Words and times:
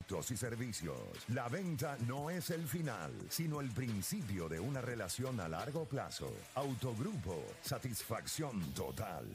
Productos 0.00 0.30
y 0.30 0.36
servicios. 0.36 0.96
La 1.28 1.48
venta 1.48 1.96
no 2.06 2.30
es 2.30 2.50
el 2.50 2.66
final, 2.66 3.12
sino 3.28 3.60
el 3.60 3.70
principio 3.70 4.48
de 4.48 4.58
una 4.58 4.80
relación 4.80 5.38
a 5.40 5.48
largo 5.48 5.84
plazo. 5.84 6.32
Autogrupo, 6.54 7.44
satisfacción 7.62 8.60
total. 8.72 9.26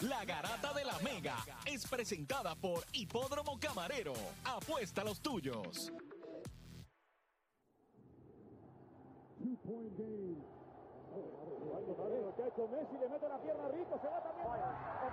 La 0.00 0.24
Garata 0.24 0.72
de 0.72 0.84
la 0.84 0.98
Mega 1.00 1.36
es 1.66 1.86
presentada 1.86 2.54
por 2.54 2.84
Hipódromo 2.92 3.58
Camarero. 3.60 4.14
Apuesta 4.44 5.02
a 5.02 5.04
los 5.04 5.20
tuyos. 5.20 5.92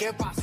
¿Y 0.00 0.04
qué 0.04 0.39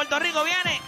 Puerto 0.00 0.18
Rico 0.18 0.42
viene. 0.44 0.80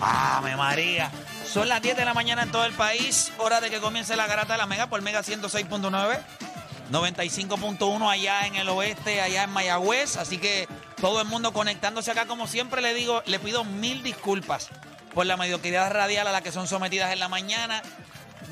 ¡Ave 0.00 0.54
María! 0.54 1.10
Son 1.44 1.68
las 1.68 1.82
10 1.82 1.96
de 1.96 2.04
la 2.04 2.14
mañana 2.14 2.44
en 2.44 2.52
todo 2.52 2.64
el 2.64 2.72
país. 2.72 3.32
Hora 3.38 3.60
de 3.60 3.70
que 3.70 3.80
comience 3.80 4.14
la 4.14 4.28
garata 4.28 4.52
de 4.52 4.58
la 4.58 4.66
Mega 4.66 4.86
por 4.86 5.02
Mega 5.02 5.22
106.9. 5.22 6.20
95.1 6.92 8.08
allá 8.08 8.46
en 8.46 8.54
el 8.54 8.68
oeste, 8.68 9.20
allá 9.20 9.42
en 9.42 9.50
Mayagüez. 9.50 10.16
Así 10.16 10.38
que 10.38 10.68
todo 11.00 11.20
el 11.20 11.26
mundo 11.26 11.52
conectándose 11.52 12.12
acá. 12.12 12.26
Como 12.26 12.46
siempre 12.46 12.80
le 12.82 12.94
digo, 12.94 13.20
le 13.26 13.40
pido 13.40 13.64
mil 13.64 14.04
disculpas 14.04 14.68
por 15.12 15.26
la 15.26 15.36
mediocridad 15.36 15.90
radial 15.90 16.28
a 16.28 16.30
la 16.30 16.40
que 16.40 16.52
son 16.52 16.68
sometidas 16.68 17.12
en 17.12 17.18
la 17.18 17.28
mañana. 17.28 17.82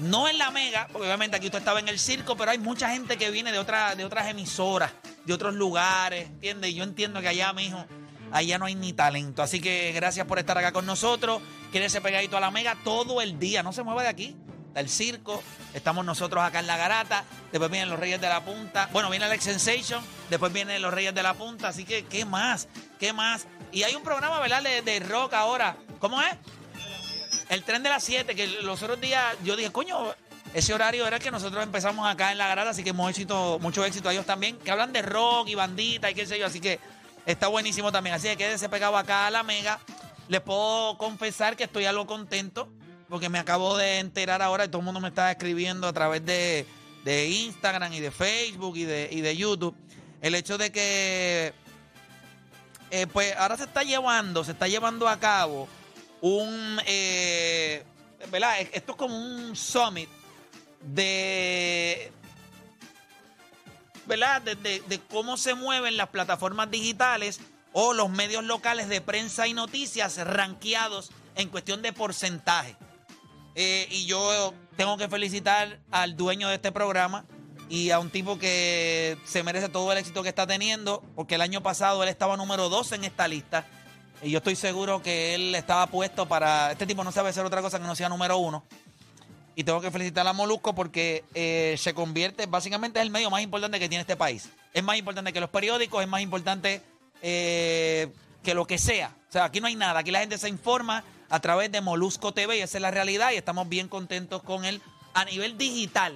no 0.01 0.29
en 0.29 0.39
la 0.39 0.51
mega, 0.51 0.89
porque 0.91 1.07
obviamente 1.07 1.37
aquí 1.37 1.47
usted 1.47 1.61
estaba 1.61 1.79
en 1.79 1.89
el 1.89 2.01
circo, 2.01 2.37
pero 2.37 2.51
hay 2.51 2.59
mucha 2.59 2.91
gente 2.91 3.17
que 3.17 3.31
viene 3.31 3.53
de, 3.53 3.61
otra, 3.61 3.95
de 3.95 4.05
otras 4.05 4.27
emisoras, 4.27 4.91
de 5.25 5.33
otros 5.33 5.55
lugares, 5.55 6.27
¿entiendes? 6.27 6.71
Y 6.71 6.75
yo 6.75 6.83
entiendo 6.83 7.21
que 7.21 7.29
allá, 7.29 7.53
mijo, 7.53 7.87
allá 8.33 8.59
no 8.59 8.67
hay 8.67 8.75
ni 8.75 8.93
talento. 8.93 9.43
Así 9.43 9.61
que 9.61 9.93
gracias 9.93 10.27
por 10.27 10.39
estar 10.39 10.57
acá 10.59 10.73
con 10.73 10.87
nosotros. 10.87 11.43
Quédese 11.73 12.01
pegadito 12.01 12.37
a 12.37 12.41
la 12.41 12.51
mega 12.51 12.77
todo 12.85 13.21
el 13.21 13.39
día, 13.39 13.63
no 13.63 13.73
se 13.73 13.83
mueva 13.83 14.03
de 14.03 14.09
aquí. 14.09 14.37
Del 14.75 14.89
circo, 14.89 15.43
estamos 15.75 16.05
nosotros 16.05 16.45
acá 16.45 16.61
en 16.61 16.69
la 16.69 16.77
garata, 16.77 17.25
después 17.51 17.69
vienen 17.73 17.91
los 17.91 17.99
Reyes 17.99 18.21
de 18.21 18.29
la 18.29 18.45
Punta, 18.45 18.89
bueno, 18.93 19.11
viene 19.11 19.25
Alex 19.25 19.43
Sensation, 19.43 20.01
después 20.29 20.53
vienen 20.53 20.81
los 20.81 20.95
Reyes 20.95 21.13
de 21.13 21.25
la 21.25 21.35
Punta, 21.35 21.69
así 21.69 21.85
que, 21.85 22.05
¿qué 22.05 22.25
más? 22.25 22.69
¿Qué 23.01 23.13
más? 23.13 23.49
Y 23.73 23.83
hay 23.83 23.97
un 23.97 24.05
programa, 24.05 24.39
¿verdad? 24.39 24.63
De, 24.63 24.83
de 24.83 25.01
rock 25.01 25.35
ahora. 25.35 25.77
¿Cómo 25.99 26.23
es? 26.23 26.37
El 27.49 27.65
tren 27.65 27.83
de 27.83 27.89
las 27.89 28.05
7, 28.05 28.37
que 28.37 28.47
los 28.63 28.81
otros 28.81 29.01
días 29.01 29.35
yo 29.43 29.57
dije, 29.57 29.73
coño, 29.73 30.15
ese 30.55 30.73
horario 30.73 31.07
era 31.07 31.17
el 31.17 31.23
que 31.23 31.33
nosotros 31.33 31.63
empezamos 31.63 32.09
acá 32.09 32.31
en 32.31 32.39
la 32.39 32.47
garata, 32.47 32.71
así 32.71 32.85
que 32.85 32.93
mucho 32.93 33.11
éxito, 33.11 33.59
mucho 33.61 33.85
éxito 33.85 34.09
a 34.09 34.13
ellos 34.13 34.27
también, 34.27 34.57
que 34.59 34.71
hablan 34.71 34.93
de 34.93 35.03
rock 35.03 35.49
y 35.49 35.57
bandita 35.57 36.11
y 36.11 36.15
qué 36.15 36.27
sé 36.27 36.39
yo, 36.39 36.47
así 36.47 36.61
que 36.61 36.79
está 37.27 37.49
buenísimo 37.49 37.93
también. 37.93 38.17
Así 38.17 38.29
que 38.29 38.37
quédese 38.37 38.69
pegado 38.69 38.97
acá 38.97 39.27
a 39.27 39.31
la 39.31 39.43
mega. 39.43 39.79
Les 40.29 40.41
puedo 40.41 40.97
confesar 40.99 41.57
que 41.57 41.65
estoy 41.65 41.87
algo 41.87 42.07
contento, 42.07 42.69
porque 43.09 43.29
me 43.29 43.39
acabo 43.39 43.77
de 43.77 43.99
enterar 43.99 44.43
ahora 44.43 44.65
y 44.65 44.69
todo 44.69 44.79
el 44.79 44.85
mundo 44.85 45.01
me 45.01 45.09
está 45.09 45.31
escribiendo 45.31 45.89
a 45.89 45.93
través 45.93 46.25
de, 46.25 46.67
de 47.05 47.29
Instagram 47.29 47.93
y 47.93 48.01
de 48.01 48.11
Facebook 48.11 48.77
y 48.77 48.85
de, 48.85 49.09
y 49.11 49.21
de 49.21 49.37
YouTube. 49.37 49.75
El 50.21 50.35
hecho 50.35 50.59
de 50.59 50.71
que, 50.71 51.53
eh, 52.91 53.07
pues 53.13 53.35
ahora 53.37 53.57
se 53.57 53.65
está 53.65 53.83
llevando, 53.83 54.45
se 54.45 54.53
está 54.53 54.69
llevando 54.69 55.09
a 55.09 55.19
cabo 55.19 55.69
un, 56.21 56.81
eh, 56.87 57.85
¿verdad? 58.31 58.61
Esto 58.73 58.93
es 58.93 58.99
como 58.99 59.17
un 59.17 59.57
summit 59.57 60.09
de, 60.83 61.70
De, 64.11 65.01
cómo 65.09 65.37
se 65.37 65.55
mueven 65.55 65.97
las 65.97 66.09
plataformas 66.09 66.69
digitales 66.69 67.41
o 67.73 67.93
los 67.93 68.11
medios 68.11 68.43
locales 68.43 68.89
de 68.89 69.01
prensa 69.01 69.47
y 69.47 69.55
noticias 69.55 70.17
rankeados 70.19 71.13
en 71.37 71.49
cuestión 71.49 71.81
de 71.81 71.93
porcentaje. 71.93 72.77
Eh, 73.55 73.87
y 73.89 74.07
yo 74.07 74.53
tengo 74.77 74.97
que 74.97 75.09
felicitar 75.09 75.79
al 75.93 76.17
dueño 76.17 76.49
de 76.49 76.57
este 76.57 76.73
programa 76.73 77.25
y 77.69 77.91
a 77.91 78.01
un 78.01 78.11
tipo 78.11 78.37
que 78.37 79.17
se 79.25 79.45
merece 79.45 79.69
todo 79.69 79.93
el 79.93 79.99
éxito 79.99 80.25
que 80.25 80.29
está 80.29 80.45
teniendo, 80.45 81.05
porque 81.15 81.37
el 81.37 81.41
año 81.41 81.63
pasado 81.63 82.03
él 82.03 82.09
estaba 82.09 82.37
número 82.37 82.69
2 82.69 82.93
en 82.93 83.05
esta 83.05 83.29
lista. 83.29 83.65
Y 84.23 84.33
yo 84.33 84.39
estoy 84.39 84.57
seguro 84.57 85.03
que 85.03 85.37
él 85.37 85.55
estaba 85.55 85.87
puesto 85.87 86.27
para. 86.27 86.73
Este 86.73 86.85
tipo 86.85 87.05
no 87.05 87.13
sabe 87.13 87.29
hacer 87.29 87.45
otra 87.45 87.63
cosa 87.63 87.79
que 87.79 87.87
no 87.87 87.95
sea 87.95 88.09
número 88.09 88.39
uno. 88.39 88.65
Y 89.61 89.65
tengo 89.65 89.83
que 89.83 89.91
felicitar 89.91 90.27
a 90.27 90.33
Molusco 90.33 90.75
porque 90.75 91.23
eh, 91.35 91.75
se 91.77 91.93
convierte, 91.93 92.47
básicamente 92.47 92.99
es 92.99 93.03
el 93.03 93.11
medio 93.11 93.29
más 93.29 93.43
importante 93.43 93.79
que 93.79 93.91
tiene 93.91 94.01
este 94.01 94.17
país. 94.17 94.49
Es 94.73 94.83
más 94.83 94.97
importante 94.97 95.35
que 95.35 95.41
los 95.41 95.51
periódicos, 95.51 96.01
es 96.01 96.09
más 96.09 96.23
importante 96.23 96.81
eh, 97.21 98.11
que 98.43 98.55
lo 98.55 98.67
que 98.67 98.79
sea. 98.79 99.15
O 99.29 99.33
sea, 99.33 99.45
aquí 99.45 99.61
no 99.61 99.67
hay 99.67 99.75
nada. 99.75 100.01
Aquí 100.01 100.11
la 100.11 100.21
gente 100.21 100.39
se 100.39 100.49
informa 100.49 101.05
a 101.29 101.41
través 101.41 101.71
de 101.71 101.83
Molusco 101.83 102.33
TV 102.33 102.57
y 102.57 102.61
esa 102.63 102.79
es 102.79 102.81
la 102.81 102.91
realidad 102.91 103.33
y 103.33 103.37
estamos 103.37 103.69
bien 103.69 103.89
contentos 103.89 104.43
con 104.43 104.65
él 104.65 104.81
a 105.13 105.27
nivel 105.27 105.59
digital. 105.59 106.15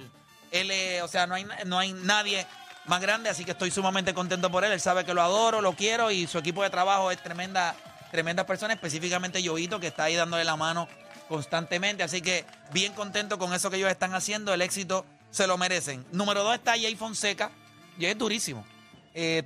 Eh, 0.51 1.01
o 1.03 1.07
sea, 1.07 1.27
no 1.27 1.35
hay, 1.35 1.45
no 1.67 1.77
hay 1.77 1.93
nadie 1.93 2.47
más 2.87 2.99
grande, 2.99 3.29
así 3.29 3.45
que 3.45 3.51
estoy 3.51 3.69
sumamente 3.69 4.15
contento 4.15 4.49
por 4.49 4.65
él. 4.65 4.71
Él 4.71 4.81
sabe 4.81 5.05
que 5.05 5.13
lo 5.13 5.21
adoro, 5.21 5.61
lo 5.61 5.73
quiero 5.73 6.09
y 6.09 6.25
su 6.25 6.39
equipo 6.39 6.63
de 6.63 6.71
trabajo 6.71 7.11
es 7.11 7.21
tremenda, 7.21 7.75
tremenda 8.09 8.47
persona, 8.47 8.73
específicamente 8.73 9.43
Yoito, 9.43 9.79
que 9.79 9.85
está 9.85 10.05
ahí 10.05 10.15
dándole 10.15 10.43
la 10.45 10.55
mano 10.55 10.87
constantemente. 11.27 12.03
Así 12.03 12.21
que 12.21 12.45
bien 12.71 12.93
contento 12.93 13.37
con 13.37 13.53
eso 13.53 13.69
que 13.69 13.77
ellos 13.77 13.89
están 13.89 14.13
haciendo. 14.13 14.53
El 14.53 14.61
éxito 14.61 15.05
se 15.31 15.47
lo 15.47 15.57
merecen. 15.57 16.05
Número 16.11 16.43
dos 16.43 16.55
está 16.55 16.71
Jay 16.71 16.95
Fonseca. 16.95 17.51
Jay 17.99 18.11
es 18.11 18.17
durísimo. 18.17 18.65
Eh, 19.13 19.43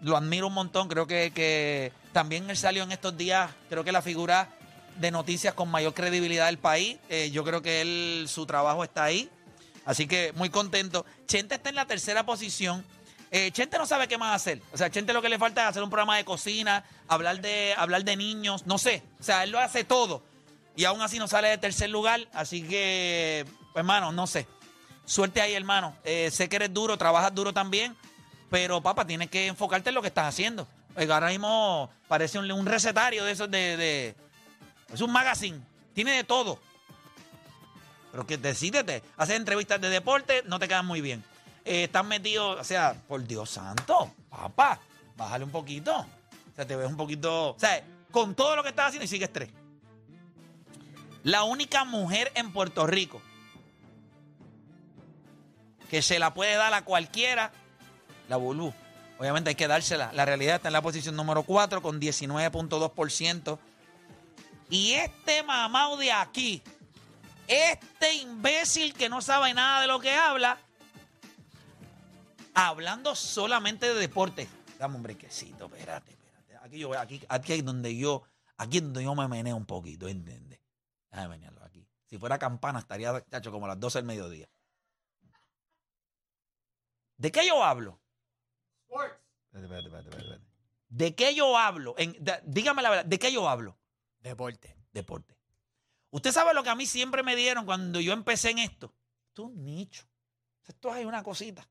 lo 0.00 0.16
admiro 0.16 0.48
un 0.48 0.54
montón. 0.54 0.88
Creo 0.88 1.06
que, 1.06 1.32
que 1.34 1.92
también 2.12 2.48
él 2.50 2.56
salió 2.56 2.82
en 2.82 2.92
estos 2.92 3.16
días, 3.16 3.50
creo 3.68 3.84
que 3.84 3.92
la 3.92 4.02
figura 4.02 4.48
de 4.96 5.10
noticias 5.10 5.54
con 5.54 5.70
mayor 5.70 5.94
credibilidad 5.94 6.46
del 6.46 6.58
país. 6.58 6.98
Eh, 7.08 7.30
yo 7.32 7.44
creo 7.44 7.62
que 7.62 7.80
él, 7.80 8.26
su 8.28 8.46
trabajo 8.46 8.84
está 8.84 9.04
ahí. 9.04 9.30
Así 9.84 10.06
que 10.06 10.32
muy 10.34 10.50
contento. 10.50 11.04
Chente 11.26 11.56
está 11.56 11.68
en 11.68 11.74
la 11.74 11.86
tercera 11.86 12.24
posición. 12.24 12.84
Eh, 13.30 13.50
Chente 13.50 13.78
no 13.78 13.86
sabe 13.86 14.06
qué 14.06 14.16
más 14.16 14.34
hacer. 14.36 14.62
O 14.72 14.78
sea, 14.78 14.90
Chente 14.90 15.12
lo 15.12 15.20
que 15.20 15.28
le 15.28 15.38
falta 15.38 15.62
es 15.62 15.68
hacer 15.68 15.82
un 15.82 15.90
programa 15.90 16.16
de 16.16 16.24
cocina, 16.24 16.84
hablar 17.08 17.40
de, 17.40 17.74
hablar 17.76 18.04
de 18.04 18.16
niños, 18.16 18.66
no 18.66 18.78
sé. 18.78 19.02
O 19.18 19.22
sea, 19.22 19.42
él 19.42 19.50
lo 19.50 19.58
hace 19.58 19.84
todo. 19.84 20.22
Y 20.76 20.84
aún 20.84 21.00
así 21.02 21.18
no 21.18 21.28
sale 21.28 21.48
de 21.48 21.58
tercer 21.58 21.90
lugar. 21.90 22.20
Así 22.32 22.62
que, 22.62 23.44
pues, 23.72 23.82
hermano, 23.82 24.12
no 24.12 24.26
sé. 24.26 24.46
Suerte 25.04 25.40
ahí, 25.40 25.54
hermano. 25.54 25.96
Eh, 26.04 26.30
sé 26.30 26.48
que 26.48 26.56
eres 26.56 26.72
duro, 26.72 26.96
trabajas 26.96 27.34
duro 27.34 27.52
también. 27.52 27.96
Pero, 28.50 28.82
papá, 28.82 29.06
tienes 29.06 29.30
que 29.30 29.46
enfocarte 29.46 29.90
en 29.90 29.94
lo 29.94 30.02
que 30.02 30.08
estás 30.08 30.26
haciendo. 30.26 30.66
Ahora 30.96 31.28
mismo 31.28 31.90
parece 32.06 32.38
un, 32.38 32.66
recetario 32.66 33.24
de 33.24 33.32
esos 33.32 33.50
de, 33.50 34.14
Es 34.92 35.00
un 35.00 35.12
magazine. 35.12 35.60
Tiene 35.92 36.12
de 36.12 36.24
todo. 36.24 36.58
Pero 38.12 38.26
que 38.26 38.36
decídete. 38.36 39.02
Hacer 39.16 39.36
entrevistas 39.36 39.80
de 39.80 39.88
deporte 39.88 40.42
no 40.46 40.58
te 40.58 40.68
quedan 40.68 40.86
muy 40.86 41.00
bien. 41.00 41.24
Eh, 41.64 41.84
estás 41.84 42.04
metido, 42.04 42.50
o 42.50 42.64
sea, 42.64 42.94
por 43.08 43.26
Dios 43.26 43.50
santo, 43.50 44.12
papá, 44.28 44.78
bájale 45.16 45.44
un 45.44 45.50
poquito. 45.50 45.96
O 45.96 46.54
sea, 46.54 46.66
te 46.66 46.76
ves 46.76 46.88
un 46.88 46.96
poquito. 46.96 47.50
O 47.50 47.58
sea, 47.58 47.82
con 48.10 48.34
todo 48.34 48.54
lo 48.54 48.62
que 48.62 48.68
estás 48.68 48.88
haciendo 48.88 49.04
y 49.04 49.08
sigues 49.08 49.32
tres. 49.32 49.50
La 51.24 51.42
única 51.42 51.84
mujer 51.84 52.30
en 52.34 52.52
Puerto 52.52 52.86
Rico 52.86 53.20
que 55.88 56.02
se 56.02 56.18
la 56.18 56.34
puede 56.34 56.54
dar 56.54 56.74
a 56.74 56.84
cualquiera, 56.84 57.50
la 58.28 58.36
Bulú. 58.36 58.74
Obviamente 59.18 59.50
hay 59.50 59.54
que 59.54 59.66
dársela. 59.68 60.12
La 60.12 60.24
realidad 60.24 60.56
está 60.56 60.68
en 60.68 60.72
la 60.74 60.82
posición 60.82 61.16
número 61.16 61.44
4 61.44 61.80
con 61.80 62.00
19.2%. 62.00 63.58
Y 64.68 64.92
este 64.92 65.42
mamado 65.44 65.96
de 65.96 66.12
aquí, 66.12 66.62
este 67.46 68.14
imbécil 68.14 68.92
que 68.92 69.08
no 69.08 69.22
sabe 69.22 69.54
nada 69.54 69.80
de 69.80 69.86
lo 69.86 70.00
que 70.00 70.12
habla, 70.12 70.58
hablando 72.54 73.14
solamente 73.14 73.86
de 73.86 73.94
deporte. 73.94 74.48
Dame 74.78 74.96
un 74.96 75.02
brequecito, 75.02 75.66
espérate, 75.66 76.12
espérate. 76.12 76.58
Aquí 76.64 76.78
yo 76.78 77.62
donde 77.62 77.96
yo, 77.96 78.24
aquí 78.58 78.78
es 78.78 78.82
donde 78.82 79.04
yo 79.04 79.14
me 79.14 79.28
meneo 79.28 79.56
un 79.56 79.66
poquito, 79.66 80.08
¿entiendes? 80.08 80.63
Déjame 81.14 81.28
menearlo 81.36 81.64
aquí. 81.64 81.86
Si 82.06 82.18
fuera 82.18 82.38
campana, 82.40 82.80
estaría, 82.80 83.24
chacho, 83.30 83.52
como 83.52 83.66
a 83.66 83.68
las 83.68 83.78
12 83.80 83.98
del 83.98 84.04
mediodía. 84.06 84.48
¿De 87.16 87.30
qué 87.30 87.46
yo 87.46 87.62
hablo? 87.62 88.00
Espérate, 89.52 89.64
espérate, 89.64 89.86
espérate, 89.86 90.08
espérate. 90.18 90.44
¿De 90.88 91.14
qué 91.14 91.34
yo 91.34 91.56
hablo? 91.56 91.94
En- 91.98 92.12
de- 92.24 92.40
dígame 92.44 92.82
la 92.82 92.90
verdad, 92.90 93.04
¿de 93.04 93.18
qué 93.18 93.32
yo 93.32 93.48
hablo? 93.48 93.78
Deporte. 94.20 94.76
deporte. 94.92 95.36
Usted 96.10 96.30
sabe 96.32 96.54
lo 96.54 96.62
que 96.62 96.70
a 96.70 96.74
mí 96.76 96.86
siempre 96.86 97.22
me 97.24 97.34
dieron 97.34 97.64
cuando 97.64 98.00
yo 98.00 98.12
empecé 98.12 98.50
en 98.50 98.58
esto. 98.60 98.94
Esto 99.28 99.42
es 99.42 99.48
un 99.48 99.64
nicho. 99.64 100.04
Esto 100.66 100.88
es 100.90 100.94
ahí 100.94 101.04
una 101.04 101.22
cosita. 101.24 101.68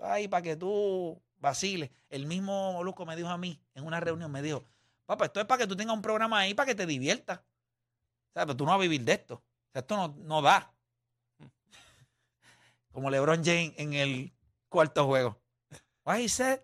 Ahí 0.00 0.26
para 0.26 0.42
que 0.42 0.56
tú 0.56 1.22
vaciles. 1.36 1.90
El 2.08 2.26
mismo 2.26 2.72
Molusco 2.72 3.06
me 3.06 3.14
dijo 3.14 3.28
a 3.28 3.38
mí 3.38 3.60
en 3.74 3.86
una 3.86 4.00
reunión, 4.00 4.30
me 4.32 4.42
dijo, 4.42 4.64
papá, 5.06 5.26
esto 5.26 5.38
es 5.40 5.46
para 5.46 5.58
que 5.58 5.66
tú 5.68 5.76
tengas 5.76 5.94
un 5.94 6.02
programa 6.02 6.38
ahí 6.40 6.54
para 6.54 6.66
que 6.66 6.74
te 6.74 6.84
diviertas. 6.86 7.40
O 8.32 8.34
sea, 8.34 8.46
pero 8.46 8.56
tú 8.56 8.64
no 8.64 8.70
vas 8.70 8.78
a 8.78 8.82
vivir 8.82 9.02
de 9.02 9.12
esto. 9.12 9.34
O 9.34 9.72
sea, 9.72 9.80
esto 9.80 9.96
no, 9.96 10.14
no 10.18 10.40
da. 10.40 10.72
Como 12.90 13.10
LeBron 13.10 13.44
James 13.44 13.74
en 13.76 13.92
el 13.92 14.32
cuarto 14.68 15.06
juego. 15.06 15.38
What 16.04 16.18
he? 16.18 16.62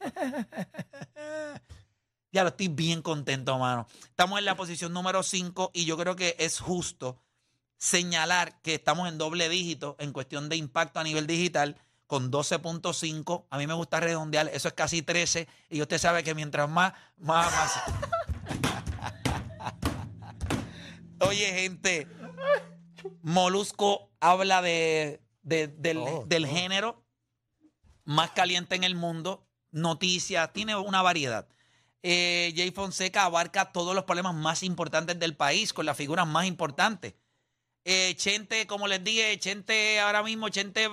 Ya 2.32 2.44
lo 2.44 2.50
estoy 2.50 2.68
bien 2.68 3.02
contento, 3.02 3.58
mano. 3.58 3.88
Estamos 4.04 4.38
en 4.38 4.44
la 4.44 4.56
posición 4.56 4.92
número 4.92 5.24
5 5.24 5.72
y 5.74 5.84
yo 5.84 5.96
creo 5.96 6.14
que 6.14 6.36
es 6.38 6.60
justo 6.60 7.20
señalar 7.76 8.60
que 8.62 8.74
estamos 8.74 9.08
en 9.08 9.18
doble 9.18 9.48
dígito 9.48 9.96
en 9.98 10.12
cuestión 10.12 10.48
de 10.48 10.54
impacto 10.54 11.00
a 11.00 11.02
nivel 11.02 11.26
digital 11.26 11.76
con 12.06 12.30
12.5. 12.30 13.46
A 13.50 13.58
mí 13.58 13.66
me 13.66 13.74
gusta 13.74 13.98
redondear, 13.98 14.48
eso 14.52 14.68
es 14.68 14.74
casi 14.74 15.02
13 15.02 15.48
y 15.70 15.82
usted 15.82 15.98
sabe 15.98 16.22
que 16.22 16.36
mientras 16.36 16.68
más, 16.68 16.92
más, 17.16 17.52
más. 17.52 17.72
Oye, 21.20 21.46
gente, 21.52 22.06
Molusco 23.22 24.10
habla 24.20 24.62
de, 24.62 25.20
de- 25.42 25.68
del, 25.68 25.98
Oh, 25.98 26.24
del 26.26 26.44
oh. 26.44 26.48
género 26.48 27.04
más 28.04 28.30
caliente 28.30 28.74
en 28.74 28.84
el 28.84 28.94
mundo, 28.94 29.46
noticias, 29.70 30.52
tiene 30.52 30.74
una 30.76 31.02
variedad. 31.02 31.46
Eh, 32.02 32.52
Jay 32.56 32.70
Fonseca 32.70 33.24
abarca 33.24 33.72
todos 33.72 33.94
los 33.94 34.04
problemas 34.04 34.34
más 34.34 34.62
importantes 34.62 35.18
del 35.18 35.36
país, 35.36 35.72
con 35.72 35.86
las 35.86 35.96
figuras 35.96 36.26
más 36.26 36.46
importantes. 36.46 37.14
Eh, 37.84 38.14
Chente, 38.16 38.66
como 38.66 38.88
les 38.88 39.02
dije, 39.04 39.38
Chente 39.38 40.00
ahora 40.00 40.22
mismo, 40.22 40.48
Chente, 40.48 40.88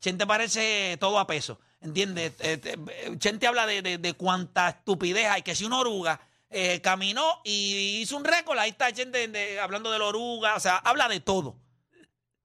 Chente 0.00 0.26
parece 0.26 0.96
todo 1.00 1.18
a 1.18 1.26
peso. 1.26 1.58
¿Entiendes? 1.80 2.32
Eh, 2.40 2.60
eh, 2.62 3.16
Chente 3.18 3.46
habla 3.46 3.66
de, 3.66 3.82
de- 3.82 3.98
de 3.98 4.12
cuánta 4.14 4.68
estupidez 4.68 5.26
hay, 5.28 5.42
que 5.42 5.54
si 5.56 5.64
una 5.64 5.78
oruga 5.80 6.20
eh, 6.52 6.80
caminó 6.80 7.40
y 7.44 8.00
hizo 8.02 8.16
un 8.16 8.24
récord, 8.24 8.58
ahí 8.58 8.70
está 8.70 8.92
Chente 8.92 9.26
de- 9.28 9.60
hablando 9.60 9.90
de 9.90 9.98
la 9.98 10.04
oruga, 10.06 10.54
o 10.56 10.60
sea, 10.60 10.76
habla 10.78 11.08
de 11.08 11.20
todo. 11.20 11.56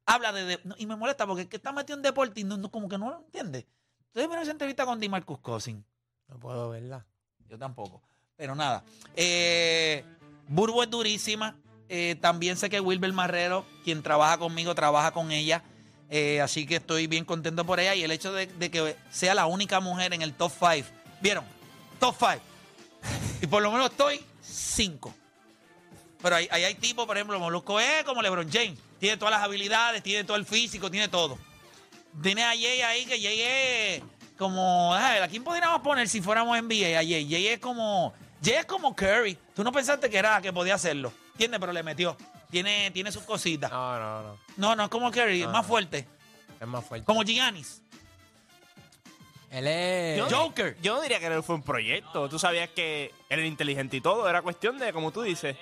habla 0.06 0.32
de, 0.32 0.46
de- 0.46 0.60
no, 0.64 0.74
y 0.78 0.86
me 0.86 0.96
molesta 0.96 1.28
porque 1.28 1.42
es 1.44 1.48
que 1.50 1.58
está 1.58 1.72
metido 1.74 1.98
en 1.98 2.02
deporte 2.04 2.40
y 2.40 2.44
no, 2.46 2.56
no- 2.58 2.72
como 2.72 2.88
que 2.88 2.98
no 2.98 3.10
lo 3.10 3.18
entiende. 3.18 3.68
Entonces 4.08 4.30
viene 4.30 4.42
esa 4.42 4.52
entrevista 4.52 4.86
con 4.86 5.00
Dimarcus 5.00 5.40
Cousin. 5.40 5.84
No 6.30 6.40
puedo 6.40 6.70
verla. 6.70 7.06
Yo 7.50 7.58
tampoco. 7.58 8.02
Pero 8.38 8.56
nada. 8.56 8.84
Eh, 9.16 10.04
Burbo 10.48 10.82
es 10.84 10.90
durísima. 10.90 11.56
Eh, 11.90 12.16
también 12.22 12.58
sé 12.58 12.70
que 12.70 12.80
Wilber 12.80 13.12
Marrero, 13.14 13.66
quien 13.84 14.02
trabaja 14.04 14.38
conmigo, 14.38 14.74
trabaja 14.76 15.12
con 15.12 15.32
ella. 15.32 15.64
Eh, 16.10 16.40
así 16.42 16.66
que 16.66 16.78
estoy 16.78 17.08
bien 17.08 17.26
contento 17.26 17.66
por 17.66 17.80
ella. 17.80 17.94
Y 17.96 18.04
el 18.04 18.12
hecho 18.12 18.32
de, 18.34 18.48
de 18.48 18.72
que 18.72 18.96
sea 19.12 19.36
la 19.36 19.46
única 19.46 19.80
mujer 19.82 20.14
en 20.14 20.22
el 20.22 20.34
top 20.34 20.52
5. 20.58 20.88
¿Vieron? 21.22 21.44
Top 22.00 22.16
5. 22.18 22.42
Y 23.41 23.48
por 23.48 23.62
lo 23.62 23.72
menos 23.72 23.91
estoy 23.91 24.24
5. 24.41 25.13
Pero 26.22 26.36
ahí, 26.36 26.48
ahí 26.51 26.63
hay 26.63 26.75
tipos, 26.75 27.06
por 27.06 27.15
ejemplo, 27.15 27.39
Molusco 27.39 27.79
es 27.79 28.03
como 28.03 28.22
LeBron 28.22 28.50
James. 28.51 28.79
Tiene 29.00 29.17
todas 29.17 29.34
las 29.34 29.44
habilidades, 29.44 30.01
tiene 30.01 30.24
todo 30.24 30.38
el 30.38 30.46
físico, 30.46 30.89
tiene 30.89 31.08
todo. 31.08 31.38
Tiene 32.22 32.44
a 32.44 32.50
Jay 32.50 32.82
ahí, 32.82 33.06
que 33.06 33.22
Jay 33.22 33.41
es 33.41 34.03
como. 34.38 34.94
ay, 34.96 35.20
¿A 35.20 35.27
quién 35.27 35.44
podríamos 35.44 35.82
poner 35.82 36.10
si 36.10 36.22
fuéramos 36.22 36.58
NBA? 36.60 36.98
A 36.98 37.03
Jay. 37.03 37.29
Jay 37.29 37.48
es 37.48 37.60
como. 37.60 38.13
Jay 38.44 38.56
es 38.56 38.65
como 38.65 38.96
Curry. 38.96 39.38
Tú 39.56 39.63
no 39.63 39.72
pensaste 39.72 40.10
que 40.10 40.17
era 40.17 40.41
que 40.41 40.51
podía 40.51 40.75
hacerlo. 40.75 41.12
¿Entiendes? 41.34 41.60
Pero 41.60 41.74
le 41.74 41.84
metió. 41.84 42.17
Tiene, 42.50 42.89
tiene 42.91 43.12
sus 43.12 43.24
cositas. 43.24 43.70
No, 43.72 44.00
no, 44.00 44.24
no. 44.24 44.38
No, 44.58 44.75
no 44.75 44.84
es 44.86 44.89
como 44.89 45.12
Curry, 45.12 45.41
es 45.41 45.48
más 45.48 45.63
no. 45.63 45.63
fuerte. 45.63 46.08
Es 46.60 46.67
más 46.67 46.84
fuerte. 46.84 47.06
Como 47.06 47.24
Giannis. 47.24 47.84
Él 49.51 49.68
es. 49.68 50.18
Yo- 50.18 50.27
Joker. 50.30 50.75
Yo 50.82 50.96
no 50.96 51.01
diría 51.01 51.20
que 51.20 51.27
él 51.27 51.44
fue 51.44 51.56
un 51.56 51.63
proyecto. 51.63 52.27
Tú 52.30 52.38
sabías 52.39 52.70
que 52.70 53.13
él 53.30 53.39
era 53.39 53.46
inteligente 53.48 53.98
y 53.98 54.01
todo. 54.01 54.27
Era 54.30 54.42
cuestión 54.42 54.77
de, 54.77 54.92
como 54.94 55.12
tú 55.12 55.22
dices. 55.22 55.56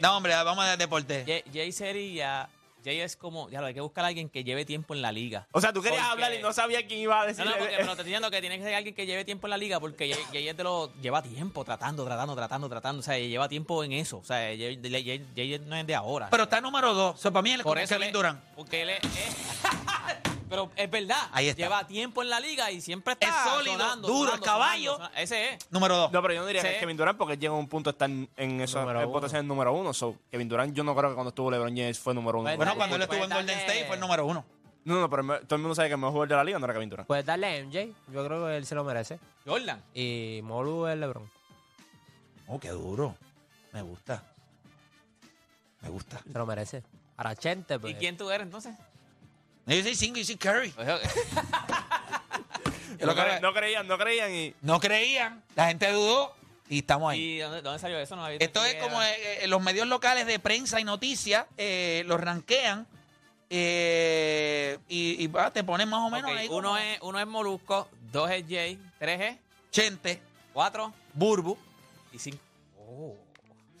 No, 0.00 0.16
hombre, 0.16 0.34
vamos 0.34 0.64
a 0.64 0.76
deporte. 0.76 1.24
Jay, 1.26 1.42
Jay 1.52 1.72
sería. 1.72 2.48
Jay 2.84 3.00
es 3.00 3.16
como. 3.16 3.48
Ya 3.48 3.60
lo 3.60 3.66
hay 3.68 3.74
que 3.74 3.80
buscar 3.80 4.04
a 4.04 4.08
alguien 4.08 4.28
que 4.28 4.44
lleve 4.44 4.64
tiempo 4.66 4.92
en 4.94 5.00
la 5.00 5.10
liga. 5.12 5.46
O 5.52 5.60
sea, 5.60 5.72
tú 5.72 5.80
querías 5.80 6.00
Porque- 6.06 6.12
hablar 6.24 6.38
y 6.38 6.42
no 6.42 6.52
sabías 6.52 6.82
quién 6.86 7.00
iba 7.00 7.16
a 7.18 7.22
No, 7.22 7.26
decir. 7.28 7.44
no, 7.46 7.52
porque, 7.52 7.74
pero 7.76 7.84
te 7.86 7.90
estoy 7.92 8.04
diciendo 8.06 8.30
que 8.30 8.40
tiene 8.42 8.58
que 8.58 8.64
ser 8.64 8.74
alguien 8.74 8.94
que 8.94 9.06
lleve 9.06 9.24
tiempo 9.24 9.46
en 9.46 9.50
la 9.52 9.56
liga 9.56 9.80
porque 9.80 10.12
Jay, 10.12 10.22
Jay 10.32 10.48
es 10.48 10.56
de 10.56 10.64
lo, 10.64 10.92
lleva 11.00 11.22
tiempo 11.22 11.64
tratando, 11.64 12.04
tratando, 12.04 12.34
tratando, 12.34 12.68
tratando. 12.68 13.00
O 13.00 13.02
sea, 13.02 13.16
lleva 13.18 13.48
tiempo 13.48 13.82
en 13.84 13.92
eso. 13.92 14.18
O 14.18 14.24
sea, 14.24 14.36
Jay, 14.38 14.78
Jay- 14.82 15.26
Jay 15.34 15.58
no 15.64 15.76
es 15.76 15.86
de 15.86 15.94
ahora. 15.94 16.28
Pero 16.30 16.42
está 16.42 16.60
número 16.60 16.92
dos. 16.92 17.14
O 17.14 17.18
sea, 17.18 17.30
para 17.30 17.42
mí 17.42 17.52
él 17.52 17.60
es 17.60 17.64
Por 17.64 17.74
como 17.76 17.84
eso 17.84 17.94
Kevin 17.94 18.06
le- 18.08 18.12
Durant. 18.12 18.40
Porque 18.54 18.82
él 18.82 18.88
es. 18.90 18.98
es- 19.04 19.36
pero 20.48 20.70
es 20.76 20.90
verdad. 20.90 21.28
Ahí 21.32 21.48
está. 21.48 21.62
Lleva 21.62 21.86
tiempo 21.86 22.22
en 22.22 22.30
la 22.30 22.40
liga 22.40 22.70
y 22.70 22.80
siempre 22.80 23.12
está. 23.14 23.26
Es 23.28 23.52
sólido, 23.52 23.72
sonando, 23.78 24.08
duro, 24.08 24.30
sonando, 24.30 24.34
es 24.46 24.50
caballo. 24.50 24.92
sonando. 24.94 25.16
Ese 25.16 25.48
es. 25.54 25.70
Número 25.70 25.96
dos. 25.96 26.12
No, 26.12 26.22
pero 26.22 26.34
yo 26.34 26.40
no 26.40 26.46
diría 26.46 26.62
Sí. 26.62 26.68
que 26.68 26.74
es 26.74 26.80
Kevin 26.80 26.96
Durant 26.96 27.18
porque 27.18 27.36
llega 27.38 27.52
a 27.54 27.56
un 27.56 27.68
punto 27.68 27.90
de 27.90 27.92
estar 27.92 28.10
en, 28.10 28.28
en 28.36 28.60
eso. 28.60 28.80
Número 28.80 29.08
uno. 29.08 29.42
número 29.42 29.72
uno. 29.72 29.92
So, 29.94 30.16
Kevin 30.30 30.48
Durant, 30.48 30.74
yo 30.74 30.84
no 30.84 30.94
creo 30.94 31.10
que 31.10 31.14
cuando 31.14 31.28
estuvo 31.30 31.50
LeBron 31.50 31.76
James 31.76 31.98
fue 31.98 32.14
número 32.14 32.38
uno. 32.40 32.48
Pues 32.48 32.56
Bueno, 32.56 32.70
Dale, 32.72 32.78
cuando 32.78 32.96
él 32.96 33.06
pues 33.06 33.18
estuvo 33.20 33.24
en 33.24 33.30
Golden 33.36 33.46
dale. 33.56 33.60
State 33.68 33.86
fue 33.86 33.94
el 33.96 34.00
número 34.00 34.26
uno. 34.26 34.44
No, 34.84 35.00
no, 35.00 35.08
pero 35.08 35.22
me- 35.22 35.38
todo 35.40 35.56
el 35.56 35.62
mundo 35.62 35.74
sabe 35.74 35.88
que 35.88 35.94
el 35.94 35.98
mejor 35.98 36.12
jugador 36.12 36.28
de 36.28 36.36
la 36.36 36.44
liga 36.44 36.58
no 36.58 36.64
era 36.66 36.74
Kevin 36.74 36.90
Durant. 36.90 37.06
Puedes 37.06 37.24
darle 37.24 37.46
a 37.58 37.64
MJ. 37.64 37.94
Yo 38.12 38.24
creo 38.26 38.46
que 38.46 38.56
él 38.56 38.66
se 38.66 38.74
lo 38.74 38.84
merece. 38.84 39.18
Jordan. 39.46 39.82
Y 39.94 40.40
Molu 40.44 40.86
es 40.88 40.98
LeBron. 40.98 41.30
Oh, 42.48 42.60
qué 42.60 42.68
duro. 42.68 43.16
Me 43.72 43.80
gusta. 43.80 44.22
Me 45.80 45.88
gusta. 45.88 46.20
Se 46.22 46.38
lo 46.38 46.44
merece. 46.46 46.82
Ahora 47.16 47.34
Chente, 47.34 47.74
¿Y 47.76 47.78
pues. 47.78 47.96
quién 47.96 48.16
tú 48.16 48.30
eres 48.30 48.44
entonces? 48.46 48.74
Yo 49.66 49.82
soy 49.82 49.94
cinco 49.94 50.18
y 50.18 50.24
soy 50.24 50.36
Curry. 50.36 50.72
No, 53.00 53.12
cre- 53.14 53.40
no 53.40 53.52
creían, 53.52 53.86
no 53.86 53.98
creían 53.98 54.34
y. 54.34 54.54
No 54.62 54.80
creían, 54.80 55.42
la 55.56 55.66
gente 55.66 55.90
dudó 55.92 56.32
y 56.68 56.78
estamos 56.78 57.12
ahí. 57.12 57.20
¿Y 57.20 57.38
dónde, 57.38 57.60
dónde 57.60 57.78
salió 57.78 57.98
eso? 57.98 58.16
No 58.16 58.24
había 58.24 58.38
Esto 58.38 58.64
es 58.64 58.76
como 58.76 59.02
eh, 59.02 59.44
eh, 59.44 59.46
los 59.46 59.60
medios 59.60 59.86
locales 59.88 60.26
de 60.26 60.38
prensa 60.38 60.80
y 60.80 60.84
noticias 60.84 61.44
eh, 61.58 62.02
los 62.06 62.18
ranquean 62.20 62.86
eh, 63.50 64.78
y, 64.88 65.24
y, 65.24 65.30
ah, 65.36 65.50
te 65.50 65.62
ponen 65.64 65.88
más 65.88 66.00
o 66.00 66.08
menos 66.10 66.30
Ok, 66.30 66.36
ahí 66.38 66.46
uno, 66.48 66.68
como 66.68 66.76
es, 66.78 66.98
uno 67.02 67.20
es 67.20 67.26
Molusco, 67.26 67.88
dos 68.10 68.30
es 68.30 68.44
Jay, 68.48 68.78
tres 68.98 69.20
es 69.20 69.36
Chente, 69.70 70.22
cuatro 70.52 70.92
Burbu 71.12 71.58
y 72.12 72.18
cinco. 72.18 72.38
Oh. 72.78 73.14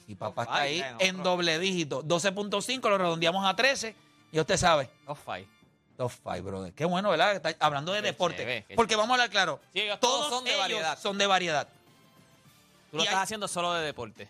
y 0.06 0.14
papá 0.16 0.42
está 0.42 0.54
ahí 0.56 0.80
no, 0.80 0.86
en 1.00 1.16
pero- 1.16 1.22
doble 1.30 1.58
dígito. 1.58 2.02
12.5 2.02 2.80
lo 2.90 2.98
redondeamos 2.98 3.46
a 3.46 3.54
13 3.56 3.94
y 4.32 4.40
usted 4.40 4.56
sabe. 4.56 4.90
Top 5.06 5.16
five. 5.24 5.46
Top 5.96 6.10
5, 6.12 6.42
brother. 6.42 6.72
Qué 6.72 6.84
bueno, 6.84 7.10
¿verdad? 7.10 7.36
Está 7.36 7.54
hablando 7.64 7.92
de 7.92 8.00
Qué 8.00 8.06
deporte. 8.08 8.38
chévere, 8.38 8.64
qué 8.68 8.74
Porque 8.74 8.96
vamos 8.96 9.10
a 9.10 9.14
hablar 9.14 9.30
claro. 9.30 9.60
Sí, 9.72 9.80
ellos 9.82 10.00
todos 10.00 10.28
son 10.28 10.44
de 10.44 10.50
ellos 10.50 10.60
variedad. 10.60 10.98
son 10.98 11.18
de 11.18 11.26
variedad. 11.26 11.68
Tú 12.90 12.96
lo 12.98 13.02
Y 13.02 13.06
estás 13.06 13.18
hay- 13.18 13.22
haciendo 13.24 13.48
solo 13.48 13.72
de 13.74 13.84
deporte. 13.86 14.28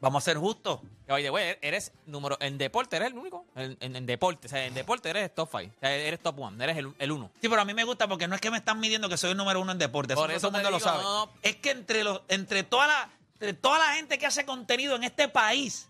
Vamos 0.00 0.22
a 0.22 0.24
ser 0.24 0.36
justos. 0.38 0.80
Que, 1.06 1.12
Oye, 1.12 1.28
güey, 1.30 1.56
eres 1.62 1.92
número. 2.06 2.36
En 2.40 2.58
deporte 2.58 2.96
eres 2.96 3.08
el 3.12 3.18
único. 3.18 3.44
En, 3.54 3.76
en- 3.80 3.94
en 3.96 4.06
deporte. 4.06 4.46
O 4.46 4.50
sea, 4.50 4.64
en 4.66 4.74
deporte 4.74 5.08
eres 5.10 5.32
top 5.34 5.48
five. 5.50 5.66
O 5.76 5.80
sea, 5.80 5.94
eres 5.94 6.18
top 6.20 6.38
one. 6.40 6.62
Eres 6.64 6.76
el, 6.78 6.92
el 6.98 7.12
uno. 7.12 7.30
Sí, 7.40 7.48
pero 7.48 7.60
a 7.60 7.64
mí 7.64 7.72
me 7.74 7.84
gusta 7.84 8.08
porque 8.08 8.26
no 8.26 8.34
es 8.34 8.40
que 8.40 8.50
me 8.50 8.56
están 8.58 8.80
midiendo 8.80 9.08
que 9.08 9.16
soy 9.16 9.30
el 9.30 9.36
número 9.36 9.60
uno 9.60 9.70
en 9.72 9.78
deporte. 9.78 10.14
Por 10.14 10.30
eso 10.30 10.48
todo 10.48 10.56
el 10.58 10.62
te 10.64 10.68
mundo 10.68 10.70
lo 10.70 10.78
digo, 10.78 10.88
sabe. 10.90 11.02
no, 11.04 11.26
no. 11.26 11.32
Es 11.42 11.56
que 11.56 11.70
entre, 11.70 12.02
los, 12.04 12.22
entre, 12.28 12.62
toda 12.64 12.86
la, 12.88 13.10
entre 13.34 13.52
toda 13.54 13.78
la 13.78 13.94
gente 13.94 14.18
que 14.18 14.26
hace 14.26 14.44
contenido 14.44 14.96
en 14.96 15.04
este 15.04 15.28
país, 15.28 15.88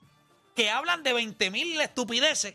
que 0.55 0.69
hablan 0.71 1.03
de 1.03 1.15
20 1.15 1.51
mil 1.51 1.81
estupideces, 1.81 2.55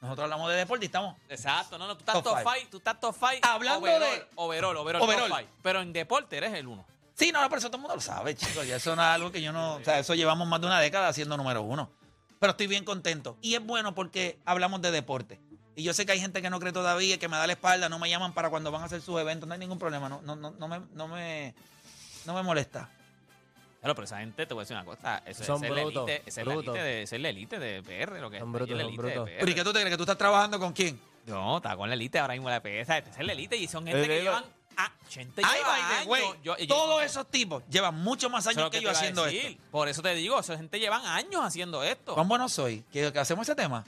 nosotros 0.00 0.24
hablamos 0.24 0.48
de 0.50 0.56
deporte 0.56 0.84
y 0.84 0.86
estamos. 0.86 1.16
Exacto. 1.28 1.76
No, 1.78 1.86
no. 1.86 1.94
Tú 1.96 2.00
estás 2.00 2.22
Top 2.22 2.38
five. 2.38 2.66
Tú 2.70 2.76
estás 2.78 3.00
top 3.00 3.16
five. 3.18 3.40
Hablando 3.42 3.80
overall, 3.80 4.00
de- 4.00 4.26
Overall, 4.36 4.76
overall, 4.76 5.02
Overall. 5.02 5.28
top 5.28 5.38
five. 5.38 5.48
Pero 5.62 5.80
en 5.80 5.92
deporte 5.92 6.36
eres 6.36 6.54
el 6.54 6.66
uno. 6.68 6.84
Sí, 7.14 7.32
no, 7.32 7.40
no, 7.40 7.48
pero 7.48 7.58
eso 7.58 7.68
todo 7.68 7.78
el 7.78 7.82
mundo 7.82 7.96
lo 7.96 8.00
sabe, 8.00 8.36
chicos. 8.36 8.64
Y 8.64 8.70
eso 8.70 8.94
no 8.94 9.02
es 9.02 9.08
algo 9.08 9.32
que 9.32 9.42
yo 9.42 9.52
no. 9.52 9.74
O 9.74 9.84
sea, 9.84 9.98
eso 9.98 10.14
llevamos 10.14 10.46
más 10.46 10.60
de 10.60 10.66
una 10.68 10.78
década 10.80 11.08
haciendo 11.08 11.36
número 11.36 11.62
uno. 11.62 11.90
Pero 12.38 12.52
estoy 12.52 12.68
bien 12.68 12.84
contento. 12.84 13.36
Y 13.42 13.54
es 13.56 13.64
bueno 13.66 13.94
porque 13.94 14.38
hablamos 14.44 14.80
de 14.82 14.92
deporte. 14.92 15.40
Y 15.74 15.82
yo 15.82 15.92
sé 15.94 16.06
que 16.06 16.12
hay 16.12 16.20
gente 16.20 16.40
que 16.42 16.50
no 16.50 16.60
cree 16.60 16.72
todavía, 16.72 17.18
que 17.18 17.28
me 17.28 17.36
da 17.36 17.46
la 17.46 17.52
espalda, 17.54 17.88
no 17.88 17.98
me 17.98 18.08
llaman 18.08 18.32
para 18.34 18.50
cuando 18.50 18.70
van 18.70 18.82
a 18.82 18.84
hacer 18.84 19.00
sus 19.02 19.20
eventos. 19.20 19.48
No 19.48 19.52
hay 19.54 19.58
ningún 19.58 19.78
problema. 19.80 20.08
No, 20.08 20.20
no, 20.22 20.36
no, 20.36 20.52
no 20.52 20.68
me, 20.68 20.80
no 20.92 21.08
me, 21.08 21.54
no 22.24 22.34
me 22.34 22.42
molesta. 22.42 22.88
Claro, 23.80 23.94
pero 23.94 24.04
esa 24.06 24.18
gente, 24.18 24.44
te 24.46 24.54
voy 24.54 24.62
a 24.62 24.64
decir 24.64 24.76
una 24.76 24.84
cosa. 24.84 25.22
Eso 25.24 25.44
Son 25.44 25.64
es 25.64 25.70
la 25.70 25.82
brutos, 25.82 26.08
elite. 26.08 26.22
Esa 26.28 26.40
es 26.40 26.46
la 26.46 26.54
elite 26.54 26.72
de, 26.72 27.02
esa 27.02 27.16
es 27.16 27.22
la 27.22 27.28
elite 27.28 27.58
de 27.58 27.82
PR. 27.82 28.20
Lo 28.20 28.30
que 28.30 28.38
Son 28.40 28.54
es 28.54 28.60
la 28.60 28.66
son 28.66 28.80
elite 28.80 29.02
de. 29.02 29.12
PR. 29.20 29.36
Pero 29.38 29.50
¿y 29.50 29.54
qué 29.54 29.64
tú 29.64 29.72
te 29.72 29.78
crees? 29.80 29.90
¿Que 29.90 29.96
tú 29.96 30.02
estás 30.02 30.18
trabajando 30.18 30.58
con 30.58 30.72
quién? 30.72 31.00
No, 31.26 31.58
está 31.58 31.76
con 31.76 31.88
la 31.88 31.94
elite 31.94 32.18
ahora 32.18 32.34
mismo 32.34 32.50
la 32.50 32.60
PR. 32.60 32.80
Esa 32.80 32.98
es 32.98 33.18
la 33.26 33.32
elite 33.32 33.56
y 33.56 33.68
son 33.68 33.86
gente 33.86 34.02
Eh, 34.02 34.06
que 34.08 34.12
digo- 34.20 34.24
llevan. 34.32 34.44
Ah, 34.80 34.92
gente 35.08 35.42
Ay, 35.44 35.58
lleva 35.58 36.34
yo- 36.42 36.56
todos 36.68 37.02
esos 37.02 37.28
tipos 37.28 37.64
llevan 37.68 37.96
muchos 37.96 38.30
más 38.30 38.46
años 38.46 38.70
que, 38.70 38.80
yo 38.80 38.90
haciendo 38.90 39.26
esto. 39.26 39.60
Por 39.72 39.88
eso 39.88 40.02
te 40.02 40.14
digo, 40.14 40.38
esa 40.38 40.56
gente 40.56 40.78
llevan 40.78 41.04
años 41.04 41.40
haciendo 41.44 41.82
esto. 41.82 42.14
¿Cuán 42.14 42.28
bueno 42.28 42.48
soy? 42.48 42.84
¿Que, 42.92 43.12
que 43.12 43.18
hacemos 43.18 43.48
ese 43.48 43.56
tema? 43.56 43.84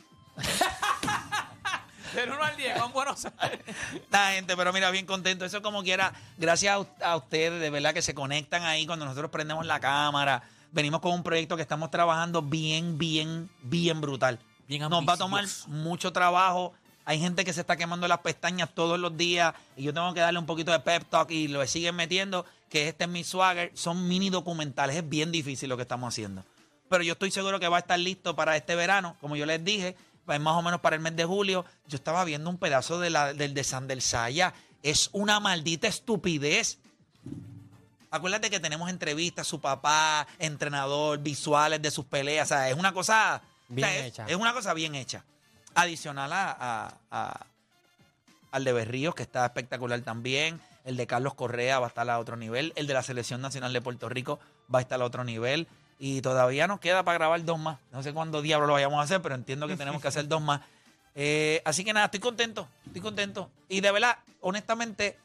Del 2.15 2.31
1 2.31 2.43
al 2.43 2.57
10, 2.57 2.79
cuán 2.79 2.93
bueno 2.93 3.17
son. 3.17 3.33
La 4.11 4.33
gente, 4.33 4.57
pero 4.57 4.73
mira, 4.73 4.91
bien 4.91 5.07
contento. 5.07 5.45
Eso 5.45 5.63
como 5.63 5.83
quiera, 5.83 6.13
gracias 6.39 6.87
a, 7.01 7.17
ustedes, 7.17 7.61
de 7.61 7.71
verdad 7.71 7.95
que 7.95 8.03
se 8.03 8.15
conectan 8.15 8.63
ahí 8.65 8.87
cuando 8.87 9.05
nosotros 9.05 9.31
prendemos 9.31 9.67
la 9.67 9.81
cámara. 9.81 10.43
Venimos 10.73 11.01
con 11.01 11.13
un 11.13 11.23
proyecto 11.23 11.57
que 11.57 11.63
estamos 11.63 11.91
trabajando 11.91 12.43
bien, 12.43 12.99
bien, 12.99 13.51
bien 13.63 14.01
brutal. 14.01 14.39
Bien 14.69 14.83
Nos 14.89 15.09
va 15.09 15.15
a 15.15 15.17
tomar 15.17 15.45
mucho 15.67 16.13
trabajo. 16.13 16.73
Hay 17.05 17.19
gente 17.19 17.45
que 17.45 17.53
se 17.53 17.63
está 17.63 17.77
quemando 17.77 18.07
las 18.07 18.19
pestañas 18.19 18.71
todos 18.73 18.99
los 18.99 19.17
días 19.17 19.53
y 19.77 19.83
yo 19.83 19.93
tengo 19.93 20.15
que 20.15 20.21
darle 20.21 20.39
un 20.39 20.47
poquito 20.47 20.71
de 20.71 20.79
pep 20.81 21.09
talk 21.09 21.31
y 21.31 21.49
lo 21.49 21.67
siguen 21.67 21.97
metiendo, 21.97 22.47
que 22.69 22.89
este 22.89 23.05
es 23.05 23.11
mi 23.11 23.25
swagger. 23.25 23.73
Son 23.75 24.07
mini 24.07 24.31
documentales, 24.31 24.97
es 24.97 25.09
bien 25.09 25.33
difícil 25.33 25.69
lo 25.69 25.77
que 25.77 25.83
estamos 25.83 26.15
haciendo. 26.15 26.45
Pero 26.89 27.03
yo 27.03 27.15
estoy 27.15 27.31
seguro 27.31 27.59
que 27.59 27.69
va 27.69 27.79
a 27.79 27.81
estar 27.81 27.99
listo 27.99 28.37
para 28.37 28.57
este 28.57 28.75
verano, 28.75 29.17
como 29.21 29.37
yo 29.37 29.47
les 29.47 29.65
dije, 29.65 29.97
pues 30.31 30.39
más 30.41 30.55
o 30.55 30.63
menos 30.63 30.79
para 30.81 30.95
el 30.95 31.03
mes 31.03 31.17
de 31.17 31.25
julio. 31.25 31.65
Yo 31.89 31.97
estaba 31.97 32.23
viendo 32.25 32.49
un 32.51 32.57
pedazo 32.57 33.01
de 33.01 33.11
la, 33.11 33.35
del 33.35 33.53
de 33.53 33.65
Sandel 33.65 34.01
Saya. 34.01 34.55
Es 34.81 35.11
una 35.13 35.41
maldita 35.41 35.89
estupidez. 35.89 36.79
Acuérdate 38.13 38.49
que 38.49 38.61
tenemos 38.61 38.89
entrevistas, 38.91 39.49
su 39.49 39.61
papá, 39.61 40.29
entrenador, 40.39 41.19
visuales 41.19 41.83
de 41.83 41.91
sus 41.91 42.05
peleas. 42.05 42.47
O 42.47 42.55
sea, 42.55 42.71
es 42.71 42.77
una 42.77 42.93
cosa. 42.93 43.43
Bien 43.69 43.89
o 43.89 43.91
sea, 43.91 43.99
es- 44.01 44.07
hecha. 44.07 44.27
Es 44.29 44.37
una 44.37 44.53
cosa 44.53 44.73
bien 44.73 44.95
hecha. 44.95 45.25
Adicional 45.75 46.33
a, 46.33 46.57
a- 46.61 46.95
a- 47.11 47.47
al 48.53 48.63
de 48.63 48.73
Berríos, 48.73 49.17
que 49.17 49.25
está 49.25 49.45
espectacular 49.47 50.01
también. 50.03 50.61
El 50.85 50.97
de 50.97 51.09
Carlos 51.09 51.35
Correa 51.35 51.81
va 51.81 51.87
a 51.87 51.89
estar 51.89 52.09
a 52.09 52.21
otro 52.21 52.37
nivel. 52.37 52.73
El 52.77 52.87
de 52.87 52.95
la 52.95 53.03
Selección 53.03 53.41
Nacional 53.41 53.73
de 53.73 53.81
Puerto 53.81 54.09
Rico 54.09 54.39
va 54.73 54.79
a 54.79 54.83
estar 54.83 55.03
a 55.03 55.05
otro 55.05 55.25
nivel. 55.25 55.67
Y 56.03 56.23
todavía 56.23 56.67
nos 56.67 56.81
queda 56.81 57.05
para 57.05 57.19
grabar 57.19 57.45
dos 57.45 57.59
más. 57.59 57.79
No 57.93 58.03
sé 58.03 58.15
cuándo 58.15 58.41
diablo 58.41 58.67
lo 58.67 58.73
vayamos 58.73 58.99
a 58.99 59.03
hacer, 59.03 59.21
pero 59.21 59.35
entiendo 59.35 59.69
que 59.69 59.77
tenemos 59.77 60.01
que 60.01 60.09
hacer 60.09 60.27
dos 60.27 60.41
más. 60.41 60.63
Eh, 61.15 61.61
así 61.67 61.85
que 61.85 61.93
nada, 61.93 62.07
estoy 62.07 62.21
contento. 62.21 62.67
Estoy 62.87 63.03
contento. 63.03 63.51
Y 63.69 63.83
de 63.83 63.93
verdad, 63.93 64.17
honestamente, 64.41 65.19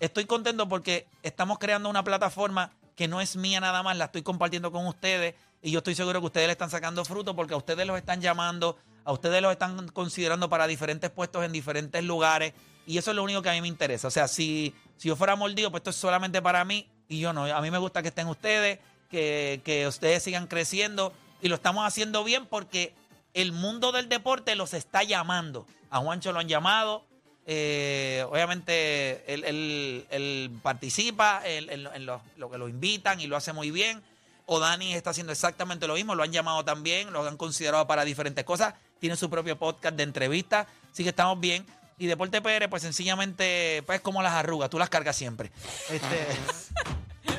estoy 0.00 0.24
contento 0.24 0.68
porque 0.68 1.06
estamos 1.22 1.60
creando 1.60 1.88
una 1.88 2.02
plataforma 2.02 2.72
que 2.96 3.06
no 3.06 3.20
es 3.20 3.36
mía 3.36 3.60
nada 3.60 3.84
más, 3.84 3.96
la 3.96 4.06
estoy 4.06 4.22
compartiendo 4.22 4.72
con 4.72 4.86
ustedes 4.86 5.34
y 5.62 5.70
yo 5.70 5.78
estoy 5.78 5.94
seguro 5.94 6.20
que 6.20 6.26
ustedes 6.26 6.48
le 6.48 6.52
están 6.52 6.70
sacando 6.70 7.04
fruto 7.04 7.36
porque 7.36 7.54
a 7.54 7.56
ustedes 7.58 7.86
los 7.86 7.96
están 7.96 8.20
llamando, 8.20 8.78
a 9.04 9.12
ustedes 9.12 9.40
los 9.42 9.52
están 9.52 9.88
considerando 9.88 10.48
para 10.48 10.66
diferentes 10.66 11.10
puestos 11.10 11.44
en 11.44 11.52
diferentes 11.52 12.02
lugares 12.02 12.52
y 12.86 12.98
eso 12.98 13.10
es 13.10 13.16
lo 13.16 13.22
único 13.22 13.42
que 13.42 13.50
a 13.50 13.52
mí 13.52 13.60
me 13.60 13.68
interesa. 13.68 14.08
O 14.08 14.10
sea, 14.10 14.28
si, 14.28 14.74
si 14.96 15.08
yo 15.08 15.16
fuera 15.16 15.36
mordido, 15.36 15.70
pues 15.70 15.80
esto 15.80 15.90
es 15.90 15.96
solamente 15.96 16.40
para 16.40 16.64
mí 16.64 16.88
y 17.08 17.20
yo 17.20 17.32
no. 17.32 17.44
A 17.44 17.60
mí 17.60 17.70
me 17.70 17.78
gusta 17.78 18.00
que 18.00 18.08
estén 18.08 18.28
ustedes, 18.28 18.78
que, 19.20 19.86
ustedes 19.88 20.22
sigan 20.22 20.46
creciendo 20.46 21.12
y 21.40 21.48
lo 21.48 21.54
estamos 21.54 21.86
haciendo 21.86 22.24
bien 22.24 22.46
porque 22.46 22.94
el 23.34 23.52
mundo 23.52 23.92
del 23.92 24.08
deporte 24.08 24.54
los 24.56 24.74
está 24.74 25.02
llamando. 25.02 25.66
A 25.90 25.98
Juancho 26.00 26.32
lo 26.32 26.40
han 26.40 26.48
llamado. 26.48 27.04
eh, 27.48 28.24
obviamente 28.28 29.22
él, 29.32 29.44
él- 29.44 30.06
él 30.10 30.50
participa 30.62 31.40
en, 31.44 31.70
en 31.70 31.82
lo- 31.84 31.94
en 31.94 32.04
lo, 32.06 32.20
lo 32.36 32.50
que 32.50 32.58
lo 32.58 32.68
invitan 32.68 33.20
y 33.20 33.26
lo 33.28 33.36
hace 33.36 33.52
muy 33.52 33.70
bien. 33.70 34.02
O 34.46 34.58
Dani 34.60 34.94
está 34.94 35.10
haciendo 35.10 35.32
exactamente 35.32 35.86
lo 35.86 35.94
mismo, 35.94 36.14
lo 36.14 36.22
han 36.24 36.32
llamado 36.32 36.64
también, 36.64 37.12
lo 37.12 37.26
han 37.26 37.36
considerado 37.36 37.86
para 37.86 38.04
diferentes 38.04 38.44
cosas. 38.44 38.74
Tiene 39.00 39.16
su 39.16 39.28
propio 39.30 39.56
podcast 39.58 39.96
de 39.96 40.02
entrevistas, 40.04 40.66
así 40.92 41.02
que 41.04 41.10
estamos 41.10 41.38
bien. 41.40 41.64
Y 41.98 42.06
Deporte 42.06 42.40
PR, 42.42 42.68
pues 42.68 42.82
sencillamente, 42.82 43.82
pues 43.86 44.00
como 44.00 44.22
las 44.22 44.32
arrugas, 44.34 44.68
tú 44.70 44.78
las 44.78 44.88
cargas 44.90 45.16
siempre. 45.16 45.50
Este, 45.90 46.26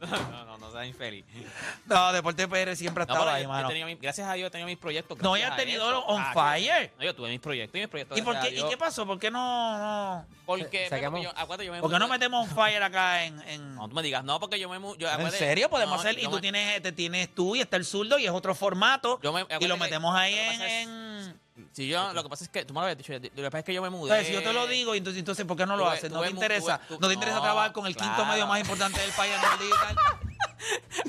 No, 0.00 0.44
no, 0.46 0.58
no, 0.58 0.61
seas 0.72 0.86
infeliz. 0.86 1.24
no, 1.86 2.12
Deporte 2.12 2.48
PR 2.48 2.74
siempre 2.76 3.04
ha 3.04 3.06
No, 3.06 3.12
estado 3.14 3.24
pero 3.26 3.30
ahí, 3.36 3.42
yo- 3.42 3.48
yo 3.48 3.86
mano. 3.86 3.98
gracias 4.00 4.28
a 4.28 4.32
Dios 4.34 4.48
he 4.48 4.50
tenido 4.50 4.66
mis 4.66 4.78
proyectos. 4.78 5.18
No, 5.18 5.32
gracias 5.32 5.48
ya 5.48 5.54
has 5.54 5.60
a 5.60 5.64
tenido 5.64 5.88
eso. 5.90 6.04
on 6.06 6.22
Ah, 6.22 6.32
fire. 6.34 6.92
No, 6.98 7.04
yo 7.04 7.14
tuve 7.14 7.28
mis 7.30 7.40
proyectos 7.40 7.76
y 7.76 7.80
mis 7.80 7.88
proyectos. 7.88 8.18
¿Y 8.18 8.22
por 8.22 8.34
gracias 8.34 8.50
qué? 8.50 8.56
a 8.56 8.58
¿Y 8.58 8.62
Dios. 8.62 8.70
qué 8.70 8.76
pasó? 8.76 9.06
¿Por 9.06 9.18
qué 9.18 9.30
no, 9.30 9.78
no, 9.78 10.26
Porque, 10.46 10.88
Se- 10.88 10.98
se 10.98 11.08
porque 11.08 11.22
yo, 11.22 11.30
acuérdate, 11.30 11.66
yo 11.66 11.72
me 11.72 11.80
por 11.80 11.90
qué 11.90 11.98
no 11.98 12.06
mudé- 12.06 12.10
metemos 12.10 12.48
on 12.48 12.54
fire 12.56 12.82
acá 12.82 13.24
en, 13.24 13.40
en- 13.48 13.74
No, 13.76 13.88
tú 13.88 13.94
me 13.94 14.02
digas, 14.02 14.24
no, 14.24 14.40
porque 14.40 14.58
yo 14.58 14.68
me 14.68 14.78
mu- 14.78 14.96
yo, 14.96 15.06
¿En 15.08 15.14
acuérdate- 15.14 15.38
serio? 15.38 15.68
Podemos 15.70 15.94
no, 15.96 16.00
hacer. 16.00 16.18
Y 16.18 16.22
yo 16.22 16.28
tú 16.30 16.36
me- 16.36 16.40
tienes, 16.42 16.82
te 16.82 16.92
tienes 16.92 17.34
tú 17.34 17.54
y 17.56 17.60
está 17.60 17.76
el 17.76 17.84
zurdo 17.84 18.18
y 18.18 18.24
es 18.26 18.32
otro 18.32 18.54
formato. 18.54 19.20
Yo 19.22 19.32
me- 19.32 19.40
y 19.40 19.42
acuérdate 19.44 19.68
lo 19.68 19.74
que- 19.76 19.80
metemos 19.80 20.14
ahí 20.14 20.32
lo 20.34 20.38
que 20.40 20.46
en. 20.46 20.52
pasa 20.58 20.66
es- 20.68 20.86
en- 20.88 21.42
Si 21.72 21.86
yo, 21.86 22.12
lo 22.14 22.22
que 22.22 22.28
pasa 22.30 22.44
es 22.44 22.50
que 22.50 22.64
tú 22.64 22.72
me 22.74 22.80
lo 22.80 22.86
habías 22.86 22.98
dicho, 22.98 23.12
lo 23.12 23.20
que 23.20 23.30
pasa 23.44 23.58
es 23.58 23.64
que 23.64 23.74
yo 23.74 23.82
me 23.82 23.90
mudé. 23.90 24.04
Entonces, 24.10 24.26
si 24.26 24.32
yo 24.32 24.42
te 24.42 24.52
lo 24.54 24.66
digo, 24.66 24.94
entonces, 24.94 25.18
entonces 25.20 25.44
¿por 25.44 25.56
qué 25.56 25.64
no 25.66 25.76
lo 25.76 25.84
Tuve- 25.84 25.92
haces? 25.96 26.10
¿No 26.10 26.16
tuve 26.18 26.28
te 26.28 26.34
mu- 26.34 26.40
interesa? 26.40 26.78
tuve- 26.80 26.88
tu- 26.96 27.00
¿No 27.00 27.08
te 27.08 27.14
interesa 27.14 27.36
no, 27.36 27.42
trabajar 27.42 27.72
con 27.72 27.86
el 27.86 27.94
quinto 27.94 28.14
claro. 28.14 28.30
medio 28.32 28.46
más 28.46 28.60
importante 28.60 29.00
del 29.00 29.10
país 29.12 29.32
a 29.34 29.42
nivel 29.54 29.58
digital? 29.68 29.96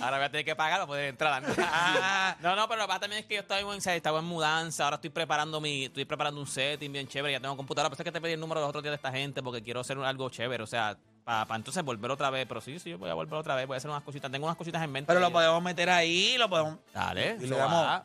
Ahora 0.01 0.17
voy 0.17 0.25
a 0.25 0.31
tener 0.31 0.45
que 0.45 0.55
pagar 0.55 0.79
para 0.79 0.87
poder 0.87 1.09
entrar. 1.09 1.43
Ah. 1.75 2.35
no, 2.41 2.55
no, 2.55 2.67
pero 2.67 2.81
lo 2.81 2.85
que 2.85 2.87
pasa 2.87 2.99
también 3.01 3.21
es 3.21 3.25
que 3.27 3.35
yo 3.35 3.41
estaba 3.41 3.59
en, 3.61 3.79
estaba 3.89 4.21
mudanza, 4.21 4.83
ahora 4.85 4.95
estoy 4.95 5.09
preparando 5.09 5.59
mi, 5.59 5.85
estoy 5.85 6.05
preparando 6.05 6.39
un 6.39 6.47
setting 6.47 6.91
bien 6.91 7.07
chévere, 7.07 7.33
ya 7.33 7.39
tengo 7.39 7.55
computadora, 7.57 7.89
por 7.89 7.95
eso 7.95 8.03
es 8.03 8.05
que 8.05 8.11
te 8.11 8.21
pedí 8.21 8.33
el 8.33 8.39
número 8.39 8.61
los 8.61 8.69
otros 8.69 8.83
días 8.83 8.91
de 8.91 8.95
esta 8.95 9.11
gente 9.11 9.41
porque 9.41 9.61
quiero 9.61 9.79
hacer 9.81 9.97
algo 9.97 10.29
chévere, 10.29 10.63
o 10.63 10.67
sea, 10.67 10.97
para 11.23 11.55
entonces 11.55 11.83
volver 11.83 12.11
otra 12.11 12.29
vez, 12.29 12.45
pero 12.47 12.61
sí, 12.61 12.79
sí, 12.79 12.91
yo 12.91 12.97
voy 12.97 13.09
a 13.09 13.13
volver 13.13 13.35
otra 13.35 13.55
vez, 13.55 13.65
voy 13.67 13.75
a 13.75 13.77
hacer 13.77 13.89
unas 13.89 14.03
cositas, 14.03 14.31
tengo 14.31 14.45
unas 14.45 14.57
cositas 14.57 14.81
en 14.83 14.91
mente. 14.91 15.07
Pero 15.07 15.19
lo 15.19 15.31
podemos 15.31 15.61
meter 15.63 15.89
ahí, 15.89 16.35
lo 16.37 16.49
podemos. 16.49 16.77
Dale, 16.93 17.37
Y 17.39 17.47
le 17.47 17.55
damos-. 17.55 18.01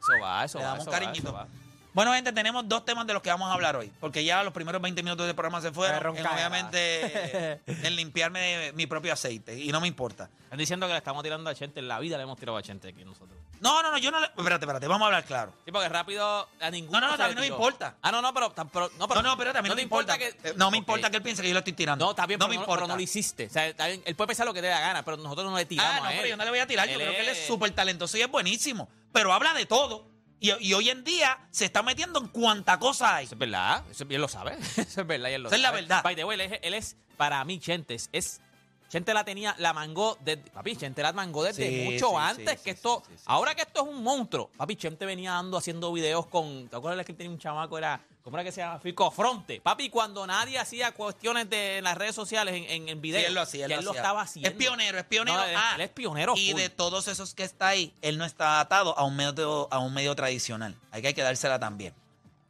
Eso 0.00 0.20
va, 0.20 0.44
eso 0.44 0.58
Le 0.58 0.64
va, 0.64 0.70
damos 0.70 0.82
eso 0.82 0.90
un 0.90 0.94
va, 0.94 0.98
cariñito. 0.98 1.28
eso 1.28 1.32
va. 1.32 1.46
Bueno, 1.94 2.14
gente, 2.14 2.32
tenemos 2.32 2.66
dos 2.66 2.84
temas 2.86 3.06
de 3.06 3.12
los 3.12 3.22
que 3.22 3.28
vamos 3.28 3.50
a 3.50 3.52
hablar 3.52 3.76
hoy. 3.76 3.92
Porque 4.00 4.24
ya 4.24 4.42
los 4.42 4.52
primeros 4.54 4.80
20 4.80 5.02
minutos 5.02 5.26
del 5.26 5.34
programa 5.34 5.60
se 5.60 5.72
fueron. 5.72 6.16
En, 6.16 6.26
obviamente, 6.26 7.60
en 7.66 7.96
limpiarme 7.96 8.40
de 8.40 8.72
mi 8.72 8.86
propio 8.86 9.12
aceite. 9.12 9.58
Y 9.58 9.68
no 9.72 9.80
me 9.80 9.88
importa. 9.88 10.30
Están 10.44 10.58
diciendo 10.58 10.86
que 10.86 10.92
le 10.92 10.98
estamos 10.98 11.22
tirando 11.22 11.50
a 11.50 11.54
Chente, 11.54 11.80
en 11.80 11.88
la 11.88 11.98
vida 11.98 12.16
le 12.16 12.22
hemos 12.22 12.38
tirado 12.38 12.56
a 12.56 12.62
Chente 12.62 12.88
aquí 12.88 13.04
nosotros. 13.04 13.38
No, 13.60 13.82
no, 13.82 13.90
no, 13.90 13.98
yo 13.98 14.10
no 14.10 14.20
le. 14.20 14.26
Espérate, 14.26 14.64
espérate, 14.64 14.86
vamos 14.88 15.02
a 15.02 15.06
hablar 15.06 15.24
claro. 15.24 15.52
Sí, 15.64 15.70
porque 15.70 15.88
rápido 15.88 16.48
a 16.60 16.70
ninguno. 16.70 16.98
No, 17.00 17.08
no, 17.08 17.16
no, 17.16 17.28
mí 17.28 17.34
no 17.34 17.40
me 17.42 17.46
importa. 17.46 17.94
Ah, 18.02 18.10
no, 18.10 18.22
no, 18.22 18.32
pero. 18.34 18.54
tam- 18.54 18.70
pero- 18.72 18.90
no, 18.98 19.06
pero 19.06 19.20
No, 19.22 19.28
no, 19.34 19.36
no, 19.36 19.62
me 19.62 19.70
te 19.76 19.82
importa. 19.82 20.18
que- 20.18 20.34
no 20.56 20.70
me 20.70 20.78
importa 20.78 21.10
que 21.10 21.18
él 21.18 21.22
piense 21.22 21.42
que 21.42 21.48
yo 21.48 21.54
lo 21.54 21.58
estoy 21.60 21.74
tirando. 21.74 22.04
No, 22.06 22.10
está 22.12 22.26
bien, 22.26 22.38
no 22.38 22.46
pero, 22.46 22.50
me 22.50 22.56
no, 22.56 22.62
importa. 22.62 22.80
pero 22.80 22.88
no 22.88 22.96
lo 22.96 23.02
hiciste. 23.02 23.46
O 23.46 23.50
sea, 23.50 23.68
está 23.68 23.86
bien, 23.86 24.02
él 24.04 24.16
puede 24.16 24.28
pensar 24.28 24.46
lo 24.46 24.54
que 24.54 24.60
te 24.60 24.66
dé 24.66 24.72
la 24.72 24.80
gana, 24.80 25.04
pero 25.04 25.16
nosotros 25.18 25.48
no 25.50 25.56
le 25.56 25.64
tiramos 25.66 25.92
Ah, 25.94 26.00
no, 26.00 26.06
a 26.06 26.10
él. 26.12 26.16
pero 26.18 26.28
yo 26.30 26.36
no 26.38 26.44
le 26.44 26.50
voy 26.50 26.58
a 26.58 26.66
tirar. 26.66 26.88
Yo 26.88 26.96
creo 26.96 27.12
que 27.12 27.20
él 27.20 27.28
es 27.28 27.38
es- 27.38 27.46
súper 27.46 27.70
talentoso 27.72 28.16
y 28.16 28.22
es 28.22 28.30
buenísimo. 28.30 28.88
Pero 29.12 29.32
habla 29.32 29.52
de 29.54 29.66
todo. 29.66 30.11
Y, 30.42 30.52
y 30.68 30.74
hoy 30.74 30.90
en 30.90 31.04
día 31.04 31.38
se 31.50 31.64
está 31.64 31.82
metiendo 31.82 32.18
en 32.20 32.28
cuanta 32.28 32.78
cosa 32.78 33.16
hay. 33.16 33.24
Eso 33.26 33.34
es 33.34 33.38
verdad, 33.38 33.84
eso 33.90 34.04
él 34.08 34.20
lo 34.20 34.28
sabe. 34.28 34.56
eso 34.76 35.00
es 35.00 35.06
verdad 35.06 35.30
y 35.30 35.34
él 35.34 35.42
lo 35.42 35.48
Esa 35.48 35.56
es 35.56 35.62
la 35.62 35.68
sabe. 35.68 35.80
verdad. 35.80 36.02
By 36.02 36.16
the 36.16 36.24
way, 36.24 36.34
él 36.34 36.52
es, 36.52 36.58
él 36.62 36.74
es, 36.74 36.96
para 37.16 37.42
mí, 37.44 37.58
Chente, 37.60 37.94
es-. 38.12 38.40
Chente 38.88 39.14
la 39.14 39.24
tenía, 39.24 39.54
la 39.58 39.72
mangó 39.72 40.18
desde. 40.20 40.42
Papi, 40.50 40.76
Chente 40.76 41.00
la 41.02 41.12
mangó 41.14 41.44
desde 41.44 41.66
Sí, 41.66 41.84
mucho 41.90 42.10
sí, 42.10 42.14
antes 42.18 42.58
sí, 42.58 42.64
que 42.64 42.70
sí, 42.72 42.76
esto. 42.76 43.02
sí, 43.06 43.12
sí, 43.12 43.18
sí. 43.18 43.24
ahora 43.26 43.54
que 43.54 43.62
esto 43.62 43.82
es 43.82 43.88
un 43.88 44.02
monstruo. 44.02 44.50
Papi, 44.56 44.76
Chente 44.76 45.06
venía 45.06 45.38
ando 45.38 45.56
haciendo 45.56 45.90
videos 45.92 46.26
con. 46.26 46.68
¿Te 46.68 46.76
acuerdas 46.76 47.06
que 47.06 47.12
él 47.12 47.18
tenía 47.18 47.30
un 47.32 47.38
chamaco? 47.38 47.78
Era. 47.78 48.00
¿Cómo 48.22 48.36
era 48.36 48.44
que 48.44 48.52
se 48.52 48.60
llama? 48.60 48.78
Fico 48.78 49.10
Fronte. 49.10 49.60
Papi, 49.60 49.90
cuando 49.90 50.24
nadie 50.26 50.56
hacía 50.58 50.92
cuestiones 50.92 51.50
de 51.50 51.78
en 51.78 51.84
las 51.84 51.96
redes 51.98 52.14
sociales 52.14 52.54
en, 52.54 52.64
en, 52.64 52.88
en 52.88 52.94
Sí, 52.96 53.00
videos. 53.00 53.26
él 53.28 53.34
lo 53.34 53.40
hacía, 53.40 53.64
él 53.66 53.72
él 53.72 53.84
lo 53.84 53.90
hacía. 53.90 54.00
estaba 54.00 54.22
haciendo. 54.22 54.48
Es 54.48 54.54
pionero, 54.54 54.98
es 54.98 55.04
pionero. 55.04 55.36
No, 55.38 55.42
Ah, 55.56 55.72
él 55.74 55.80
es 55.80 55.90
pionero 55.90 56.34
Y 56.36 56.52
full. 56.52 56.60
de 56.60 56.68
todos 56.70 57.08
esos 57.08 57.34
que 57.34 57.42
está 57.42 57.68
ahí, 57.68 57.92
él 58.00 58.18
no 58.18 58.24
está 58.24 58.60
atado 58.60 58.96
a 58.96 59.02
un 59.04 59.16
medio, 59.16 59.66
a 59.72 59.78
un 59.80 59.92
medio 59.92 60.14
tradicional. 60.14 60.76
Hay 60.92 61.02
que, 61.02 61.08
hay 61.08 61.14
que 61.14 61.22
dársela 61.22 61.58
también. 61.58 61.94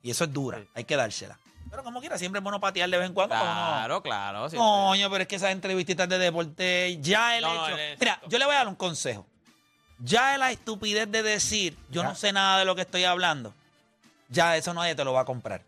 Y 0.02 0.10
eso 0.10 0.24
es 0.24 0.32
dura, 0.32 0.62
hay 0.74 0.84
que 0.84 0.94
dársela. 0.96 1.38
Pero 1.70 1.82
como 1.84 2.00
quiera, 2.00 2.18
siempre 2.18 2.40
es 2.40 2.42
bueno 2.42 2.60
patear 2.60 2.90
de 2.90 2.98
vez 2.98 3.06
en 3.06 3.14
cuando. 3.14 3.34
Claro, 3.34 4.02
claro. 4.02 4.50
siempre. 4.50 4.58
Coño, 4.68 5.08
pero 5.10 5.22
es 5.22 5.28
que 5.28 5.36
esas 5.36 5.52
entrevistitas 5.52 6.06
de 6.06 6.18
deporte, 6.18 6.98
ya 7.00 7.38
el 7.38 7.44
No, 7.44 7.66
hecho. 7.68 7.76
Mira, 7.98 8.20
yo 8.28 8.38
le 8.38 8.44
voy 8.44 8.54
a 8.54 8.58
dar 8.58 8.68
un 8.68 8.74
consejo. 8.74 9.26
Ya 10.00 10.36
la 10.36 10.50
estupidez 10.50 11.10
de 11.10 11.22
decir, 11.22 11.78
yo 11.88 12.02
no 12.02 12.14
sé 12.14 12.30
nada 12.32 12.58
de 12.58 12.66
lo 12.66 12.74
que 12.74 12.82
estoy 12.82 13.04
hablando, 13.04 13.54
ya 14.32 14.56
eso 14.56 14.72
nadie 14.74 14.94
te 14.94 15.04
lo 15.04 15.12
va 15.12 15.20
a 15.20 15.24
comprar. 15.24 15.62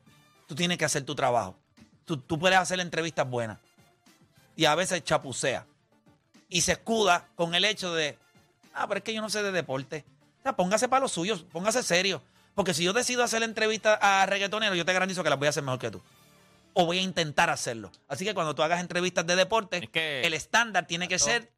Tú 0.46 0.54
tienes 0.54 0.78
que 0.78 0.84
hacer 0.84 1.04
tu 1.04 1.14
trabajo. 1.14 1.56
Tú, 2.04 2.16
tú 2.18 2.38
puedes 2.38 2.58
hacer 2.58 2.80
entrevistas 2.80 3.28
buenas. 3.28 3.58
Y 4.56 4.64
a 4.64 4.74
veces 4.74 5.02
chapucea. 5.04 5.66
Y 6.48 6.60
se 6.62 6.72
escuda 6.72 7.28
con 7.34 7.54
el 7.54 7.64
hecho 7.64 7.94
de, 7.94 8.18
ah, 8.74 8.86
pero 8.86 8.98
es 8.98 9.04
que 9.04 9.14
yo 9.14 9.20
no 9.22 9.30
sé 9.30 9.42
de 9.42 9.52
deporte. 9.52 10.04
O 10.40 10.42
sea, 10.42 10.54
póngase 10.56 10.88
para 10.88 11.00
los 11.00 11.12
suyos, 11.12 11.44
póngase 11.50 11.82
serio. 11.82 12.22
Porque 12.54 12.74
si 12.74 12.84
yo 12.84 12.92
decido 12.92 13.24
hacer 13.24 13.42
entrevistas 13.42 13.98
a 14.00 14.26
reggaetoneros, 14.26 14.76
yo 14.76 14.84
te 14.84 14.92
garantizo 14.92 15.24
que 15.24 15.30
las 15.30 15.38
voy 15.38 15.46
a 15.46 15.50
hacer 15.50 15.62
mejor 15.62 15.78
que 15.80 15.90
tú. 15.90 16.00
O 16.74 16.86
voy 16.86 16.98
a 16.98 17.02
intentar 17.02 17.50
hacerlo. 17.50 17.90
Así 18.08 18.24
que 18.24 18.34
cuando 18.34 18.54
tú 18.54 18.62
hagas 18.62 18.80
entrevistas 18.80 19.26
de 19.26 19.34
deporte, 19.36 19.78
Es 19.78 19.88
que- 19.90 20.22
el 20.22 20.34
estándar 20.34 20.86
tiene 20.86 21.08
que 21.08 21.18
ser 21.18 21.52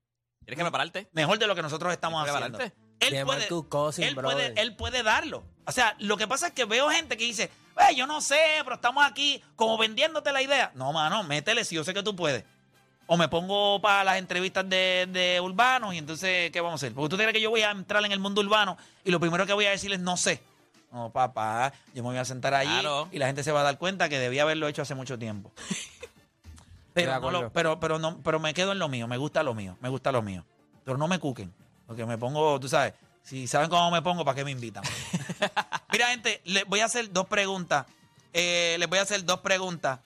Tienes 0.45 0.57
que 0.59 0.63
prepararte. 0.65 1.09
mejor 1.13 1.39
de 1.39 1.47
lo 1.47 1.55
que 1.55 1.63
nosotros 1.63 1.93
estamos 1.93 2.23
Tienes 2.25 2.33
que 2.33 2.37
haciendo. 2.45 2.59
prepararte. 2.59 2.86
Él 3.01 3.11
De 3.13 3.25
puede, 3.27 3.47
él, 3.99 4.15
puede, 4.15 4.61
él 4.61 4.77
puede 4.77 5.03
darlo. 5.03 5.45
O 5.67 5.73
sea, 5.73 5.95
lo 5.99 6.17
que 6.17 6.27
pasa 6.27 6.49
es 6.49 6.53
que 6.53 6.65
veo 6.65 6.89
gente 6.91 7.17
que 7.17 7.25
dice, 7.25 7.51
"Eh, 7.91 7.95
yo 7.95 8.07
no 8.07 8.21
sé, 8.21 8.39
pero 8.65 8.77
estamos 8.77 9.05
aquí 9.05 9.43
como 9.57 9.77
vendiéndote 9.79 10.33
la 10.33 10.41
idea. 10.43 10.71
No, 10.75 10.93
mano, 10.93 11.23
métele 11.25 11.65
si 11.65 11.75
yo 11.75 11.85
sé 11.85 11.93
que 11.93 12.03
tú 12.03 12.15
puedes. 12.17 12.45
O 13.09 13.17
me 13.17 13.29
pongo 13.29 13.81
para 13.81 14.03
las 14.03 14.17
entrevistas 14.19 14.69
de, 14.69 15.07
de 15.11 15.41
urbanos 15.41 15.95
y 15.95 15.99
entonces, 15.99 16.51
¿qué 16.51 16.61
vamos 16.61 16.83
a 16.83 16.87
hacer? 16.87 16.95
Porque 16.95 17.11
tú 17.11 17.17
crees 17.17 17.33
que 17.33 17.41
yo 17.41 17.51
voy 17.51 17.63
a 17.63 17.71
entrar 17.71 18.05
en 18.05 18.11
el 18.13 18.19
mundo 18.19 18.41
urbano 18.41 18.77
y 19.05 19.11
lo 19.11 19.21
primero 19.21 19.47
que 19.47 19.53
voy 19.53 19.67
a 19.67 19.71
decirles, 19.71 20.01
no 20.01 20.17
sé. 20.17 20.43
No, 20.91 21.11
papá, 21.11 21.73
yo 21.95 22.03
me 22.03 22.09
voy 22.11 22.19
a 22.19 22.25
sentar 22.25 22.55
allí 22.55 22.71
Claro. 22.71 23.09
y 23.13 23.19
la 23.19 23.27
gente 23.27 23.45
se 23.45 23.53
va 23.53 23.61
a 23.61 23.65
dar 23.65 23.77
cuenta 23.79 24.09
que 24.09 24.19
debía 24.19 24.43
haberlo 24.43 24.67
hecho 24.69 24.83
hace 24.83 24.95
mucho 24.95 25.19
tiempo. 25.19 25.53
Pero, 26.95 27.21
no 27.21 27.31
lo- 27.31 27.51
pero, 27.53 27.79
pero, 27.79 27.99
no, 27.99 28.23
pero 28.23 28.41
me 28.41 28.55
quedo 28.55 28.73
en 28.73 28.79
lo 28.79 28.89
mío, 28.89 29.07
me 29.07 29.19
gusta 29.19 29.43
lo 29.43 29.53
mío, 29.55 29.77
me 29.81 29.91
gusta 29.91 30.13
lo 30.13 30.23
mío. 30.23 30.47
Pero 30.85 30.97
no 30.97 31.09
me 31.09 31.19
cuquen, 31.19 31.53
porque 31.87 32.05
me 32.05 32.19
pongo, 32.19 32.59
tú 32.61 32.69
sabes, 32.69 32.95
si 33.23 33.47
saben 33.47 33.69
cómo 33.69 33.91
me 33.91 34.03
pongo, 34.03 34.25
¿para 34.25 34.37
qué 34.37 34.45
me 34.45 34.51
invitan? 34.51 34.85
Mira, 35.93 36.09
gente, 36.09 36.41
les 36.45 36.65
voy 36.67 36.81
a 36.81 36.85
hacer 36.85 37.13
dos 37.13 37.27
preguntas. 37.27 37.87
Eh, 38.33 38.77
les 38.79 38.89
voy 38.89 38.99
a 38.99 39.03
hacer 39.03 39.25
dos 39.25 39.41
preguntas 39.41 40.01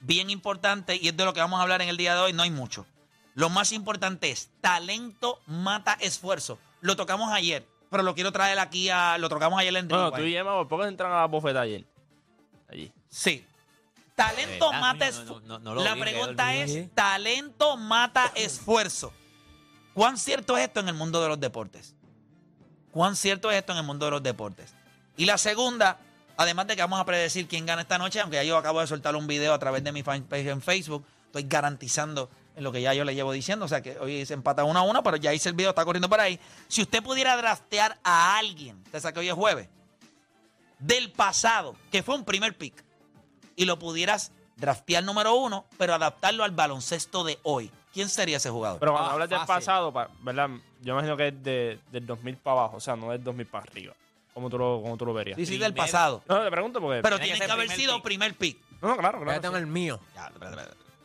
bien 0.00 0.30
importantes 0.30 1.00
y 1.00 1.08
es 1.08 1.16
de 1.16 1.24
lo 1.24 1.32
que 1.32 1.40
vamos 1.40 1.60
a 1.60 1.62
hablar 1.62 1.82
en 1.82 1.88
el 1.88 1.96
día 1.96 2.14
de 2.14 2.20
hoy. 2.20 2.32
No 2.32 2.42
hay 2.42 2.50
mucho. 2.50 2.86
Lo 3.34 3.48
más 3.48 3.72
importante 3.72 4.30
es 4.30 4.50
talento 4.60 5.40
mata 5.46 5.96
esfuerzo. 6.00 6.58
Lo 6.80 6.96
tocamos 6.96 7.32
ayer, 7.32 7.66
pero 7.90 8.02
lo 8.02 8.14
quiero 8.14 8.32
traer 8.32 8.58
aquí 8.58 8.88
a. 8.88 9.16
Lo 9.18 9.28
tocamos 9.28 9.58
ayer 9.60 9.74
en 9.76 9.88
Bueno, 9.88 10.10
tú 10.12 10.22
y 10.22 10.36
Emma 10.36 10.52
por 10.54 10.68
poco 10.68 10.84
entran 10.86 11.12
a 11.12 11.20
la 11.20 11.26
bofeta 11.26 11.60
ayer. 11.60 11.86
Allí. 12.68 12.92
Sí. 13.08 13.46
Talento 14.14 14.72
mata 14.72 15.08
esfuerzo. 15.08 15.40
La 15.58 15.96
pregunta 15.96 16.54
es, 16.54 16.94
talento 16.94 17.76
mata 17.76 18.30
esfuerzo. 18.34 19.12
¿Cuán 19.94 20.18
cierto 20.18 20.56
es 20.56 20.64
esto 20.64 20.80
en 20.80 20.88
el 20.88 20.94
mundo 20.94 21.22
de 21.22 21.28
los 21.28 21.40
deportes? 21.40 21.94
¿Cuán 22.92 23.16
cierto 23.16 23.50
es 23.50 23.58
esto 23.58 23.72
en 23.72 23.78
el 23.78 23.84
mundo 23.84 24.04
de 24.04 24.12
los 24.12 24.22
deportes? 24.22 24.74
Y 25.16 25.26
la 25.26 25.38
segunda, 25.38 25.98
además 26.36 26.66
de 26.66 26.76
que 26.76 26.82
vamos 26.82 27.00
a 27.00 27.04
predecir 27.04 27.46
quién 27.48 27.66
gana 27.66 27.82
esta 27.82 27.98
noche, 27.98 28.20
aunque 28.20 28.36
ya 28.36 28.44
yo 28.44 28.56
acabo 28.56 28.80
de 28.80 28.86
soltar 28.86 29.16
un 29.16 29.26
video 29.26 29.52
a 29.52 29.58
través 29.58 29.84
de 29.84 29.92
mi 29.92 30.02
fanpage 30.02 30.46
en 30.46 30.62
Facebook, 30.62 31.04
estoy 31.26 31.44
garantizando 31.44 32.30
en 32.56 32.64
lo 32.64 32.72
que 32.72 32.82
ya 32.82 32.94
yo 32.94 33.04
le 33.04 33.14
llevo 33.14 33.32
diciendo, 33.32 33.64
o 33.64 33.68
sea 33.68 33.80
que 33.80 33.98
hoy 33.98 34.26
se 34.26 34.34
empata 34.34 34.64
uno 34.64 34.80
a 34.80 34.82
uno, 34.82 35.02
pero 35.02 35.16
ya 35.16 35.32
hice 35.32 35.48
el 35.48 35.54
video, 35.54 35.70
está 35.70 35.84
corriendo 35.84 36.08
por 36.08 36.20
ahí. 36.20 36.38
Si 36.68 36.82
usted 36.82 37.02
pudiera 37.02 37.36
draftear 37.36 37.98
a 38.02 38.38
alguien, 38.38 38.82
usted 38.86 39.00
sabe 39.00 39.14
que 39.14 39.20
hoy 39.20 39.28
es 39.28 39.34
jueves, 39.34 39.68
del 40.78 41.12
pasado, 41.12 41.76
que 41.92 42.02
fue 42.02 42.14
un 42.16 42.24
primer 42.24 42.56
pick, 42.56 42.84
y 43.54 43.66
lo 43.66 43.78
pudieras 43.78 44.32
draftear 44.56 45.04
número 45.04 45.34
uno, 45.34 45.66
pero 45.78 45.94
adaptarlo 45.94 46.44
al 46.44 46.50
baloncesto 46.50 47.24
de 47.24 47.38
hoy, 47.42 47.70
¿quién 47.92 48.08
sería 48.08 48.36
ese 48.38 48.50
jugador? 48.50 48.78
Pero 48.80 48.92
cuando 48.92 49.10
Ah, 49.10 49.12
hablas 49.14 49.28
del 49.28 49.40
pasado, 49.46 49.92
pa- 49.92 50.08
¿verdad? 50.20 50.48
Yo 50.82 50.92
imagino 50.94 51.16
que 51.16 51.28
es 51.28 51.42
de, 51.42 51.78
del 51.90 52.06
2000 52.06 52.36
para 52.36 52.60
abajo, 52.60 52.76
o 52.76 52.80
sea, 52.80 52.96
no 52.96 53.10
del 53.10 53.22
2000 53.22 53.46
para 53.46 53.64
arriba. 53.64 53.94
¿Cómo 54.32 54.48
tú 54.48 54.56
lo, 54.58 54.80
cómo 54.82 54.96
tú 54.96 55.04
lo 55.06 55.12
verías? 55.12 55.36
sí, 55.36 55.44
sí, 55.44 55.58
del 55.58 55.74
pasado. 55.74 56.22
No, 56.28 56.42
te 56.42 56.50
pregunto 56.50 56.80
porque... 56.80 57.02
Pero 57.02 57.18
Tiene 57.18 57.38
que 57.38 57.44
haber 57.44 57.66
primer 57.66 57.76
sido 57.76 57.94
pick. 57.96 58.02
primer 58.04 58.34
pick. 58.34 58.58
no, 58.80 58.88
no, 58.88 58.96
claro, 58.96 59.18
Ya 59.18 59.24
claro. 59.24 59.40
tengo 59.40 59.54
sí. 59.56 59.60
el 59.60 59.66
mío. 59.66 60.00
Ya. 60.14 60.30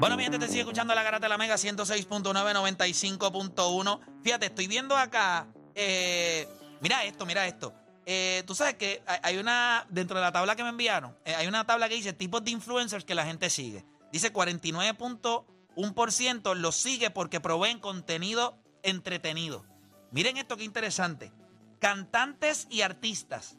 Bueno, 0.00 0.16
mi 0.16 0.22
gente, 0.22 0.38
te 0.38 0.48
sigue 0.48 0.60
escuchando 0.60 0.94
la 0.94 1.02
garata 1.02 1.26
de 1.26 1.28
la 1.28 1.36
Mega 1.36 1.56
106.9, 1.56 2.32
95.1. 2.32 4.00
Fíjate, 4.22 4.46
estoy 4.46 4.66
viendo 4.66 4.96
acá. 4.96 5.46
eh, 5.74 6.48
mira 6.80 7.04
esto, 7.04 7.26
mira 7.26 7.46
esto. 7.46 7.74
Eh, 8.04 8.42
Tú 8.46 8.54
sabes 8.54 8.74
que 8.74 9.02
hay- 9.22 9.38
una. 9.38 9.86
Dentro 9.88 10.16
de 10.16 10.22
la 10.22 10.30
tabla 10.32 10.54
que 10.56 10.62
me 10.62 10.68
enviaron, 10.70 11.16
eh, 11.24 11.34
hay 11.34 11.46
una 11.48 11.64
tabla 11.66 11.88
que 11.88 11.94
dice 11.96 12.12
tipos 12.12 12.44
de 12.44 12.50
influencers 12.52 13.04
que 13.04 13.14
la 13.14 13.24
gente 13.26 13.50
sigue. 13.50 13.84
Dice 14.12 14.32
49.1% 14.32 16.54
los 16.54 16.76
sigue 16.76 17.10
porque 17.10 17.40
proveen 17.40 17.80
contenido 17.80 18.56
entretenido. 18.82 19.64
Miren 20.12 20.36
esto 20.36 20.56
que 20.56 20.62
interesante. 20.64 21.32
Cantantes 21.80 22.66
y 22.70 22.82
artistas, 22.82 23.56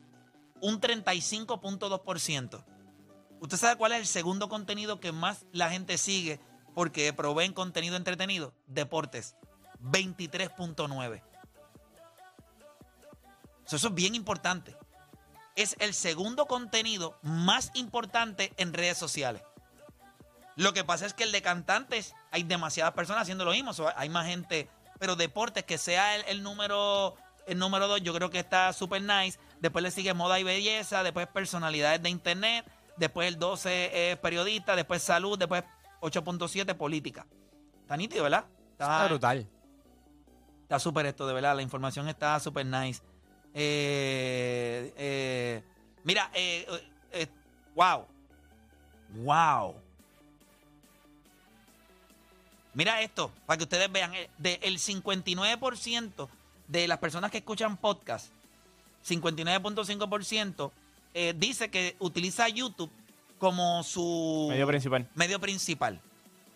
un 0.61 0.79
35.2%. 0.79 2.63
¿Usted 3.39 3.57
sabe 3.57 3.75
cuál 3.75 3.91
es 3.91 3.99
el 3.99 4.07
segundo 4.07 4.49
contenido 4.49 4.99
que 4.99 5.11
más 5.11 5.45
la 5.51 5.69
gente 5.69 5.97
sigue 5.99 6.39
porque 6.73 7.13
proveen 7.13 7.53
contenido 7.53 7.95
entretenido? 7.97 8.55
Deportes. 8.65 9.35
23.9. 9.81 11.21
So, 13.67 13.75
Eso 13.75 13.89
es 13.89 13.93
bien 13.93 14.15
importante. 14.15 14.75
Es 15.55 15.75
el 15.79 15.93
segundo 15.93 16.45
contenido 16.45 17.19
más 17.21 17.71
importante 17.75 18.53
en 18.57 18.73
redes 18.73 18.97
sociales. 18.97 19.43
Lo 20.55 20.73
que 20.73 20.83
pasa 20.83 21.05
es 21.05 21.13
que 21.13 21.23
el 21.23 21.31
de 21.31 21.41
cantantes 21.41 22.15
hay 22.31 22.43
demasiadas 22.43 22.93
personas 22.93 23.23
haciendo 23.23 23.45
lo 23.45 23.51
mismo. 23.51 23.71
Hay 23.95 24.09
más 24.09 24.25
gente. 24.25 24.69
Pero 24.99 25.15
deportes, 25.15 25.63
que 25.65 25.77
sea 25.77 26.15
el, 26.15 26.25
el 26.25 26.41
número 26.41 27.15
el 27.45 27.59
número 27.59 27.87
dos, 27.87 28.01
yo 28.01 28.13
creo 28.13 28.29
que 28.29 28.39
está 28.39 28.73
super 28.73 29.01
nice. 29.01 29.39
Después 29.59 29.81
le 29.81 29.91
sigue 29.91 30.13
moda 30.13 30.39
y 30.39 30.43
belleza. 30.43 31.03
Después 31.03 31.27
personalidades 31.27 32.01
de 32.01 32.09
internet. 32.09 32.65
Después 32.97 33.27
el 33.27 33.39
12 33.39 34.11
es 34.11 34.17
periodista. 34.19 34.75
Después 34.75 35.01
salud. 35.03 35.37
Después 35.37 35.63
8.7 36.01 36.75
política. 36.75 37.25
Está 37.81 37.95
nítido, 37.95 38.23
¿verdad? 38.23 38.45
Está 38.71 39.07
brutal. 39.07 39.47
Está 40.63 40.79
súper 40.79 41.05
esto, 41.05 41.25
de 41.25 41.33
verdad. 41.33 41.55
La 41.55 41.61
información 41.61 42.09
está 42.09 42.39
súper 42.39 42.65
nice. 42.65 43.01
Eh, 43.59 44.93
eh, 44.97 45.63
mira, 46.03 46.29
eh, 46.35 46.67
eh, 47.11 47.27
wow. 47.73 48.05
Wow. 49.23 49.75
Mira 52.75 53.01
esto, 53.01 53.31
para 53.47 53.57
que 53.57 53.63
ustedes 53.63 53.91
vean. 53.91 54.13
eh, 54.13 54.29
de 54.37 54.59
el 54.61 54.77
59% 54.77 56.29
de 56.67 56.87
las 56.87 56.99
personas 56.99 57.31
que 57.31 57.39
escuchan 57.39 57.77
podcast, 57.77 58.27
59.5%, 59.07 60.71
eh, 61.15 61.33
dice 61.35 61.71
que 61.71 61.95
utiliza 61.97 62.47
YouTube 62.49 62.91
como 63.39 63.81
su 63.83 64.47
Medio 64.51 64.67
principal. 64.67 65.07
medio 65.15 65.39
principal. 65.39 65.99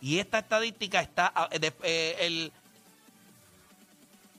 Y 0.01 0.19
esta 0.19 0.37
estadística 0.39 1.01
está, 1.01 1.31
ah, 1.33 1.49
de, 1.49 1.73
eh, 1.83 2.15
el, 2.19 2.51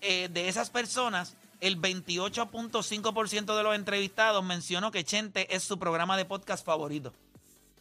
eh, 0.00 0.28
de 0.30 0.48
esas 0.48 0.70
personas, 0.70 1.34
el 1.62 1.80
28.5% 1.80 3.56
de 3.56 3.62
los 3.62 3.74
entrevistados 3.76 4.44
mencionó 4.44 4.90
que 4.90 5.04
Chente 5.04 5.54
es 5.54 5.62
su 5.62 5.78
programa 5.78 6.16
de 6.16 6.24
podcast 6.24 6.66
favorito. 6.66 7.12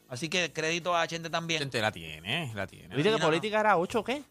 Así 0.08 0.30
que 0.30 0.54
crédito 0.54 0.96
a 0.96 1.08
Chente 1.08 1.32
también. 1.32 1.60
Gente, 1.60 1.82
la 1.82 1.92
tiene, 1.92 2.52
la 2.54 2.68
tiene. 2.68 2.96
¿Viste 2.96 3.10
que 3.10 3.18
no, 3.18 3.18
no. 3.18 3.26
política 3.26 3.60
era 3.60 3.78
8 3.78 4.00
o 4.00 4.04
qué? 4.04 4.24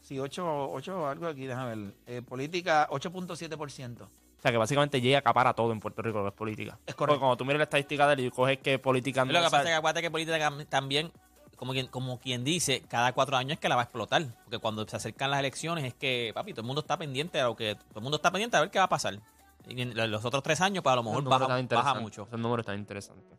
Sí, 0.00 0.20
8, 0.20 0.70
8 0.70 1.08
algo 1.08 1.26
aquí, 1.26 1.44
déjame 1.44 1.74
ver. 1.74 1.94
Eh, 2.06 2.22
política, 2.22 2.86
8.7%. 2.88 4.02
O 4.02 4.08
sea, 4.40 4.52
que 4.52 4.58
básicamente 4.58 5.00
llega 5.00 5.16
a 5.16 5.20
acapara 5.20 5.54
todo 5.54 5.72
en 5.72 5.80
Puerto 5.80 6.00
Rico 6.02 6.18
lo 6.18 6.24
que 6.24 6.28
es 6.28 6.34
política. 6.34 6.78
Es 6.86 6.94
correcto. 6.94 7.14
Porque 7.14 7.18
cuando 7.18 7.36
tú 7.36 7.44
miras 7.44 7.58
la 7.58 7.64
estadística 7.64 8.06
de 8.06 8.12
él 8.14 8.20
y 8.20 8.30
coges 8.30 8.58
que 8.58 8.78
política 8.78 9.24
no 9.24 9.32
Lo 9.32 9.40
que 9.40 9.44
pasa 9.44 9.62
es 9.62 9.68
que 9.68 9.72
acuérdate 9.72 10.02
que 10.02 10.10
política 10.10 10.52
también, 10.68 11.10
como 11.56 11.72
quien, 11.72 11.86
como 11.88 12.18
quien 12.18 12.44
dice, 12.44 12.82
cada 12.88 13.12
cuatro 13.12 13.36
años 13.36 13.54
es 13.54 13.60
que 13.60 13.68
la 13.68 13.76
va 13.76 13.82
a 13.82 13.84
explotar. 13.84 14.26
Porque 14.44 14.58
cuando 14.58 14.86
se 14.86 14.96
acercan 14.96 15.30
las 15.30 15.40
elecciones 15.40 15.84
es 15.84 15.94
que, 15.94 16.32
papi, 16.34 16.52
todo 16.52 16.62
el 16.62 16.66
mundo 16.66 16.80
está 16.80 16.96
pendiente 16.96 17.40
a 17.40 17.44
lo 17.44 17.56
que. 17.56 17.74
Todo 17.74 17.98
el 17.98 18.02
mundo 18.02 18.16
está 18.16 18.30
pendiente 18.30 18.56
a 18.56 18.60
ver 18.60 18.70
qué 18.70 18.78
va 18.78 18.86
a 18.86 18.88
pasar. 18.88 19.20
Y 19.66 19.80
en 19.80 20.10
los 20.10 20.24
otros 20.24 20.42
tres 20.42 20.60
años, 20.60 20.82
pues 20.82 20.92
a 20.92 20.96
lo 20.96 21.02
mejor 21.02 21.22
número 21.22 21.48
baja, 21.48 21.62
baja 21.62 22.00
mucho. 22.00 22.26
Ese 22.26 22.36
número 22.36 22.60
está 22.60 22.74
interesante. 22.74 23.36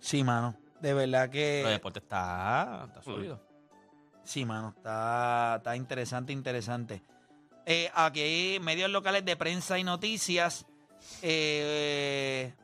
Sí, 0.00 0.24
mano. 0.24 0.56
De 0.80 0.94
verdad 0.94 1.28
que... 1.28 1.58
Pero 1.58 1.68
el 1.68 1.74
deporte 1.74 1.98
está, 1.98 2.84
está 2.88 3.02
sólido. 3.02 3.40
Sí, 4.24 4.44
mano, 4.44 4.74
está, 4.76 5.56
está 5.58 5.76
interesante, 5.76 6.32
interesante. 6.32 7.02
Eh, 7.66 7.90
aquí 7.94 8.20
hay 8.20 8.60
medios 8.60 8.90
locales 8.90 9.24
de 9.24 9.36
prensa 9.36 9.78
y 9.78 9.84
noticias. 9.84 10.66
Eh, 11.22 12.54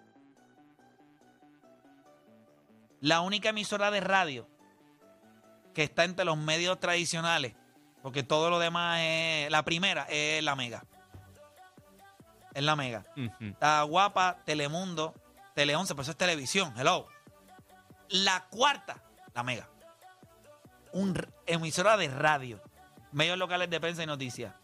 la 3.00 3.20
única 3.20 3.50
emisora 3.50 3.90
de 3.90 4.00
radio 4.00 4.48
que 5.74 5.84
está 5.84 6.04
entre 6.04 6.24
los 6.24 6.38
medios 6.38 6.80
tradicionales, 6.80 7.54
porque 8.02 8.22
todo 8.22 8.50
lo 8.50 8.58
demás 8.58 9.00
es. 9.02 9.50
La 9.50 9.62
primera 9.64 10.06
es 10.08 10.42
la 10.42 10.56
Mega. 10.56 10.84
Es 12.54 12.62
la 12.62 12.76
Mega. 12.76 13.04
Está 13.40 13.82
guapa, 13.82 14.38
Telemundo, 14.44 15.14
Tele 15.54 15.76
11, 15.76 15.94
pues 15.94 16.06
eso 16.06 16.12
es 16.12 16.16
televisión. 16.16 16.72
Hello. 16.76 17.06
La 18.08 18.46
cuarta, 18.48 19.02
la 19.34 19.42
Mega. 19.42 19.68
Un 20.92 21.14
emisora 21.46 21.96
de 21.96 22.08
radio. 22.08 22.62
Medios 23.12 23.36
locales 23.36 23.68
de 23.68 23.80
prensa 23.80 24.02
y 24.02 24.06
noticias. 24.06 24.54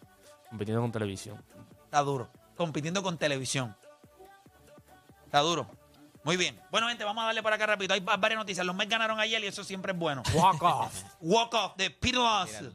Compitiendo 0.49 0.81
con 0.81 0.93
televisión. 0.93 1.45
Está 1.85 2.01
duro. 2.01 2.31
Compitiendo 2.57 3.03
con 3.03 3.19
televisión. 3.19 3.77
Está 5.25 5.41
duro. 5.41 5.71
Muy 6.25 6.37
bien. 6.37 6.61
Bueno, 6.71 6.89
gente, 6.89 7.05
vamos 7.05 7.23
a 7.23 7.27
darle 7.27 7.43
por 7.43 7.53
acá 7.53 7.67
rápido. 7.67 7.95
Hay 7.95 8.01
va- 8.01 8.17
varias 8.17 8.39
noticias. 8.39 8.65
Los 8.65 8.77
Mets 8.77 8.91
ganaron 8.91 9.19
ayer 9.19 9.43
y 9.43 9.47
eso 9.49 9.65
siempre 9.65 9.93
es 9.93 9.99
bueno. 9.99 10.23
Walk 10.35 10.63
off. 10.63 11.03
Walk 11.21 11.55
off 11.55 11.77
de 11.77 11.91
Peter 11.91 12.21
Lawson. 12.21 12.75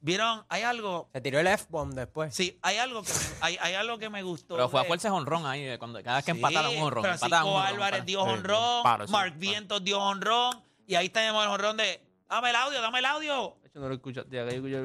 ¿Vieron? 0.00 0.44
Hay 0.48 0.62
algo. 0.62 1.08
Se 1.12 1.20
tiró 1.20 1.40
el 1.40 1.46
F-bomb 1.48 1.92
después. 1.92 2.34
Sí, 2.34 2.56
hay 2.62 2.76
algo 2.76 3.02
que, 3.02 3.10
hay, 3.40 3.58
hay 3.60 3.74
algo 3.74 3.98
que 3.98 4.08
me 4.08 4.22
gustó. 4.22 4.54
Pero 4.54 4.68
fue 4.68 4.80
a 4.80 4.84
fuerza 4.84 5.08
de 5.08 5.14
honrón 5.14 5.44
ahí, 5.44 5.76
cuando, 5.76 6.02
cada 6.02 6.16
vez 6.18 6.24
que 6.24 6.32
Sí, 6.32 6.38
empataron 6.38 6.76
un 6.76 6.82
honrón. 6.82 7.02
Francisco 7.04 7.58
Álvarez 7.58 8.04
dio 8.06 8.22
honrón. 8.22 8.82
Mark. 9.10 9.34
Vientos 9.36 9.82
dio 9.82 10.00
honrón. 10.00 10.62
Y 10.86 10.94
ahí 10.94 11.08
tenemos 11.08 11.44
el 11.44 11.50
honrón 11.50 11.76
de. 11.76 12.00
Dame 12.28 12.50
el 12.50 12.56
audio, 12.56 12.80
dame 12.80 12.98
el 13.00 13.04
audio. 13.06 13.56
De 13.62 13.68
hecho, 13.68 13.80
no 13.80 13.88
lo 13.88 13.94
escuchaste. 13.94 14.36
ya 14.36 14.46
que 14.46 14.56
yo 14.70 14.78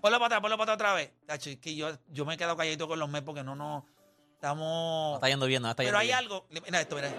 Ponlo 0.00 0.18
para 0.18 0.26
atrás, 0.26 0.40
ponlo 0.40 0.58
para 0.58 0.72
atrás 0.72 0.74
otra 0.74 0.94
vez. 0.94 1.12
Tacho, 1.26 1.50
es 1.50 1.58
que 1.58 1.76
yo, 1.76 1.90
yo 2.08 2.24
me 2.24 2.34
he 2.34 2.36
quedado 2.36 2.56
calladito 2.56 2.88
con 2.88 2.98
los 2.98 3.08
Mets 3.08 3.24
porque 3.24 3.42
no, 3.44 3.54
no. 3.54 3.86
No 4.42 4.48
Estamos. 4.48 5.14
está 5.16 5.28
yendo 5.28 5.46
bien, 5.46 5.60
no 5.62 5.68
está 5.70 5.82
Pero 5.82 5.88
yendo 5.88 5.98
hay 5.98 6.06
bien. 6.06 6.18
algo. 6.18 6.46
Mira 6.50 6.80
esto, 6.80 6.96
mira. 6.96 7.10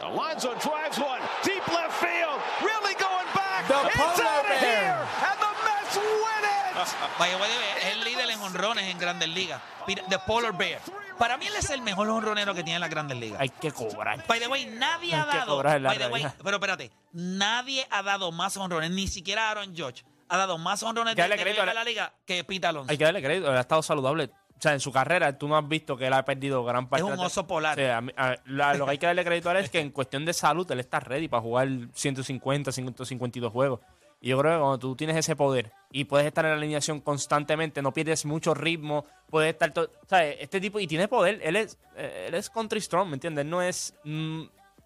Alonso 0.00 0.54
drives 0.54 0.98
one 0.98 1.20
deep 1.44 1.66
left 1.68 1.92
field. 2.00 2.38
Really 2.60 2.94
going 2.94 3.26
back. 3.34 3.66
The 3.66 3.74
it's 3.88 3.96
polar 3.96 4.38
out 4.38 4.44
of 4.44 4.60
bear. 4.60 4.60
here, 4.60 4.94
and 4.94 5.40
the 5.40 5.52
Mets 5.64 5.96
win 5.96 6.44
it. 6.44 7.18
Vaya, 7.18 7.36
vaya, 7.36 7.54
es 7.78 7.84
el 7.96 8.04
líder 8.04 8.30
en 8.30 8.40
honrones 8.40 8.84
en 8.90 8.98
Grandes 8.98 9.28
Ligas. 9.28 9.60
Mira, 9.88 10.02
The 10.08 10.18
Polar 10.20 10.52
Bear. 10.56 10.80
Para 11.18 11.36
mí 11.36 11.46
él 11.46 11.54
es 11.56 11.70
el 11.70 11.82
mejor 11.82 12.08
honronero 12.08 12.54
que 12.54 12.62
tiene 12.64 12.78
las 12.80 12.90
Grandes 12.90 13.16
Ligas. 13.18 13.40
Hay 13.40 13.48
que 13.50 13.70
cobrar. 13.72 14.24
By 14.26 14.38
the 14.40 14.46
way, 14.48 14.66
nadie 14.66 15.14
ha 15.14 15.22
Hay 15.24 15.30
que 15.30 15.36
dado. 15.38 15.56
cobrar 15.56 15.80
la 15.80 15.88
by 15.90 15.98
the 15.98 16.06
way, 16.08 16.26
pero 16.42 16.56
espérate, 16.56 16.90
nadie 17.12 17.86
ha 17.90 18.02
dado 18.02 18.30
más 18.32 18.56
honrones, 18.56 18.90
ni 18.90 19.06
siquiera 19.08 19.50
Aaron 19.50 19.74
George 19.74 20.04
ha 20.28 20.36
dado 20.38 20.56
más 20.58 20.82
honrones 20.82 21.14
Que 21.14 21.22
de, 21.22 21.28
de 21.28 21.60
a 21.60 21.66
la, 21.66 21.74
la- 21.74 21.84
liga 21.84 22.12
que 22.24 22.42
Pete 22.42 22.66
Alonso. 22.66 22.90
Hay 22.90 22.96
que 22.96 23.04
darle 23.04 23.22
crédito. 23.22 23.50
Él 23.50 23.56
ha 23.56 23.60
estado 23.60 23.82
saludable. 23.82 24.30
O 24.62 24.64
sea, 24.64 24.74
en 24.74 24.78
su 24.80 24.92
carrera, 24.92 25.36
tú 25.36 25.48
no 25.48 25.56
has 25.56 25.66
visto 25.66 25.96
que 25.96 26.06
él 26.06 26.12
ha 26.12 26.24
perdido 26.24 26.62
gran 26.64 26.88
parte. 26.88 27.04
Es 27.04 27.12
un 27.12 27.18
oso 27.18 27.44
polar. 27.48 27.76
O 27.76 27.82
sea, 27.82 27.96
a 27.96 28.00
mí- 28.00 28.12
a- 28.16 28.36
la- 28.46 28.74
lo 28.74 28.84
que 28.84 28.92
hay 28.92 28.98
que 28.98 29.06
darle 29.06 29.24
crédito 29.24 29.48
a 29.50 29.52
él 29.58 29.64
es 29.64 29.70
que 29.70 29.80
en 29.80 29.90
cuestión 29.90 30.24
de 30.24 30.32
salud, 30.32 30.70
él 30.70 30.78
está 30.78 31.00
ready 31.00 31.26
para 31.26 31.40
jugar 31.42 31.66
150, 31.94 32.70
152 32.70 33.50
juegos. 33.52 33.80
Y 34.20 34.28
yo 34.28 34.38
creo 34.38 34.52
que 34.52 34.58
cuando 34.60 34.78
tú 34.78 34.94
tienes 34.94 35.16
ese 35.16 35.34
poder 35.34 35.72
y 35.90 36.04
puedes 36.04 36.28
estar 36.28 36.44
en 36.44 36.52
la 36.52 36.56
alineación 36.56 37.00
constantemente, 37.00 37.82
no 37.82 37.92
pierdes 37.92 38.24
mucho 38.24 38.54
ritmo, 38.54 39.04
puedes 39.28 39.52
estar. 39.52 39.72
to- 39.72 39.90
¿sabes? 40.06 40.36
Este 40.38 40.60
tipo. 40.60 40.78
Y 40.78 40.86
tiene 40.86 41.08
poder. 41.08 41.40
Él 41.42 41.56
es, 41.56 41.76
eh, 41.96 42.26
él 42.28 42.34
es 42.34 42.48
country 42.48 42.80
strong, 42.80 43.08
¿me 43.08 43.14
entiendes? 43.14 43.44
Él 43.44 43.50
no 43.50 43.62
es. 43.62 43.94
mm, 44.04 44.42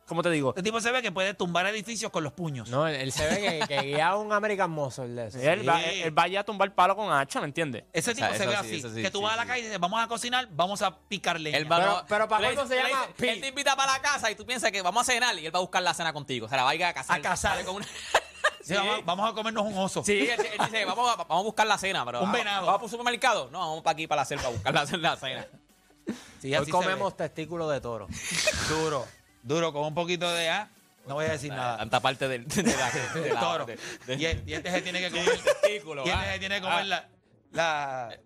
¿cómo 0.06 0.22
te 0.22 0.30
digo? 0.30 0.50
Este 0.50 0.62
tipo 0.62 0.80
se 0.80 0.90
ve 0.92 1.02
que 1.02 1.12
puede 1.12 1.34
tumbar 1.34 1.66
edificios 1.66 2.10
con 2.10 2.24
los 2.24 2.32
puños. 2.32 2.68
No, 2.70 2.86
él, 2.86 2.94
él 2.96 3.12
se 3.12 3.26
ve 3.26 3.40
que, 3.60 3.66
que 3.68 3.82
guía 3.82 4.08
a 4.08 4.16
un 4.16 4.32
American 4.32 4.70
Muscle 4.70 5.08
de 5.08 5.26
eso. 5.26 5.38
Él, 5.38 5.68
va, 5.68 5.82
él 5.82 6.16
va 6.18 6.28
ya 6.28 6.40
a 6.40 6.44
tumbar 6.44 6.74
palo 6.74 6.96
con 6.96 7.12
hacha, 7.12 7.40
¿me 7.40 7.46
entiendes? 7.46 7.84
Ese 7.92 8.14
tipo 8.14 8.26
O 8.26 8.30
sea, 8.30 8.38
se 8.38 8.46
ve 8.46 8.52
sí, 8.52 8.58
así. 8.80 8.94
sí, 8.94 9.02
que 9.02 9.10
tú 9.10 9.18
sí, 9.18 9.24
vas 9.24 9.34
a 9.34 9.36
la 9.36 9.46
calle 9.46 9.60
y 9.60 9.64
dices, 9.64 9.78
vamos 9.80 10.02
a 10.02 10.06
cocinar, 10.08 10.48
vamos 10.52 10.80
a 10.82 10.96
picar 10.96 11.40
leña. 11.40 11.58
Él 11.58 11.70
va- 11.70 11.76
Pero- 11.78 11.90
no, 11.92 12.04
pero 12.08 12.28
¿para 12.28 12.44
cuándo 12.52 12.66
se 12.66 12.76
llama 12.82 13.06
Pete? 13.16 13.32
Él 13.32 13.40
te 13.40 13.48
invita 13.48 13.76
para 13.76 13.92
la 13.92 14.00
casa 14.00 14.30
y 14.30 14.34
tú 14.34 14.46
piensas 14.46 14.70
que 14.72 14.80
vamos 14.82 15.02
a 15.08 15.12
cenar 15.12 15.38
y 15.38 15.46
él 15.46 15.54
va 15.54 15.58
a 15.58 15.62
buscar 15.62 15.82
la 15.82 15.92
cena 15.94 16.12
contigo. 16.12 16.46
O 16.46 16.48
sea, 16.48 16.58
la 16.58 16.64
va 16.64 16.70
a 16.70 16.74
ir 16.74 16.84
a 16.84 16.92
casar. 16.94 17.18
A 17.18 17.22
casar. 17.22 17.64
Con 17.64 17.76
una- 17.76 17.86
Sí, 18.62 18.74
vamos, 18.74 19.04
vamos 19.04 19.30
a 19.30 19.32
comernos 19.34 19.64
un 19.64 19.78
oso. 19.78 20.02
Sí, 20.04 20.28
él, 20.28 20.30
él 20.40 20.58
dice, 20.64 20.84
vamos 20.86 21.08
a, 21.08 21.14
vamos 21.16 21.40
a 21.40 21.44
buscar 21.44 21.66
la 21.68 21.78
cena, 21.78 22.04
pero 22.04 22.18
Un 22.18 22.24
vamos- 22.26 22.38
venado. 22.38 22.66
Vamos 22.66 22.78
para 22.78 22.84
un 22.84 22.90
supermercado. 22.90 23.48
No, 23.52 23.60
vamos 23.60 23.82
para 23.82 23.92
aquí, 23.92 24.06
para 24.08 24.22
la 24.22 24.26
selva, 24.26 24.46
a 24.46 24.50
buscar 24.50 24.74
la, 24.74 24.84
la 24.98 25.16
cena. 25.16 25.46
Sí, 26.40 26.54
Hoy 26.56 26.68
comemos 26.68 27.16
testículos 27.16 27.70
de 27.72 27.80
toro. 27.80 28.08
duro. 28.68 29.06
Duro, 29.46 29.72
con 29.72 29.84
un 29.84 29.94
poquito 29.94 30.30
de 30.32 30.48
A. 30.50 30.70
No 31.06 31.14
voy 31.14 31.26
a 31.26 31.30
decir 31.30 31.52
nada. 31.52 31.76
Tanta 31.78 32.00
parte 32.00 32.26
del, 32.26 32.46
de 32.48 32.62
la, 32.64 32.90
de 33.14 33.20
De 33.20 33.32
la- 33.34 33.40
toro. 33.40 33.64
de- 33.66 33.78
de- 34.06 34.14
y, 34.16 34.26
e- 34.26 34.42
y 34.44 34.52
este 34.54 34.70
se 34.72 34.82
tiene 34.82 35.00
que 35.00 35.10
comer. 35.10 35.28
el 35.28 35.42
testículo, 35.42 36.04
y 36.04 36.08
este 36.08 36.20
ah. 36.20 36.32
se 36.32 36.38
tiene 36.40 36.54
que 36.56 36.60
comer 36.62 36.78
Ah. 36.80 36.84
la. 36.84 37.08
la 37.52 38.16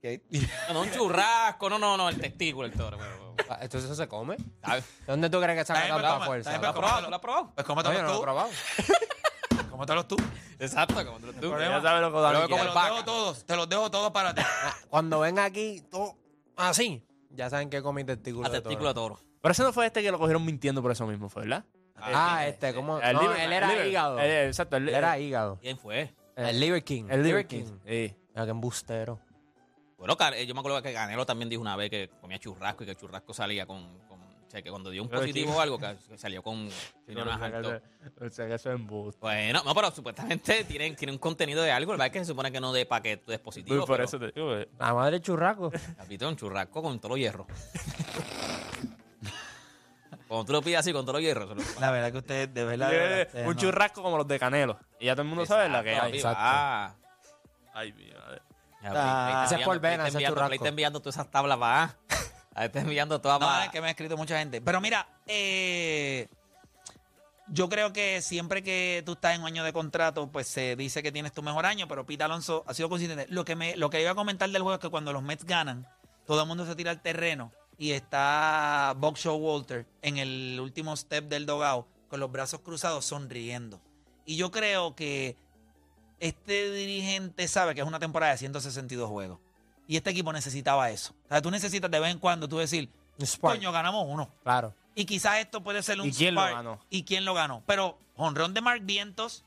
¿qué? 0.00 0.22
No, 0.68 0.74
no, 0.74 0.80
un 0.82 0.90
churrasco, 0.92 1.68
no, 1.68 1.78
no, 1.80 1.96
no, 1.96 2.08
el 2.08 2.20
testículo, 2.20 2.66
el 2.66 2.72
toro. 2.72 2.96
pero- 2.96 3.34
pero- 3.36 3.50
Ah, 3.50 3.58
Entonces 3.60 3.90
eso 3.90 4.00
se 4.00 4.06
come. 4.08 4.36
¿Sabes? 4.64 4.84
¿De 5.00 5.06
dónde 5.06 5.28
tú 5.28 5.40
crees 5.40 5.58
que 5.58 5.64
saca 5.64 5.80
Está 5.82 5.94
bien, 5.94 6.02
tanta 6.02 6.14
pero- 6.18 6.26
fuerza? 6.26 6.50
bien, 6.50 6.62
¿Lo 6.62 6.68
has 6.68 6.74
probado? 6.74 7.10
¿Lo 7.10 7.16
has 7.16 7.20
probado? 7.20 7.52
Pues 7.54 7.56
No, 7.56 7.62
yo 7.62 7.66
cómetelos 7.66 8.02
no 8.02 8.06
lo 8.08 8.12
he 8.12 8.16
tú. 8.16 8.22
probado. 8.22 8.50
Cómetelos 9.70 10.08
tú. 10.08 10.16
Exacto, 10.60 10.94
como 11.04 11.18
tú. 11.18 11.32
tú. 11.34 11.50
Ya 11.58 11.82
sabes 11.82 12.00
lo 12.02 12.12
que 12.12 12.20
Dani 12.20 12.40
Te 12.42 12.46
quiere. 12.46 12.64
los 12.64 12.74
vaca. 12.74 12.90
dejo 12.92 13.04
todos. 13.04 13.44
Te 13.44 13.56
los 13.56 13.68
dejo 13.68 13.90
todos 13.90 14.12
para 14.12 14.32
ti. 14.34 14.42
Cuando 14.88 15.18
venga 15.20 15.44
aquí, 15.44 15.82
todo 15.90 16.14
así, 16.56 17.04
ya 17.30 17.50
saben 17.50 17.68
que 17.70 17.82
comí 17.82 18.02
A 18.02 18.04
de 18.04 18.16
testículo 18.16 18.48
toro. 18.48 18.88
de 18.88 18.94
toro. 18.94 19.20
Pero 19.44 19.52
ese 19.52 19.62
no 19.62 19.74
fue 19.74 19.84
este 19.84 20.00
que 20.02 20.10
lo 20.10 20.18
cogieron 20.18 20.42
mintiendo 20.42 20.80
por 20.80 20.90
eso 20.90 21.06
mismo, 21.06 21.28
¿fue 21.28 21.42
verdad? 21.42 21.66
Ah, 21.96 22.46
este, 22.46 22.72
¿cómo? 22.72 22.98
El 22.98 23.12
no, 23.14 23.20
liver- 23.22 23.40
él 23.40 23.52
era 23.52 23.66
el 23.70 23.72
liver- 23.78 23.88
hígado. 23.90 24.18
el- 24.18 24.46
exacto, 24.48 24.76
el, 24.76 24.88
Él 24.88 24.94
era 24.94 25.18
hígado. 25.18 25.58
¿Quién 25.60 25.76
fue? 25.78 26.14
El 26.34 26.58
Liver 26.58 26.82
King. 26.82 27.04
el 27.10 27.22
Liver 27.22 27.46
King. 27.46 27.64
Sí. 27.86 28.16
Mira 28.30 28.44
qué 28.46 28.50
embustero. 28.50 29.20
Bueno, 29.98 30.16
Can- 30.16 30.34
yo 30.34 30.54
me 30.54 30.60
acuerdo 30.60 30.80
que 30.82 30.94
Canelo 30.94 31.26
también 31.26 31.50
dijo 31.50 31.60
una 31.60 31.76
vez 31.76 31.90
que 31.90 32.10
comía 32.22 32.38
churrasco 32.38 32.84
y 32.84 32.86
que 32.86 32.92
el 32.92 32.96
churrasco 32.98 33.34
salía 33.34 33.66
con. 33.66 33.98
con- 34.08 34.14
o 34.24 34.50
sea, 34.54 34.62
que 34.62 34.70
cuando 34.70 34.90
dio 34.90 35.02
un 35.02 35.08
Pero 35.08 35.20
positivo 35.20 35.56
o 35.56 35.60
algo, 35.60 35.78
que, 35.78 35.96
que 36.08 36.16
salió 36.18 36.42
con. 36.42 36.68
riñones 37.06 37.34
altos. 37.34 37.82
O 38.20 38.28
sea, 38.30 38.46
que 38.46 38.54
eso 38.54 38.70
es 38.70 38.76
embuste. 38.76 39.18
Bueno, 39.20 39.62
no, 39.64 39.74
pero 39.74 39.90
supuestamente 39.90 40.64
tienen, 40.64 40.94
tienen 40.96 41.14
un 41.14 41.18
contenido 41.18 41.62
de 41.62 41.70
algo. 41.70 41.92
Verdad 41.92 42.06
es 42.08 42.12
que 42.12 42.18
se 42.20 42.24
supone 42.26 42.50
que 42.50 42.60
no 42.60 42.72
de 42.72 42.86
para 42.86 43.02
que 43.02 43.16
tú 43.18 43.30
des 43.30 43.40
positivo. 43.40 43.76
Uy, 43.80 43.86
por 43.86 43.96
pero, 43.96 44.04
eso 44.04 44.18
te 44.18 44.30
digo. 44.32 44.56
eh, 44.56 44.68
La 44.78 44.94
madre 44.94 45.20
churraco. 45.20 45.70
Capito, 45.96 46.28
un 46.28 46.36
churrasco 46.36 46.82
con 46.82 46.98
todo 46.98 47.10
los 47.10 47.18
hierro. 47.18 47.46
Cuando 50.34 50.46
tú 50.46 50.52
lo 50.52 50.62
pides 50.62 50.78
así 50.80 50.92
con 50.92 51.04
todos 51.04 51.14
los 51.20 51.22
hierros. 51.22 51.48
se 51.48 51.54
lo- 51.74 51.80
La 51.80 51.90
verdad 51.90 52.12
que 52.12 52.18
usted, 52.18 52.48
de 52.48 52.64
verdad. 52.64 52.90
de 52.90 52.96
verdad, 52.98 53.26
ustedes 53.26 53.46
un 53.46 53.54
no- 53.54 53.60
churrasco 53.60 54.02
como 54.02 54.16
los 54.18 54.26
de 54.28 54.38
Canelo. 54.38 54.78
Y 55.00 55.06
ya 55.06 55.12
todo 55.14 55.22
el 55.22 55.28
mundo 55.28 55.46
sabe 55.46 55.68
la 55.68 55.82
que 55.82 55.90
Exacto, 55.92 56.06
hay. 56.12 56.16
Exacto. 56.18 56.42
va. 56.42 56.96
Ay, 57.74 57.92
mi 57.92 58.10
madre. 58.12 58.42
Ya, 58.82 58.90
Ah, 58.90 58.92
Play- 58.92 58.92
Play 58.92 59.32
está 59.32 59.44
ese 59.44 59.54
es 59.54 59.60
por 59.64 59.76
enviando- 59.76 59.80
Play 59.80 59.80
vena, 59.80 59.94
está 59.94 60.08
ese 60.08 60.16
enviando- 60.18 60.34
churrasco. 60.34 60.48
Play 60.48 60.56
está 60.58 60.68
enviando 60.68 61.00
todas 61.00 61.14
esas 61.16 61.30
tablas 61.30 61.58
para. 61.58 61.96
Ahí 62.56 62.66
está 62.66 62.80
enviando 62.80 63.20
todas 63.20 63.40
No, 63.40 63.46
para. 63.46 63.64
es 63.64 63.70
que 63.70 63.80
me 63.80 63.86
ha 63.88 63.90
escrito 63.90 64.16
mucha 64.16 64.38
gente. 64.38 64.60
Pero 64.60 64.80
mira, 64.80 65.06
eh, 65.26 66.28
yo 67.48 67.68
creo 67.68 67.92
que 67.92 68.22
siempre 68.22 68.62
que 68.62 69.02
tú 69.04 69.12
estás 69.12 69.34
en 69.34 69.40
un 69.42 69.46
año 69.48 69.64
de 69.64 69.72
contrato, 69.72 70.30
pues 70.30 70.46
se 70.48 70.76
dice 70.76 71.02
que 71.02 71.12
tienes 71.12 71.32
tu 71.32 71.42
mejor 71.42 71.66
año, 71.66 71.88
pero 71.88 72.06
Pete 72.06 72.24
Alonso 72.24 72.64
ha 72.66 72.74
sido 72.74 72.88
consistente. 72.88 73.26
Lo 73.28 73.44
que, 73.44 73.54
me, 73.56 73.76
lo 73.76 73.90
que 73.90 74.00
iba 74.00 74.10
a 74.10 74.14
comentar 74.14 74.48
del 74.50 74.62
juego 74.62 74.74
es 74.74 74.80
que 74.80 74.88
cuando 74.90 75.12
los 75.12 75.22
Mets 75.22 75.44
ganan, 75.44 75.86
todo 76.26 76.42
el 76.42 76.48
mundo 76.48 76.64
se 76.66 76.74
tira 76.74 76.90
al 76.90 77.00
terreno 77.02 77.52
y 77.78 77.92
está 77.92 78.94
Bob 78.96 79.16
Walter 79.24 79.86
en 80.02 80.18
el 80.18 80.58
último 80.60 80.96
step 80.96 81.24
del 81.28 81.46
dogao 81.46 81.86
con 82.08 82.20
los 82.20 82.30
brazos 82.30 82.60
cruzados 82.60 83.04
sonriendo. 83.04 83.80
Y 84.24 84.36
yo 84.36 84.50
creo 84.50 84.94
que 84.94 85.36
este 86.20 86.70
dirigente 86.70 87.48
sabe 87.48 87.74
que 87.74 87.80
es 87.80 87.86
una 87.86 87.98
temporada 87.98 88.32
de 88.32 88.38
162 88.38 89.08
juegos. 89.08 89.38
Y 89.86 89.96
este 89.96 90.10
equipo 90.10 90.32
necesitaba 90.32 90.90
eso. 90.90 91.14
O 91.26 91.28
sea, 91.28 91.42
tú 91.42 91.50
necesitas 91.50 91.90
de 91.90 92.00
vez 92.00 92.10
en 92.10 92.18
cuando 92.18 92.48
tú 92.48 92.58
decir, 92.58 92.88
spark. 93.20 93.56
coño, 93.56 93.70
ganamos 93.72 94.06
uno. 94.08 94.30
Claro. 94.42 94.74
Y 94.94 95.04
quizás 95.04 95.38
esto 95.38 95.62
puede 95.62 95.82
ser 95.82 96.00
un 96.00 96.08
¿Y 96.08 96.12
quién 96.12 96.34
lo 96.34 96.40
spark. 96.40 96.56
ganó? 96.56 96.80
¿Y 96.88 97.02
quién 97.02 97.24
lo 97.24 97.34
ganó? 97.34 97.62
Pero 97.66 97.98
honrón 98.16 98.54
de 98.54 98.60
Mark 98.60 98.80
Vientos 98.84 99.44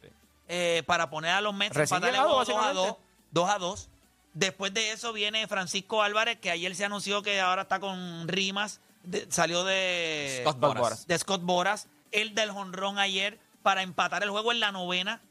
eh, 0.48 0.84
para 0.86 1.10
poner 1.10 1.32
a 1.32 1.42
los 1.42 1.54
Mets 1.56 1.76
empatarle 1.76 2.12
llegado, 2.12 2.30
dos 2.30 2.50
a 2.50 2.54
básicamente. 2.54 2.90
2 2.90 2.98
2 3.32 3.50
a 3.50 3.58
2. 3.58 3.90
Después 4.38 4.71
de 4.71 4.91
eso 4.91 5.13
viene 5.13 5.47
Francisco 5.47 6.04
Álvarez, 6.04 6.38
que 6.38 6.52
ayer 6.52 6.76
se 6.76 6.86
anunció 6.86 7.23
que 7.23 7.39
ahora 7.41 7.63
está 7.63 7.80
con 7.80 8.28
Rimas. 8.28 8.80
de- 9.04 9.26
salió 9.32 9.63
de 9.63 10.41
Scott 10.43 10.60
Boras. 10.60 11.08
de 11.08 11.17
Scott 11.17 11.41
Boras. 11.41 11.88
El 12.12 12.36
del 12.36 12.50
honrón 12.52 13.00
ayer 13.00 13.39
para 13.63 13.82
empatar 13.82 14.21
el 14.21 14.30
juego 14.30 14.52
en 14.52 14.60
la 14.60 14.71
novena. 14.71 15.21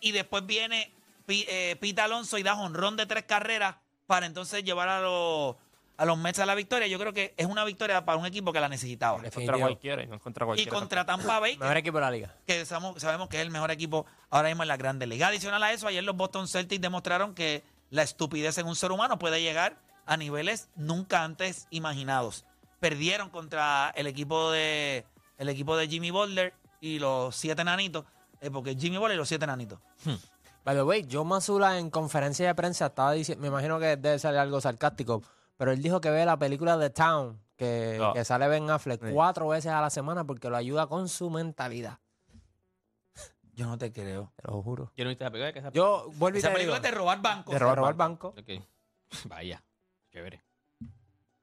Y 0.00 0.12
después 0.12 0.46
viene 0.46 0.90
eh, 1.28 1.76
Pete 1.80 2.00
Alonso 2.00 2.38
y 2.38 2.42
da 2.42 2.54
honrón 2.54 2.96
de 2.96 3.04
tres 3.06 3.24
carreras 3.24 3.76
para 4.06 4.24
entonces 4.26 4.62
llevar 4.64 4.88
a 4.88 5.00
los, 5.00 5.56
a 5.96 6.04
los 6.04 6.16
Mets 6.16 6.38
a 6.38 6.46
la 6.46 6.54
victoria. 6.54 6.86
Yo 6.86 6.98
creo 6.98 7.12
que 7.12 7.34
es 7.36 7.46
una 7.46 7.64
victoria 7.64 8.04
para 8.04 8.18
un 8.18 8.24
equipo 8.26 8.52
que 8.52 8.60
la 8.60 8.68
necesitaba. 8.68 9.20
Contra 9.30 9.58
cualquiera 9.58 10.02
y 10.02 10.06
no 10.06 10.18
contra 10.20 10.44
Y 10.44 10.46
cualquiera. 10.46 10.70
contra 10.72 11.04
Tampa 11.06 11.38
Bay, 11.38 11.56
Mejor 11.58 11.76
equipo 11.76 11.98
de 11.98 12.00
la 12.02 12.10
liga. 12.10 12.34
que 12.46 12.64
sabemos, 12.64 13.00
sabemos 13.02 13.28
que 13.28 13.36
es 13.36 13.42
el 13.42 13.50
mejor 13.50 13.70
equipo 13.70 14.06
ahora 14.30 14.48
mismo 14.48 14.62
en 14.62 14.68
la 14.68 14.76
Grandes 14.76 15.08
Ligas. 15.08 15.28
Adicional 15.30 15.62
a 15.62 15.72
eso, 15.72 15.86
ayer 15.86 16.02
los 16.04 16.16
Boston 16.16 16.46
Celtics 16.48 16.80
demostraron 16.80 17.34
que 17.34 17.62
la 17.92 18.02
estupidez 18.02 18.56
en 18.56 18.66
un 18.66 18.74
ser 18.74 18.90
humano 18.90 19.18
puede 19.18 19.42
llegar 19.42 19.76
a 20.06 20.16
niveles 20.16 20.68
nunca 20.76 21.22
antes 21.24 21.66
imaginados. 21.70 22.46
Perdieron 22.80 23.28
contra 23.28 23.90
el 23.94 24.06
equipo 24.06 24.50
de 24.50 25.04
el 25.36 25.48
equipo 25.50 25.76
de 25.76 25.88
Jimmy 25.88 26.10
Butler 26.10 26.54
y 26.80 26.98
los 26.98 27.36
siete 27.36 27.62
nanitos, 27.64 28.04
eh, 28.40 28.50
porque 28.50 28.74
Jimmy 28.74 28.96
Butler 28.96 29.14
y 29.14 29.18
los 29.18 29.28
siete 29.28 29.46
nanitos. 29.46 29.78
By 30.64 30.74
the 30.74 30.82
way, 30.82 31.06
Joe 31.10 31.24
Mazula 31.24 31.78
en 31.78 31.90
conferencia 31.90 32.46
de 32.46 32.54
prensa 32.54 32.86
estaba 32.86 33.12
diciendo, 33.12 33.42
me 33.42 33.48
imagino 33.48 33.78
que 33.78 33.96
debe 33.96 34.18
ser 34.18 34.36
algo 34.38 34.60
sarcástico, 34.60 35.22
pero 35.56 35.70
él 35.72 35.82
dijo 35.82 36.00
que 36.00 36.10
ve 36.10 36.24
la 36.24 36.38
película 36.38 36.78
The 36.78 36.90
Town, 36.90 37.40
que, 37.56 37.96
No. 37.98 38.12
que 38.14 38.24
sale 38.24 38.48
Ben 38.48 38.70
Affleck 38.70 39.04
Sí. 39.04 39.12
cuatro 39.12 39.48
veces 39.48 39.70
a 39.72 39.80
la 39.80 39.90
semana 39.90 40.24
porque 40.24 40.48
lo 40.48 40.56
ayuda 40.56 40.86
con 40.86 41.08
su 41.08 41.28
mentalidad. 41.30 41.98
Yo 43.62 43.68
no 43.68 43.78
te 43.78 43.92
creo. 43.92 44.32
Te 44.36 44.48
lo 44.50 44.62
juro. 44.62 44.92
Yo 44.96 45.04
no 45.04 45.08
viste 45.10 45.24
la 45.24 45.30
película 45.30 45.52
que 45.52 45.58
esa 45.60 45.70
Yo 45.70 46.10
vuelvo 46.14 46.36
y 46.36 46.40
Esa 46.40 46.48
te 46.48 46.54
película 46.54 46.76
digo, 46.78 46.86
es 46.86 46.92
de 46.92 46.98
robar 46.98 47.20
bancos. 47.22 47.52
de 47.52 47.58
robar 47.58 47.94
banco. 47.94 48.28
Ok. 48.38 48.62
Vaya. 49.26 49.62
Chévere. 50.12 50.42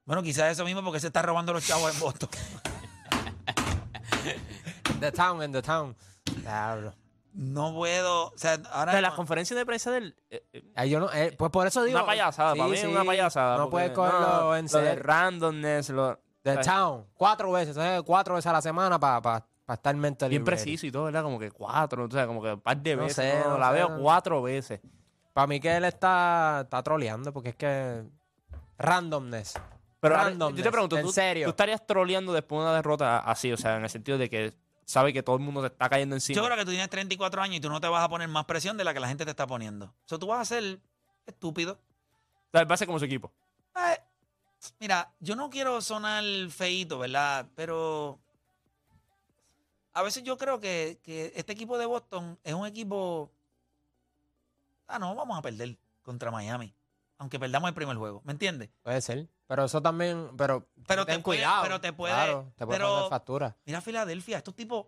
Bueno, 0.05 0.21
quizás 0.23 0.51
eso 0.51 0.65
mismo 0.65 0.83
porque 0.83 0.99
se 0.99 1.07
está 1.07 1.21
robando 1.21 1.53
los 1.53 1.65
chavos 1.65 1.93
en 1.93 1.99
Boston. 1.99 2.29
The 4.99 5.11
Town, 5.11 5.41
en 5.43 5.51
The 5.51 5.61
Town. 5.61 5.95
Diablo. 6.41 6.93
No 7.33 7.73
puedo, 7.73 8.27
o 8.27 8.33
sea, 8.37 8.53
ahora 8.71 8.91
O 8.91 8.93
sea, 8.93 9.01
las 9.01 9.11
mismo- 9.11 9.15
conferencias 9.15 9.57
de 9.57 9.65
prensa 9.65 9.91
del. 9.91 10.15
eh, 10.29 10.43
eh, 10.75 10.89
yo 10.89 10.99
no, 10.99 11.11
eh, 11.13 11.33
pues 11.37 11.51
por 11.51 11.67
eso 11.67 11.83
digo. 11.83 11.97
una 11.97 12.05
payasada, 12.05 12.53
sí, 12.53 12.57
para 12.57 12.69
mí 12.69 12.75
es 12.75 12.81
sí, 12.81 12.87
una 12.87 13.05
payasada. 13.05 13.57
No 13.57 13.69
porque, 13.69 13.71
puedes 13.71 13.91
cogerlo 13.91 14.55
en 14.57 14.65
Lo 14.65 14.79
de 14.79 14.87
serio. 14.89 15.03
randomness, 15.03 15.89
lo, 15.91 16.19
The 16.41 16.53
¿sabes? 16.53 16.67
Town, 16.67 17.05
cuatro 17.13 17.51
veces, 17.51 17.75
¿sabes? 17.75 18.01
cuatro 18.03 18.35
veces 18.35 18.47
a 18.47 18.53
la 18.53 18.61
semana 18.61 18.99
para 18.99 19.45
estar 19.75 19.95
mentally 19.95 20.29
bien 20.29 20.45
ready. 20.45 20.55
preciso 20.63 20.87
y 20.87 20.91
todo, 20.91 21.05
¿verdad? 21.05 21.23
Como 21.23 21.39
que 21.39 21.51
cuatro, 21.51 22.05
o 22.05 22.11
sea, 22.11 22.25
como 22.27 22.41
que 22.41 22.53
un 22.53 22.61
par 22.61 22.77
de 22.77 22.95
No 22.95 23.03
veces. 23.03 23.15
sé, 23.15 23.39
no, 23.43 23.51
no 23.51 23.57
la 23.57 23.67
sé, 23.69 23.73
veo 23.75 23.89
no 23.89 23.99
cuatro 24.01 24.41
veces. 24.41 24.79
Para 25.33 25.47
mí 25.47 25.59
que 25.59 25.75
él 25.75 25.85
está, 25.85 26.61
está 26.63 26.81
troleando 26.83 27.31
porque 27.33 27.49
es 27.49 27.55
que 27.55 28.03
randomness. 28.77 29.53
Pero 30.01 30.15
Randomness, 30.15 30.57
yo 30.57 30.63
te 30.63 30.71
pregunto, 30.71 30.97
en 30.97 31.05
¿tú, 31.05 31.11
serio. 31.11 31.45
¿tú 31.45 31.49
estarías 31.49 31.85
troleando 31.85 32.31
después 32.31 32.59
de 32.59 32.65
una 32.65 32.73
derrota 32.75 33.19
así? 33.19 33.51
O 33.51 33.57
sea, 33.57 33.77
en 33.77 33.83
el 33.83 33.89
sentido 33.89 34.17
de 34.17 34.29
que 34.29 34.53
sabe 34.85 35.11
que 35.11 35.21
todo 35.21 35.35
el 35.35 35.41
mundo 35.41 35.61
te 35.61 35.67
está 35.67 35.89
cayendo 35.89 36.15
encima. 36.15 36.37
Yo 36.37 36.45
creo 36.45 36.57
que 36.57 36.63
tú 36.65 36.71
tienes 36.71 36.89
34 36.89 37.41
años 37.41 37.57
y 37.57 37.59
tú 37.59 37.69
no 37.69 37.81
te 37.81 37.87
vas 37.87 38.03
a 38.03 38.09
poner 38.09 38.27
más 38.29 38.45
presión 38.45 38.77
de 38.77 38.83
la 38.85 38.93
que 38.93 38.99
la 39.01 39.07
gente 39.09 39.25
te 39.25 39.31
está 39.31 39.45
poniendo. 39.45 39.85
O 39.87 39.93
sea, 40.05 40.17
tú 40.17 40.27
vas 40.27 40.39
a 40.39 40.45
ser 40.45 40.79
estúpido. 41.25 41.73
O 41.73 42.51
sea, 42.57 42.63
va 42.63 42.73
a 42.75 42.77
ser 42.77 42.87
como 42.87 42.97
su 42.97 43.05
equipo. 43.05 43.31
Eh, 43.75 43.99
mira, 44.79 45.11
yo 45.19 45.35
no 45.35 45.49
quiero 45.49 45.81
sonar 45.81 46.23
feíto, 46.49 46.97
¿verdad? 46.99 47.45
Pero 47.55 48.19
a 49.93 50.01
veces 50.03 50.23
yo 50.23 50.37
creo 50.37 50.59
que, 50.59 50.99
que 51.03 51.31
este 51.35 51.53
equipo 51.53 51.77
de 51.77 51.85
Boston 51.85 52.37
es 52.43 52.53
un 52.53 52.65
equipo... 52.67 53.31
Ah, 54.87 54.99
no, 54.99 55.13
vamos 55.15 55.37
a 55.37 55.41
perder 55.41 55.77
contra 56.01 56.31
Miami. 56.31 56.73
Aunque 57.17 57.37
perdamos 57.39 57.67
el 57.67 57.73
primer 57.75 57.97
juego, 57.97 58.21
¿me 58.23 58.31
entiendes? 58.31 58.69
Puede 58.81 59.01
ser. 59.01 59.27
Pero 59.47 59.65
eso 59.65 59.81
también, 59.81 60.29
pero, 60.37 60.67
Pero 60.87 61.05
ten 61.05 61.17
te 61.17 61.23
puede- 61.23 61.39
cuidado. 61.39 61.63
pero 61.63 61.81
te 61.81 61.93
puede- 61.93 62.13
Claro, 62.13 62.51
te 62.55 62.65
puede 62.65 62.79
pero- 62.79 62.93
pasar 62.95 63.09
factura. 63.09 63.57
Mira 63.65 63.81
Filadelfia, 63.81 64.37
estos 64.37 64.55
tipos 64.55 64.85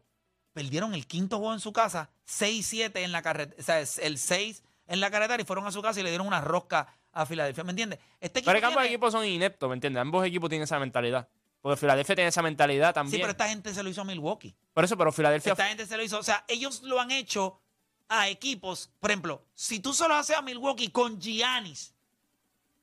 perdieron 0.53 0.93
el 0.93 1.07
quinto 1.07 1.37
juego 1.39 1.53
en 1.53 1.59
su 1.59 1.73
casa, 1.73 2.09
6-7 2.25 3.03
en 3.03 3.11
la 3.11 3.21
carretera, 3.21 3.59
o 3.59 3.63
sea, 3.63 3.79
el 4.05 4.17
6 4.17 4.63
en 4.87 4.99
la 4.99 5.11
carretera 5.11 5.41
y 5.41 5.45
fueron 5.45 5.65
a 5.67 5.71
su 5.71 5.81
casa 5.81 5.99
y 5.99 6.03
le 6.03 6.09
dieron 6.09 6.27
una 6.27 6.41
rosca 6.41 6.87
a 7.11 7.25
Filadelfia, 7.25 7.63
¿me 7.63 7.71
entiendes? 7.71 7.99
Este 8.19 8.41
Pero 8.41 8.57
ambos 8.59 8.71
tiene- 8.73 8.87
equipos 8.87 9.11
son 9.11 9.25
ineptos, 9.25 9.67
¿me 9.69 9.75
entiendes? 9.75 9.99
Ambos 10.01 10.25
equipos 10.25 10.49
tienen 10.49 10.63
esa 10.63 10.79
mentalidad. 10.79 11.27
Porque 11.61 11.77
Filadelfia 11.77 12.15
tiene 12.15 12.29
esa 12.29 12.41
mentalidad 12.41 12.89
Sí, 12.89 12.93
también. 12.95 13.21
pero 13.21 13.31
esta 13.31 13.47
gente 13.47 13.73
se 13.73 13.83
lo 13.83 13.89
hizo 13.89 14.01
a 14.01 14.03
Milwaukee. 14.03 14.55
Por 14.73 14.83
eso, 14.83 14.97
pero 14.97 15.11
Filadelfia. 15.11 15.51
Esta 15.51 15.67
gente 15.67 15.85
se 15.85 15.95
lo 15.95 16.03
hizo, 16.03 16.19
o 16.19 16.23
sea, 16.23 16.43
ellos 16.47 16.81
lo 16.81 16.99
han 16.99 17.11
hecho 17.11 17.61
a 18.09 18.27
equipos, 18.29 18.91
por 18.99 19.11
ejemplo, 19.11 19.45
si 19.53 19.79
tú 19.79 19.93
solo 19.93 20.15
haces 20.15 20.35
a 20.35 20.41
Milwaukee 20.41 20.89
con 20.89 21.21
Giannis, 21.21 21.93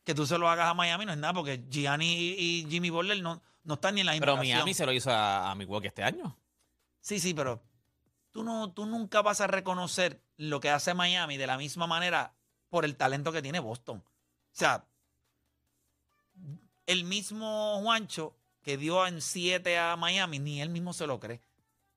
que 0.04 0.14
tú 0.14 0.26
se 0.26 0.38
lo 0.38 0.48
hagas 0.48 0.68
a 0.68 0.74
Miami 0.74 1.04
no 1.04 1.12
es 1.12 1.18
nada, 1.18 1.34
porque 1.34 1.64
Gianni 1.68 2.34
y, 2.38 2.66
Jimmy 2.70 2.88
Butler 2.88 3.20
no, 3.20 3.42
no 3.64 3.74
están 3.74 3.94
ni 3.94 4.00
en 4.00 4.06
la 4.06 4.12
misma 4.12 4.26
Pero. 4.26 4.36
Miami 4.38 4.72
se 4.72 4.86
lo 4.86 4.92
hizo 4.92 5.10
a, 5.10 5.50
a 5.50 5.54
Milwaukee 5.54 5.88
este 5.88 6.02
año. 6.02 6.38
Sí, 7.00 7.20
sí, 7.20 7.34
pero 7.34 7.62
tú, 8.30 8.42
no, 8.42 8.70
tú 8.72 8.86
nunca 8.86 9.20
vas 9.20 9.40
a 9.40 9.46
reconocer 9.46 10.22
lo 10.38 10.60
que 10.60 10.70
hace 10.70 10.94
Miami 10.94 11.36
de 11.36 11.46
la 11.46 11.58
misma 11.58 11.86
manera 11.86 12.32
por 12.70 12.84
el 12.84 12.96
talento 12.96 13.32
que 13.32 13.42
tiene 13.42 13.60
Boston. 13.60 13.98
O 13.98 14.04
sea, 14.52 14.86
el 16.86 17.04
mismo 17.04 17.80
Juancho 17.82 18.38
que 18.68 18.76
dio 18.76 19.07
en 19.07 19.22
7 19.22 19.78
a 19.78 19.96
Miami, 19.96 20.38
ni 20.38 20.61
él 20.61 20.68
mismo 20.68 20.92
se 20.92 21.07
lo 21.07 21.18
cree. 21.18 21.40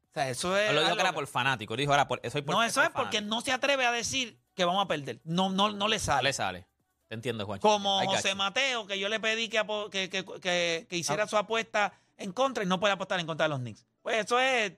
O 0.10 0.14
sea, 0.14 0.30
eso 0.30 0.58
es. 0.58 0.70
Él 0.70 0.76
lo 0.76 0.84
dijo 0.84 0.96
que 0.96 1.02
era 1.02 1.12
por 1.12 1.28
fanático. 1.28 1.76
Dijo, 1.76 1.94
era 1.94 2.08
por, 2.08 2.22
eso 2.24 2.38
es 2.38 2.44
por 2.46 2.56
no, 2.56 2.64
eso 2.64 2.82
es 2.82 2.88
por 2.92 3.02
porque 3.04 3.18
fanático. 3.18 3.36
no 3.36 3.42
se 3.42 3.52
atreve 3.52 3.86
a 3.86 3.92
decir 3.92 4.40
que 4.56 4.64
vamos 4.64 4.86
a 4.86 4.88
perder. 4.88 5.20
No, 5.26 5.50
no, 5.50 5.70
no 5.74 5.90
le 5.90 5.98
No 5.98 6.00
sale. 6.04 6.24
le 6.30 6.34
sale. 6.34 6.68
Te 7.10 7.16
entiendo, 7.16 7.46
Juan. 7.46 7.60
Como 7.60 8.00
José. 8.06 8.36
Mateo, 8.36 8.88
que 8.88 8.98
yo 8.98 9.10
le 9.10 9.20
pedí 9.20 9.50
que, 9.50 9.62
que, 9.92 10.10
que- 10.10 10.24
que- 10.24 10.40
que 10.42 10.96
Ah. 10.96 10.96
hiciera 10.96 11.28
su 11.28 11.36
apuesta 11.36 11.92
en 12.18 12.32
contra 12.32 12.64
y 12.64 12.68
no 12.68 12.80
puede 12.80 12.94
apostar 12.94 13.20
en 13.20 13.26
contra 13.28 13.46
de 13.46 13.50
los 13.50 13.60
Knicks. 13.60 13.86
Pues 14.02 14.24
eso 14.26 14.40
es. 14.40 14.72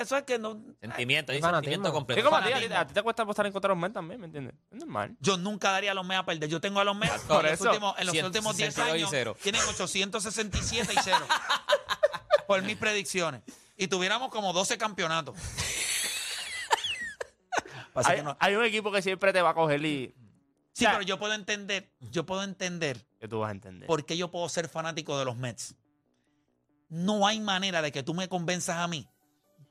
Eso 0.00 0.16
es 0.16 0.22
que 0.24 0.38
no. 0.38 0.60
Sentimiento, 0.80 1.32
Es 1.32 1.38
y 1.38 1.40
fanatismo. 1.42 1.54
sentimiento 1.72 1.88
Es 1.88 1.92
completo. 1.94 2.24
como 2.24 2.36
a 2.36 2.44
ti, 2.44 2.52
a 2.72 2.86
te 2.86 3.02
cuesta 3.02 3.22
apostar 3.22 3.46
en 3.46 3.52
contra 3.52 3.68
de 3.68 3.74
los 3.74 3.80
Mets 3.82 3.94
también, 3.94 4.20
¿me 4.20 4.26
entiendes? 4.26 4.54
Es 4.70 4.78
normal. 4.78 5.16
Yo 5.20 5.36
nunca 5.36 5.70
daría 5.72 5.92
a 5.92 5.94
los 5.94 6.06
Mets 6.06 6.20
a 6.20 6.24
perder. 6.26 6.48
Yo 6.48 6.60
tengo 6.60 6.80
a 6.80 6.84
los 6.84 6.96
Mets 6.96 7.20
Por 7.28 7.44
en, 7.44 7.52
los 7.52 7.60
eso. 7.60 7.64
últimos, 7.70 7.98
en 7.98 8.06
los 8.06 8.14
últimos 8.22 8.56
10 8.56 8.74
162 8.74 8.88
y 8.88 8.98
años. 9.00 9.08
cero. 9.10 9.36
Tienen 9.42 9.62
867 9.62 10.92
y 10.94 10.96
0. 11.02 11.18
por 12.46 12.62
mis 12.62 12.76
predicciones. 12.76 13.42
Y 13.76 13.88
tuviéramos 13.88 14.30
como 14.30 14.52
12 14.52 14.78
campeonatos. 14.78 15.34
Hay, 17.94 18.22
no- 18.22 18.36
hay 18.40 18.54
un 18.54 18.64
equipo 18.64 18.92
que 18.92 19.00
siempre 19.02 19.32
te 19.32 19.40
va 19.42 19.50
a 19.50 19.54
coger 19.54 19.84
y 19.84 20.14
Sí, 20.72 20.84
o 20.84 20.88
sea- 20.88 20.92
pero 20.92 21.02
yo 21.02 21.18
puedo 21.18 21.32
entender, 21.32 21.90
yo 22.00 22.26
puedo 22.26 22.42
entender 22.42 23.06
que 23.18 23.26
tú 23.28 23.38
vas 23.40 23.48
a 23.48 23.52
entender. 23.52 23.86
por 23.86 24.04
qué 24.04 24.16
yo 24.18 24.30
puedo 24.30 24.46
ser 24.50 24.68
fanático 24.68 25.18
de 25.18 25.24
los 25.24 25.36
Mets. 25.36 25.74
No 26.88 27.26
hay 27.26 27.40
manera 27.40 27.80
de 27.82 27.90
que 27.90 28.02
tú 28.02 28.12
me 28.14 28.28
convenzas 28.28 28.76
a 28.76 28.86
mí. 28.86 29.08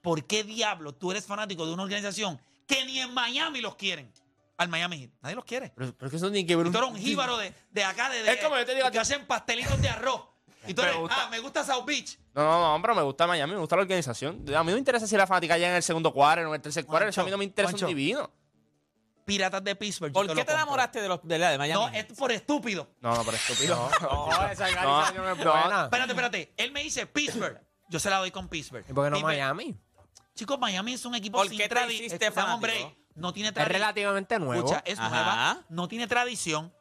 ¿Por 0.05 0.23
qué 0.25 0.43
diablo 0.45 0.93
tú 0.93 1.11
eres 1.11 1.25
fanático 1.25 1.65
de 1.65 1.73
una 1.73 1.83
organización 1.83 2.39
que 2.67 2.85
ni 2.85 2.99
en 3.01 3.13
Miami 3.13 3.59
los 3.59 3.75
quieren? 3.75 4.09
Al 4.57 4.69
Miami 4.69 4.99
Heat. 4.99 5.09
Nadie 5.21 5.35
los 5.35 5.43
quiere. 5.43 5.73
Pero, 5.75 5.93
pero 5.97 6.05
es 6.07 6.11
que 6.11 6.15
eso 6.17 6.31
tiene 6.31 6.47
que 6.47 6.55
ver 6.55 6.67
Y 6.67 6.71
tú 6.71 6.77
eres 6.77 6.89
un 6.91 6.95
jíbaro 6.97 7.35
de, 7.37 7.53
de 7.71 7.83
acá, 7.83 8.09
de, 8.09 8.23
de- 8.23 8.31
Es 8.31 8.41
como 8.41 8.55
yo 8.57 8.65
te 8.65 8.73
digo 8.73 8.87
a 8.87 8.91
que 8.91 8.99
ti- 8.99 9.01
hacen 9.01 9.25
pastelitos 9.25 9.81
de 9.81 9.89
arroz. 9.89 10.21
Y 10.67 10.73
tú 10.73 10.81
Me 10.81 10.87
eres, 10.87 10.99
gusta. 11.01 11.15
ah, 11.25 11.27
me 11.29 11.39
gusta 11.39 11.63
South 11.65 11.83
Beach. 11.85 12.17
No, 12.33 12.41
no, 12.43 12.73
no, 12.77 12.81
pero 12.81 12.95
me 12.95 13.01
gusta 13.01 13.27
Miami, 13.27 13.53
me 13.53 13.59
gusta 13.59 13.75
la 13.75 13.81
organización. 13.81 14.35
A 14.55 14.63
mí 14.63 14.69
no 14.69 14.73
me 14.75 14.77
interesa 14.79 15.05
si 15.07 15.17
la 15.17 15.27
fanática 15.27 15.57
llega 15.57 15.69
en 15.71 15.75
el 15.75 15.83
segundo 15.83 16.13
cuadro 16.13 16.43
o 16.43 16.47
en 16.47 16.55
el 16.55 16.61
tercer 16.61 16.85
cuadro. 16.85 17.09
Eso 17.09 17.21
a 17.21 17.25
mí 17.25 17.31
no 17.31 17.37
me 17.37 17.43
interesa 17.43 17.71
Juancho, 17.71 17.85
un 17.87 17.89
divino. 17.89 18.31
Piratas 19.25 19.63
de 19.63 19.75
Pittsburgh. 19.75 20.11
yo 20.11 20.13
¿Por 20.13 20.27
qué 20.27 20.33
te 20.33 20.35
compro. 20.41 20.53
enamoraste 20.55 21.01
de, 21.01 21.07
los, 21.09 21.19
de, 21.23 21.39
la 21.39 21.49
de 21.51 21.57
Miami? 21.57 21.83
No, 21.85 21.89
es 21.91 22.05
por 22.05 22.31
estúpido. 22.31 22.87
No, 23.01 23.15
no, 23.15 23.23
pero 23.23 23.35
estúpido. 23.37 23.75
No, 23.75 23.89
esa 24.51 24.69
No, 24.83 24.99
organización 24.99 25.27
es 25.39 25.45
no. 25.45 25.51
buena. 25.51 25.83
Espérate, 25.85 26.11
espérate. 26.11 26.53
Él 26.57 26.71
me 26.71 26.83
dice 26.83 27.07
Pittsburgh. 27.07 27.59
Yo 27.89 27.99
se 27.99 28.09
la 28.09 28.17
doy 28.19 28.31
con 28.31 28.47
Pittsburgh. 28.47 28.85
¿Y 28.89 28.93
por 28.93 29.03
qué 29.05 29.09
no 29.11 29.19
Miami? 29.21 29.75
Chicos, 30.35 30.59
Miami 30.59 30.93
es 30.93 31.05
un 31.05 31.15
equipo 31.15 31.37
¿Por 31.37 31.47
sin 31.47 31.57
qué 31.57 31.63
te 31.63 31.69
tradición. 31.69 32.05
hiciste 32.07 32.29
fanático? 32.31 32.93
No 33.15 33.31
tiene 33.31 33.49
Es 33.49 33.53
tradición. 33.55 33.73
relativamente 33.79 34.37
nuevo. 34.39 34.65
Escucha, 34.67 34.83
es 34.85 34.99
Ajá. 34.99 35.09
nueva, 35.09 35.63
no 35.69 35.87
tiene 35.87 36.07
tradición. 36.07 36.73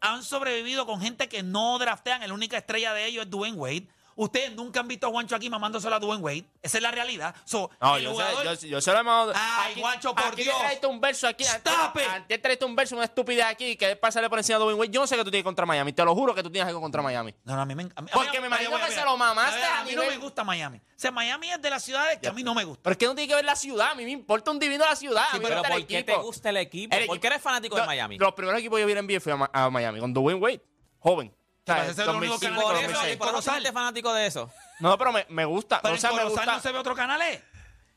Han 0.00 0.22
sobrevivido 0.22 0.86
con 0.86 1.00
gente 1.00 1.28
que 1.28 1.42
no 1.42 1.78
draftean. 1.78 2.26
La 2.26 2.32
única 2.32 2.56
estrella 2.56 2.92
de 2.94 3.06
ellos 3.06 3.24
es 3.24 3.30
Dwayne 3.30 3.56
Wade. 3.56 3.88
Ustedes 4.16 4.52
nunca 4.54 4.80
han 4.80 4.88
visto 4.88 5.06
a 5.06 5.10
Juancho 5.10 5.34
aquí 5.36 5.48
mamándoselo 5.48 5.94
a 5.96 5.98
Dwayne 5.98 6.22
Wade. 6.22 6.44
Esa 6.62 6.78
es 6.78 6.82
la 6.82 6.90
realidad. 6.90 7.34
So, 7.44 7.70
No, 7.80 7.96
el 7.96 8.04
yo, 8.04 8.12
jugador- 8.12 8.56
sé, 8.58 8.66
yo, 8.68 8.72
yo 8.76 8.80
se 8.80 8.92
lo 8.92 8.98
he 9.00 9.02
mandado. 9.02 9.32
Ay, 9.34 9.74
Guacho, 9.80 10.14
por 10.14 10.24
aquí 10.26 10.42
Dios. 10.42 10.54
te 10.56 10.60
traiste 10.62 10.86
un 10.86 11.00
verso 11.00 11.26
aquí. 11.28 11.44
Stop. 11.44 11.96
Antes 12.10 12.42
traiste 12.42 12.64
un 12.64 12.76
verso, 12.76 12.94
una 12.94 13.04
estupidez 13.04 13.44
aquí, 13.46 13.76
que 13.76 13.96
pasarle 13.96 14.28
por 14.28 14.38
encima 14.38 14.58
de 14.58 14.64
Dwayne 14.64 14.78
Wade. 14.80 14.90
Yo 14.92 15.00
no 15.00 15.06
sé 15.06 15.16
que 15.16 15.24
tú 15.24 15.30
tienes 15.30 15.44
contra 15.44 15.64
Miami. 15.66 15.92
Te 15.92 16.04
lo 16.04 16.14
juro 16.14 16.34
que 16.34 16.42
tú 16.42 16.50
tienes 16.50 16.68
algo 16.68 16.80
contra 16.80 17.00
Miami. 17.02 17.34
No, 17.44 17.56
no, 17.56 17.62
a 17.62 17.64
mí 17.64 17.74
me 17.74 17.82
a 17.94 18.02
mí- 18.02 18.10
Porque 18.12 18.38
a 18.38 18.40
me 18.40 18.46
imagino 18.48 18.76
que 18.78 18.92
se 18.92 19.04
lo 19.04 19.16
mamaste 19.16 19.62
a 19.62 19.80
A 19.80 19.84
mí 19.84 19.92
no 19.94 20.02
me 20.04 20.16
gusta 20.18 20.44
Miami. 20.44 20.78
O 20.78 21.02
sea, 21.02 21.10
Miami 21.10 21.50
es 21.50 21.60
de 21.60 21.70
las 21.70 21.82
ciudades 21.82 22.18
que 22.20 22.28
a 22.28 22.32
mí 22.32 22.42
no 22.44 22.54
me 22.54 22.64
gusta. 22.64 22.82
Pero 22.84 22.92
es 22.92 22.98
que 22.98 23.06
no 23.06 23.14
tiene 23.14 23.28
que 23.28 23.34
ver 23.34 23.44
la 23.44 23.56
ciudad. 23.56 23.90
A 23.90 23.94
mí 23.94 24.04
me 24.04 24.10
importa 24.12 24.50
un 24.50 24.58
divino 24.58 24.84
la 24.84 24.94
ciudad. 24.94 25.24
a 25.32 25.38
me 25.38 25.48
Pero 25.48 25.62
¿por 25.62 25.86
qué 25.86 26.02
te 26.04 26.16
gusta 26.16 26.50
el 26.50 26.58
equipo? 26.58 26.96
¿Por 27.06 27.18
qué 27.18 27.26
eres 27.26 27.42
fanático 27.42 27.76
de 27.76 27.86
Miami? 27.86 28.18
Los 28.18 28.34
primeros 28.34 28.60
equipos 28.60 28.76
que 28.76 28.80
yo 28.82 28.86
vi 28.86 28.92
en 28.92 28.98
NBA 29.06 29.32
a, 29.32 29.36
Ma- 29.36 29.50
a 29.52 29.70
Miami, 29.70 29.98
con 30.00 30.12
Dwayne 30.12 30.40
Wade, 30.40 30.62
joven. 30.98 31.34
O 31.62 31.72
sea, 31.72 31.82
Ese 31.82 31.92
es 31.92 31.98
el 32.08 32.08
único 32.16 32.32
2005, 32.32 32.40
canal 32.40 32.62
por 32.62 32.72
que 32.74 32.80
eso, 32.84 32.92
2006. 32.92 33.14
y 33.14 33.18
por 33.18 33.28
eso 33.28 33.42
fuiste 33.52 33.72
fanático 33.72 34.14
de 34.14 34.26
eso. 34.26 34.50
No, 34.80 34.98
pero 34.98 35.12
me, 35.12 35.26
me 35.28 35.44
gusta. 35.44 35.80
Pero 35.80 35.94
o 35.94 35.98
sea, 35.98 36.10
en 36.10 36.16
me 36.16 36.24
gusta. 36.24 36.44
no 36.44 36.60
se 36.60 36.72
ve 36.72 36.78
otro 36.78 36.94
canal, 36.94 37.22
¿eh? 37.22 37.42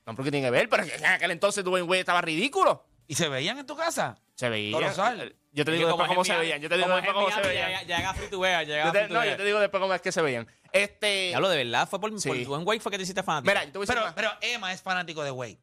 No, 0.05 0.15
porque 0.15 0.29
tiene 0.29 0.45
que 0.45 0.51
ver, 0.51 0.69
pero 0.69 0.83
en 0.83 1.05
aquel 1.05 1.31
entonces 1.31 1.63
Dwayne 1.63 1.87
Wade 1.87 1.99
estaba 2.01 2.21
ridículo. 2.21 2.85
¿Y 3.07 3.15
se 3.15 3.27
veían 3.27 3.57
en 3.57 3.65
tu 3.65 3.75
casa? 3.75 4.17
Se 4.35 4.49
veía. 4.49 4.71
Corozal. 4.73 5.35
Yo 5.51 5.63
te 5.65 5.71
digo 5.71 5.87
después 5.87 6.07
cómo 6.07 6.23
se 6.25 6.35
veían. 6.35 6.61
Yo 6.61 6.69
te 6.69 6.77
digo 6.77 6.89
después 6.89 7.13
cómo 7.13 7.31
se 7.31 7.41
veían. 7.41 7.87
Llega, 7.87 8.13
free 8.13 8.27
to 8.29 8.39
wear, 8.39 8.65
llega 8.65 8.85
Yo 8.85 8.91
te- 8.91 8.99
free 8.99 9.07
to 9.07 9.13
no, 9.13 9.25
yo 9.25 9.37
te 9.37 9.45
digo 9.45 9.59
después 9.59 9.81
cómo 9.81 9.93
es 9.93 10.01
que 10.01 10.11
se 10.11 10.21
veían. 10.21 10.47
Este. 10.71 11.33
Hablo 11.33 11.49
de 11.49 11.63
verdad, 11.63 11.87
fue 11.87 11.99
por, 11.99 12.19
Sí. 12.19 12.27
por 12.27 12.43
Dwayne 12.43 12.65
Wade 12.65 12.79
fue 12.81 12.91
que 12.91 12.97
te 12.97 13.03
hiciste 13.03 13.23
fanático. 13.23 13.49
Mira, 13.51 13.63
yo 13.63 13.71
te 13.71 13.77
voy 13.79 13.85
a 13.85 13.87
decir 13.87 13.95
Pero, 13.95 14.05
más. 14.05 14.13
pero 14.13 14.31
Emma 14.41 14.73
es 14.73 14.81
fanático 14.81 15.23
de 15.23 15.31
Wade. 15.31 15.57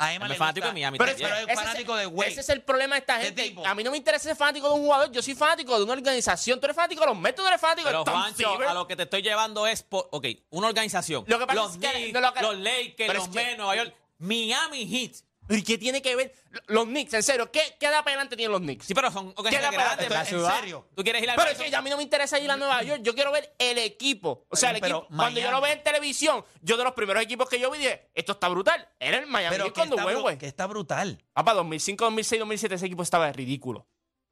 A 0.00 0.14
Emma 0.14 0.28
le 0.28 0.34
es 0.34 0.38
fanático 0.38 0.64
gusta- 0.66 0.74
de 0.74 0.80
Miami 0.80 0.96
Pero, 0.98 1.10
también. 1.10 1.28
pero 1.28 1.40
es 1.40 1.48
ese 1.48 1.56
fanático 1.66 1.94
es- 1.96 2.00
de 2.00 2.06
Wade. 2.06 2.30
Ese 2.30 2.40
es 2.40 2.48
el 2.50 2.62
problema 2.62 2.94
de 2.94 3.00
esta 3.00 3.18
¿Qué 3.18 3.24
gente. 3.26 3.42
tipo? 3.42 3.66
A 3.66 3.74
mí 3.74 3.82
no 3.82 3.90
me 3.90 3.96
interesa 3.96 4.22
ser 4.24 4.36
fanático 4.36 4.68
de 4.68 4.74
un 4.74 4.82
jugador. 4.82 5.10
Yo 5.10 5.20
soy 5.22 5.34
fanático 5.34 5.76
de 5.76 5.82
una 5.84 5.92
organización. 5.94 6.60
Tú 6.60 6.66
eres 6.66 6.76
fanático 6.76 7.00
de 7.00 7.06
los 7.08 7.18
Mets, 7.18 7.34
tú 7.36 7.46
eres 7.46 7.60
fanático 7.60 7.88
Pero 7.88 7.98
de 8.00 8.04
Tom 8.04 8.14
Juancho, 8.14 8.36
Seaver. 8.36 8.68
a 8.68 8.74
lo 8.74 8.86
que 8.86 8.94
te 8.96 9.02
estoy 9.02 9.22
llevando 9.22 9.66
es, 9.66 9.82
por, 9.82 10.08
ok, 10.12 10.26
una 10.50 10.68
organización. 10.68 11.24
Lo 11.26 11.38
que 11.40 11.46
pasa 11.46 11.60
los 11.60 11.72
es 11.72 11.78
que- 11.78 11.90
Knicks, 11.90 12.12
no, 12.12 12.20
lo 12.20 12.32
que- 12.32 12.42
los 12.42 12.56
Lakers, 12.58 12.94
pero 12.96 13.12
los 13.14 13.22
es 13.24 13.28
que- 13.30 13.44
Mets, 13.44 13.56
Nueva 13.58 13.76
York, 13.76 13.94
Miami 14.18 14.86
Heat. 14.86 15.12
¿Y 15.50 15.62
qué 15.62 15.78
tiene 15.78 16.02
que 16.02 16.14
ver? 16.14 16.34
Los 16.66 16.84
Knicks, 16.84 17.14
en 17.14 17.22
serio, 17.22 17.50
¿qué, 17.50 17.60
qué 17.80 17.86
edad 17.86 18.00
adelante 18.06 18.36
tienen 18.36 18.52
los 18.52 18.60
Knicks? 18.60 18.86
Sí, 18.86 18.94
pero 18.94 19.10
son 19.10 19.32
organizaciones 19.36 19.70
Queda 19.70 19.70
para- 19.96 19.96
grandes. 20.06 20.40
la 20.42 20.50
¿En 20.50 20.56
serio? 20.60 20.88
¿Tú 20.94 21.02
quieres 21.02 21.22
ir 21.22 21.30
al 21.30 21.36
Pero 21.36 21.50
es 21.50 21.58
que 21.58 21.74
a 21.74 21.80
mí 21.82 21.88
no 21.90 21.96
me 21.96 22.02
interesa 22.02 22.38
ir 22.38 22.50
a 22.50 22.56
Nueva 22.56 22.82
York. 22.82 23.00
Yo 23.02 23.14
quiero 23.14 23.32
ver 23.32 23.54
el 23.58 23.78
equipo. 23.78 24.44
O 24.50 24.56
sea, 24.56 24.70
el 24.72 24.80
Pero 24.80 24.98
equipo. 24.98 25.16
Cuando 25.16 25.40
yo 25.40 25.50
lo 25.50 25.60
veo 25.60 25.72
en 25.72 25.82
televisión, 25.82 26.44
yo 26.60 26.76
de 26.76 26.84
los 26.84 26.92
primeros 26.92 27.22
equipos 27.22 27.48
que 27.48 27.58
yo 27.58 27.70
vi 27.70 27.78
dije, 27.78 28.10
esto 28.14 28.32
está 28.32 28.48
brutal. 28.48 28.88
Era 28.98 29.18
el 29.18 29.26
Miami 29.26 29.56
Pero 29.56 29.72
Heat 29.74 29.88
bru- 29.88 30.22
Wade. 30.22 30.38
que 30.38 30.46
está 30.46 30.66
brutal. 30.66 31.22
Papá, 31.32 31.54
2005, 31.54 32.04
2006, 32.04 32.38
2007 32.40 32.74
ese 32.74 32.86
equipo 32.86 33.02
estaba 33.02 33.32
ridículo. 33.32 33.86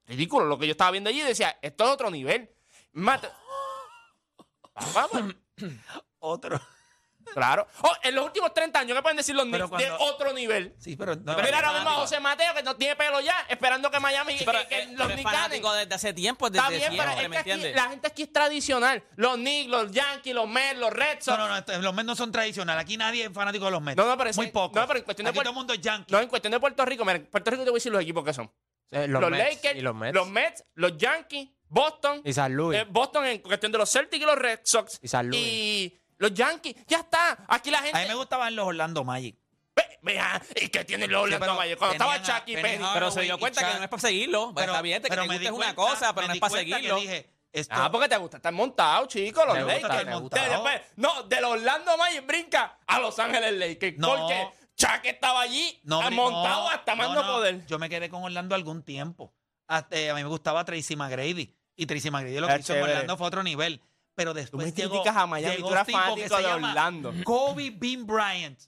Ridículo. 0.05 0.45
Lo 0.45 0.57
que 0.59 0.67
yo 0.67 0.71
estaba 0.71 0.91
viendo 0.91 1.09
allí 1.09 1.21
decía, 1.21 1.57
esto 1.61 1.83
es 1.85 1.89
otro 1.89 2.11
nivel. 2.11 2.49
Mata. 2.93 3.35
Pues, 5.11 5.73
Otro. 6.19 6.61
Claro. 7.33 7.67
Oh, 7.81 7.91
en 8.03 8.15
los 8.15 8.25
últimos 8.25 8.53
30 8.53 8.79
años, 8.79 8.95
¿qué 8.95 9.01
pueden 9.01 9.17
decir 9.17 9.35
los 9.35 9.45
Pero 9.49 9.67
Knicks 9.69 9.83
de 9.83 9.91
otro 9.99 10.33
nivel? 10.33 10.75
Sí, 10.79 10.95
pero. 10.95 11.15
no, 11.15 11.23
Pero 11.35 11.41
mira 11.43 11.57
ahora 11.57 11.73
mismo 11.73 11.89
a. 11.89 11.93
José 11.95 12.19
Mateo, 12.19 12.53
que 12.53 12.63
no 12.63 12.75
tiene 12.75 12.95
pelo 12.95 13.19
ya, 13.21 13.35
esperando 13.49 13.89
que 13.91 13.99
Miami 13.99 14.33
Sí, 14.33 14.39
que- 14.39 14.45
pero, 14.45 14.67
que 14.67 14.79
eh, 14.79 14.85
los 14.87 14.95
pero 14.97 15.09
es 15.09 15.15
Knicks 15.15 15.31
ganen. 15.31 15.61
desde 15.61 15.95
hace 15.95 16.13
tiempo, 16.13 16.49
desde 16.49 16.59
Está 16.59 16.69
bien, 16.69 16.81
pero 16.97 17.11
siempre, 17.11 17.23
es 17.23 17.29
¿me 17.29 17.43
que 17.43 17.53
aquí 17.53 17.73
la 17.73 17.89
gente 17.89 18.07
aquí 18.07 18.23
es 18.23 18.33
tradicional. 18.33 19.03
Los 19.15 19.35
Knicks, 19.35 19.69
los 19.69 19.91
Yankees, 19.91 20.33
los 20.35 20.47
Mets, 20.47 20.79
los 20.79 20.91
Red 20.93 21.17
Sox. 21.21 21.37
No, 21.37 21.37
no, 21.37 21.47
no, 21.49 21.57
esto- 21.57 21.77
los 21.81 21.93
Mets 21.93 22.05
no 22.05 22.15
son 22.15 22.31
tradicionales. 22.31 22.81
Aquí 22.83 22.97
nadie 22.97 23.25
es 23.25 23.31
fanático 23.33 23.65
de 23.65 23.71
los 23.71 23.81
Mets. 23.81 23.97
No, 23.97 24.05
no, 24.05 24.17
pero 24.17 24.31
Muy 24.35 24.47
poco. 24.47 24.79
no, 24.79 24.87
pero 24.87 24.99
en 24.99 25.05
cuestión 25.05 25.25
de 25.25 25.29
Aquí 25.29 25.39
Puer- 25.39 25.43
todo 25.43 25.51
el 25.51 25.55
mundo 25.55 25.73
es 25.73 25.81
yankee. 25.81 26.11
No, 26.11 26.19
en 26.19 26.27
cuestión 26.29 26.51
de 26.51 26.59
Puerto 26.59 26.85
Rico, 26.85 27.03
mira, 27.05 27.17
en 27.17 27.25
Puerto 27.27 27.51
Rico 27.51 27.63
te 27.63 27.69
voy 27.69 27.77
a 27.77 27.79
decir 27.79 27.91
los 27.91 28.01
equipos 28.01 28.23
que 28.23 28.33
son. 28.33 28.51
Eh, 28.91 29.05
Los, 29.07 29.19
los, 29.21 29.29
Mets 29.31 29.55
Lakers, 29.55 29.75
y 29.77 29.81
los 29.81 29.93
Mets. 29.95 30.13
los 30.15 30.29
Mets, 30.29 30.63
los 30.75 30.97
Yankees, 30.97 31.49
Boston. 31.67 32.21
Y 32.23 32.31
San 32.31 32.53
Luis. 32.53 32.79
eh, 32.79 32.85
Boston 32.89 33.25
en 33.25 33.39
cuestión 33.39 33.71
de 33.71 33.77
los 33.77 33.91
Celtics 33.91 34.23
y 34.23 34.25
los 34.25 34.37
Red 34.37 34.61
Sox. 34.63 34.99
Y 35.01 35.07
San 35.09 35.27
Luis. 35.27 35.41
Y 35.41 35.99
los 36.17 36.33
Yankees. 36.33 36.75
Ya 36.87 36.99
está. 36.99 37.37
Aquí 37.47 37.71
la 37.71 37.79
gente. 37.79 37.97
A 37.97 38.01
mí 38.01 38.07
me 38.07 38.15
gustaban 38.15 38.55
los 38.55 38.65
Orlando 38.67 39.03
Magic. 39.03 39.35
Ve- 39.75 39.99
Vea, 40.01 40.41
¿y 40.61 40.69
qué 40.69 40.83
tienen 40.85 41.11
los 41.11 41.23
Orlando 41.23 41.45
pero 41.45 41.55
Magic? 41.55 41.77
Cuando 41.77 41.93
estaba 41.93 42.21
Chucky 42.21 42.55
Penny 42.57 42.83
Pero 42.93 43.11
se 43.11 43.21
dio 43.21 43.37
cuenta 43.37 43.61
que 43.71 43.77
no 43.77 43.83
es 43.83 43.89
para 43.89 44.01
seguirlo. 44.01 44.51
Pues 44.53 44.65
está 44.65 44.81
bien, 44.81 45.01
te 45.01 45.09
que 45.09 45.15
te 45.15 45.21
me 45.21 45.27
guste 45.27 45.39
di 45.39 45.45
es 45.45 45.51
una 45.51 45.75
cosa, 45.75 46.13
pero 46.15 46.27
no 46.27 46.33
es 46.33 46.39
para 46.39 46.53
seguirlo. 46.55 46.97
esto- 47.51 47.73
Ah, 47.75 47.91
porque 47.91 48.07
te 48.09 48.17
gusta 48.17 48.37
estar 48.37 48.53
montado, 48.53 49.05
chicos, 49.07 49.45
los 49.47 49.57
Lakers. 49.57 49.83
estar 49.83 50.05
montado. 50.07 50.43
De- 50.43 50.49
después- 50.49 50.81
no, 50.95 51.23
del 51.23 51.43
Orlando 51.45 51.97
Magic 51.97 52.25
brinca 52.25 52.77
a 52.85 52.99
Los 52.99 53.17
Ángeles 53.19 53.53
Lakers. 53.53 53.97
No. 53.97 54.09
Porque 54.15 54.49
Chuck 54.75 55.01
estaba 55.05 55.41
allí 55.41 55.79
no, 55.83 56.01
ah, 56.01 56.09
montado 56.11 56.63
no, 56.63 56.69
hasta 56.69 56.95
más 56.95 57.07
no, 57.09 57.15
no 57.15 57.23
no. 57.23 57.33
poder. 57.33 57.65
Yo 57.65 57.79
me 57.79 57.89
quedé 57.89 58.09
con 58.09 58.23
Orlando 58.23 58.53
algún 58.53 58.83
tiempo. 58.83 59.33
Hasta, 59.67 59.95
eh, 59.97 60.09
a 60.11 60.13
mí 60.13 60.21
me 60.23 60.29
gustaba 60.29 60.63
Tracy 60.65 60.95
McGrady. 60.95 61.53
Y 61.75 61.85
Tracy 61.87 62.09
McGrady 62.11 62.39
lo 62.39 62.47
que 62.47 62.53
Ah, 62.53 62.57
hizo 62.59 62.73
en. 62.75 62.83
Orlando 62.83 63.17
fue 63.17 63.27
otro 63.27 63.41
nivel. 63.43 63.81
Pero 64.17 64.31
Tú 64.31 64.39
después 64.39 64.65
me 64.65 64.71
llegó, 64.73 64.89
criticas 64.89 65.15
a 65.15 65.27
Miami, 65.27 65.55
llegó 65.57 65.67
tú 65.67 65.73
eras 65.75 65.87
fanático 65.87 66.37
se 66.37 66.41
de 66.41 66.53
Orlando. 66.53 67.13
Kobe 67.23 67.69
Bean 67.69 68.07
Bryant. 68.07 68.59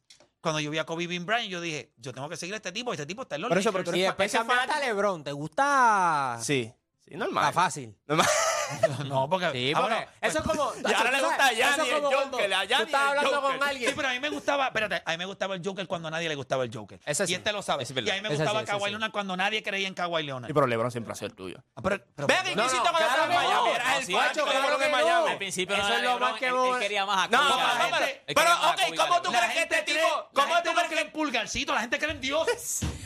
Cuando 0.42 0.60
yo 0.60 0.70
vi 0.70 0.78
a 0.78 0.86
Kobe 0.86 1.08
Bean 1.08 1.26
Bryant, 1.26 1.50
yo 1.50 1.60
dije, 1.60 1.92
yo 1.98 2.14
tengo 2.14 2.30
que 2.30 2.38
seguir 2.38 2.54
a 2.54 2.58
este 2.58 2.72
tipo. 2.72 2.94
Este 2.94 3.08
tipo 3.08 3.24
está 3.24 3.34
en 3.34 3.42
los 3.42 3.50
Por 3.50 3.58
eso, 3.58 3.72
pero 3.72 3.84
tú 3.84 3.90
eres 3.90 4.04
después 4.04 4.32
cambiaste 4.32 4.74
a 4.74 4.80
LeBron. 4.80 5.24
¿Te 5.24 5.32
gusta? 5.32 6.38
Sí, 6.44 6.72
sí, 7.00 7.16
normal. 7.16 7.46
Está 7.50 7.62
fácil. 7.62 7.98
Normal. 8.06 8.28
No, 9.06 9.30
porque... 9.30 9.52
Sí, 9.52 9.72
ah, 9.76 9.80
porque 9.80 9.94
bueno, 9.96 10.12
eso 10.22 10.38
es 10.40 10.44
como. 10.46 10.72
Y 10.90 10.94
ahora 10.94 11.12
le 11.12 11.22
gusta 11.22 11.46
a 11.46 11.52
es 11.52 11.60
el 11.60 12.02
Joker, 12.02 12.54
a 12.54 12.62
Tú 12.62 12.67
Gianni, 12.67 12.84
estás 12.86 13.02
el 13.02 13.08
hablando 13.10 13.30
Joker. 13.42 13.42
con 13.42 13.67
Sí, 13.70 13.70
alguien. 13.76 13.94
pero 13.96 14.08
a 14.08 14.12
mí 14.12 14.20
me 14.20 14.30
gustaba, 14.30 14.67
espérate, 14.67 15.02
a 15.06 15.12
mí 15.12 15.17
me 15.17 15.26
gustaba 15.26 15.56
el 15.56 15.62
Joker 15.65 15.88
cuando 15.88 16.08
a 16.08 16.12
nadie 16.12 16.30
le 16.30 16.36
gustaba 16.36 16.63
el 16.63 16.74
Joker. 16.76 17.00
Ese 17.06 17.26
sí. 17.28 17.34
Y 17.34 17.36
este 17.36 17.52
lo 17.52 17.62
sabe. 17.62 17.84
Ese 17.84 17.94
es 18.00 18.06
y 18.06 18.10
a 18.10 18.13
mí 18.15 18.22
me 18.22 18.28
Ese 18.30 18.38
gustaba 18.38 18.60
sí, 18.60 18.63
ese 18.63 18.72
Kawhi 18.72 18.84
sí. 18.86 18.90
Leonard 18.92 19.12
cuando 19.12 19.38
nadie 19.38 19.63
creía 19.63 19.88
en 19.88 19.94
Kawhi 19.94 20.24
Leonard. 20.24 20.48
Sí, 20.50 20.54
pero 20.54 20.67
LeBron 20.67 20.92
siempre 20.92 21.13
ha 21.13 21.15
sido 21.15 21.28
el 21.28 21.34
tuyo. 21.36 21.58
Ah, 21.76 21.82
pero- 21.84 22.04
pero- 22.15 22.28
Vean 22.28 22.44
que 22.44 22.52
hiciste 22.52 22.80
claro 22.80 22.98
estabas 22.98 23.02
en 23.24 23.30
que. 23.30 23.36
Miami. 23.36 23.70
Eras 23.70 23.88
No, 23.94 23.98
el 24.00 24.06
sí, 24.06 24.13
facho, 24.13 24.44
claro 24.46 24.78
que 24.78 24.84
que 24.84 24.90
no. 24.92 24.98
Miami. 24.98 25.30
Al 25.32 25.38
principio 25.38 25.76
Eso 25.76 25.84
no 25.88 25.94
es 25.94 26.00
era 26.00 26.13
lo 26.13 26.20
más 26.20 26.20
LeBron, 26.20 26.40
que 26.40 26.46
él, 26.48 26.54
hemos- 26.54 26.76
él 26.76 26.82
quería 26.82 27.06
más 27.06 27.17
a 27.17 27.28
No, 27.30 27.38
Kobe, 27.40 27.50
pero- 27.92 28.06
Él 28.06 28.22
pero, 28.28 28.36
quería 28.36 28.54
más 28.56 28.63
a 28.63 28.70
ok, 28.70 28.76
Kobe 28.86 28.98
¿cómo 28.98 29.15
que 29.15 29.22
tú 29.28 29.32
La 29.32 29.40
crees 29.40 29.54
que 29.54 29.60
gente 29.60 29.76
este 29.80 29.92
cree, 29.92 30.04
tipo- 30.04 30.15
la 30.34 30.42
cómo 30.44 30.54
gente 30.56 30.62
tú 30.70 30.70
no 30.70 30.76
crees 30.76 30.90
cree 30.92 31.02
en 31.02 31.12
Pulgarcito, 31.12 31.74
la 31.74 31.82
gente 31.82 32.00
cree 32.00 32.12
en 32.12 32.22
Dios. 32.22 32.48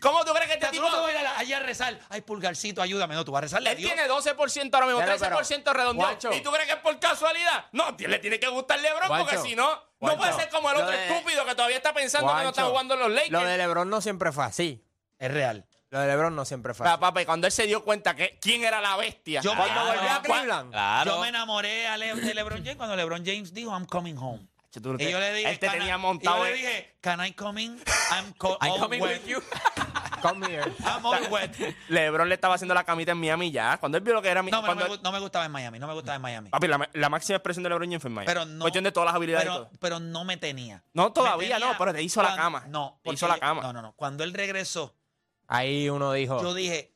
¿Cómo 0.00 0.24
tú 0.24 0.32
crees 0.32 0.46
que 0.48 0.54
este 0.54 0.66
O 0.66 0.70
sea, 0.70 0.80
tú 0.80 0.86
tipo... 0.86 0.96
no 0.96 1.04
te 1.06 1.16
a 1.16 1.44
ir 1.44 1.54
a, 1.54 1.60
rezar. 1.60 1.98
Ay, 2.08 2.20
pulgarcito, 2.20 2.80
ayúdame. 2.82 3.14
No, 3.14 3.24
tú 3.24 3.32
vas 3.32 3.40
a 3.40 3.42
rezarle 3.42 3.70
a 3.70 3.72
Él 3.72 3.78
Dios. 3.78 3.92
tiene 3.92 4.08
12% 4.08 4.74
ahora 4.74 4.86
mismo, 4.86 5.00
Pero, 5.00 5.16
13% 5.18 5.72
redondeado. 5.72 5.94
Guacho. 6.12 6.32
¿Y 6.32 6.40
tú 6.42 6.50
crees 6.50 6.66
que 6.66 6.72
es 6.74 6.78
por 6.80 6.98
casualidad? 6.98 7.66
No, 7.72 7.96
t- 7.96 8.06
le 8.08 8.18
tiene 8.18 8.38
que 8.40 8.48
gustar 8.48 8.80
LeBron 8.80 9.08
porque 9.08 9.22
Guacho. 9.36 9.42
si 9.42 9.54
no, 9.56 9.68
no 9.74 9.82
Guacho. 10.00 10.16
puede 10.18 10.32
ser 10.34 10.48
como 10.50 10.70
el 10.70 10.76
Lo 10.78 10.84
otro 10.84 10.96
de- 10.96 11.08
estúpido 11.08 11.44
que 11.44 11.54
todavía 11.54 11.76
está 11.76 11.92
pensando 11.92 12.28
que 12.36 12.42
no 12.42 12.48
está 12.50 12.64
jugando 12.64 12.94
en 12.94 13.00
los 13.00 13.10
Lakers. 13.10 13.30
Lo 13.30 13.44
de 13.44 13.56
LeBron 13.58 13.88
no 13.90 14.00
siempre 14.00 14.32
fue 14.32 14.44
así. 14.44 14.84
Es 15.18 15.30
real. 15.32 15.66
Lo 15.90 16.00
de 16.00 16.06
LeBron 16.06 16.36
no 16.36 16.44
siempre 16.44 16.74
fue 16.74 16.84
Pa- 16.84 16.92
así. 16.94 17.00
Papá, 17.00 17.22
y 17.22 17.24
cuando 17.24 17.46
él 17.46 17.52
se 17.52 17.66
dio 17.66 17.82
cuenta 17.82 18.14
que 18.14 18.38
quién 18.42 18.62
era 18.62 18.80
la 18.82 18.96
bestia. 18.96 19.40
Yo 19.40 19.56
Cuando 19.56 19.72
Claro. 19.72 19.86
volvió 19.94 20.10
a 20.12 20.22
Cleveland. 20.22 20.70
Claro. 20.70 21.10
Yo 21.14 21.20
me 21.22 21.28
enamoré 21.28 21.88
a 21.88 21.96
Le- 21.96 22.14
de 22.14 22.34
LeBron 22.34 22.58
James 22.58 22.76
cuando 22.76 22.94
LeBron 22.94 23.24
James 23.24 23.54
dijo, 23.54 23.70
I'm 23.70 23.86
coming 23.86 24.16
home. 24.18 24.46
Tú 24.70 24.94
Y 24.98 25.10
yo 25.10 25.18
le 25.18 25.32
dije, 25.32 25.50
él 25.50 25.58
te 25.58 25.68
tenía 25.68 25.94
y 25.94 25.98
montado. 25.98 26.38
yo 26.38 26.44
le 26.44 26.52
dije, 26.52 26.96
can 27.00 27.24
I 27.24 27.32
come 27.32 27.62
in? 27.62 27.80
I'm, 28.12 28.32
co- 28.38 28.58
I'm 28.60 28.72
all 28.72 28.78
coming 28.80 29.00
wet. 29.02 29.22
with 29.22 29.28
you. 29.28 29.40
Come 30.22 30.44
here. 30.48 30.64
I'm 30.84 31.06
all 31.06 31.28
wet. 31.30 31.54
LeBron 31.88 32.28
le 32.28 32.34
estaba 32.34 32.54
haciendo 32.56 32.74
la 32.74 32.82
camita 32.82 33.12
en 33.12 33.18
Miami 33.18 33.52
ya. 33.52 33.76
Cuando 33.78 33.96
él 33.98 34.02
vio 34.04 34.14
lo 34.14 34.20
que 34.20 34.28
era 34.28 34.42
mi 34.42 34.50
No, 34.50 34.60
pero 34.62 34.74
no, 34.74 34.80
me, 34.88 34.90
gu- 34.90 35.00
no 35.00 35.12
me 35.12 35.20
gustaba 35.20 35.44
en 35.46 35.52
Miami, 35.52 35.78
no 35.78 35.86
me 35.86 35.94
gustaba 35.94 36.16
en 36.16 36.22
Miami. 36.22 36.50
Papi, 36.50 36.66
la, 36.66 36.90
la 36.92 37.08
máxima 37.08 37.36
expresión 37.36 37.62
de 37.62 37.68
LeBron 37.68 37.88
James 37.88 38.02
fue 38.02 38.08
en 38.08 38.14
Miami. 38.14 38.26
Pero 38.26 38.44
no. 38.44 38.60
Cuestión 38.64 38.82
de 38.84 38.90
todas 38.92 39.06
las 39.06 39.14
habilidades 39.14 39.44
y 39.44 39.48
pero, 39.48 39.58
todo. 39.66 39.70
pero 39.80 40.00
no 40.00 40.24
me 40.24 40.36
tenía. 40.36 40.82
No, 40.92 41.12
todavía 41.12 41.54
tenía 41.56 41.72
no, 41.72 41.78
pero 41.78 41.92
te 41.94 42.02
hizo 42.02 42.20
la 42.22 42.34
cama. 42.34 42.64
No, 42.68 42.98
Te 43.04 43.12
hizo 43.12 43.28
la 43.28 43.38
cama. 43.38 43.62
No, 43.62 43.72
no, 43.72 43.80
no. 43.80 43.92
Cuando 43.92 44.24
él 44.24 44.34
regresó, 44.34 44.94
Ahí 45.46 45.88
uno 45.88 46.12
dijo. 46.12 46.42
yo 46.42 46.52
dije, 46.52 46.92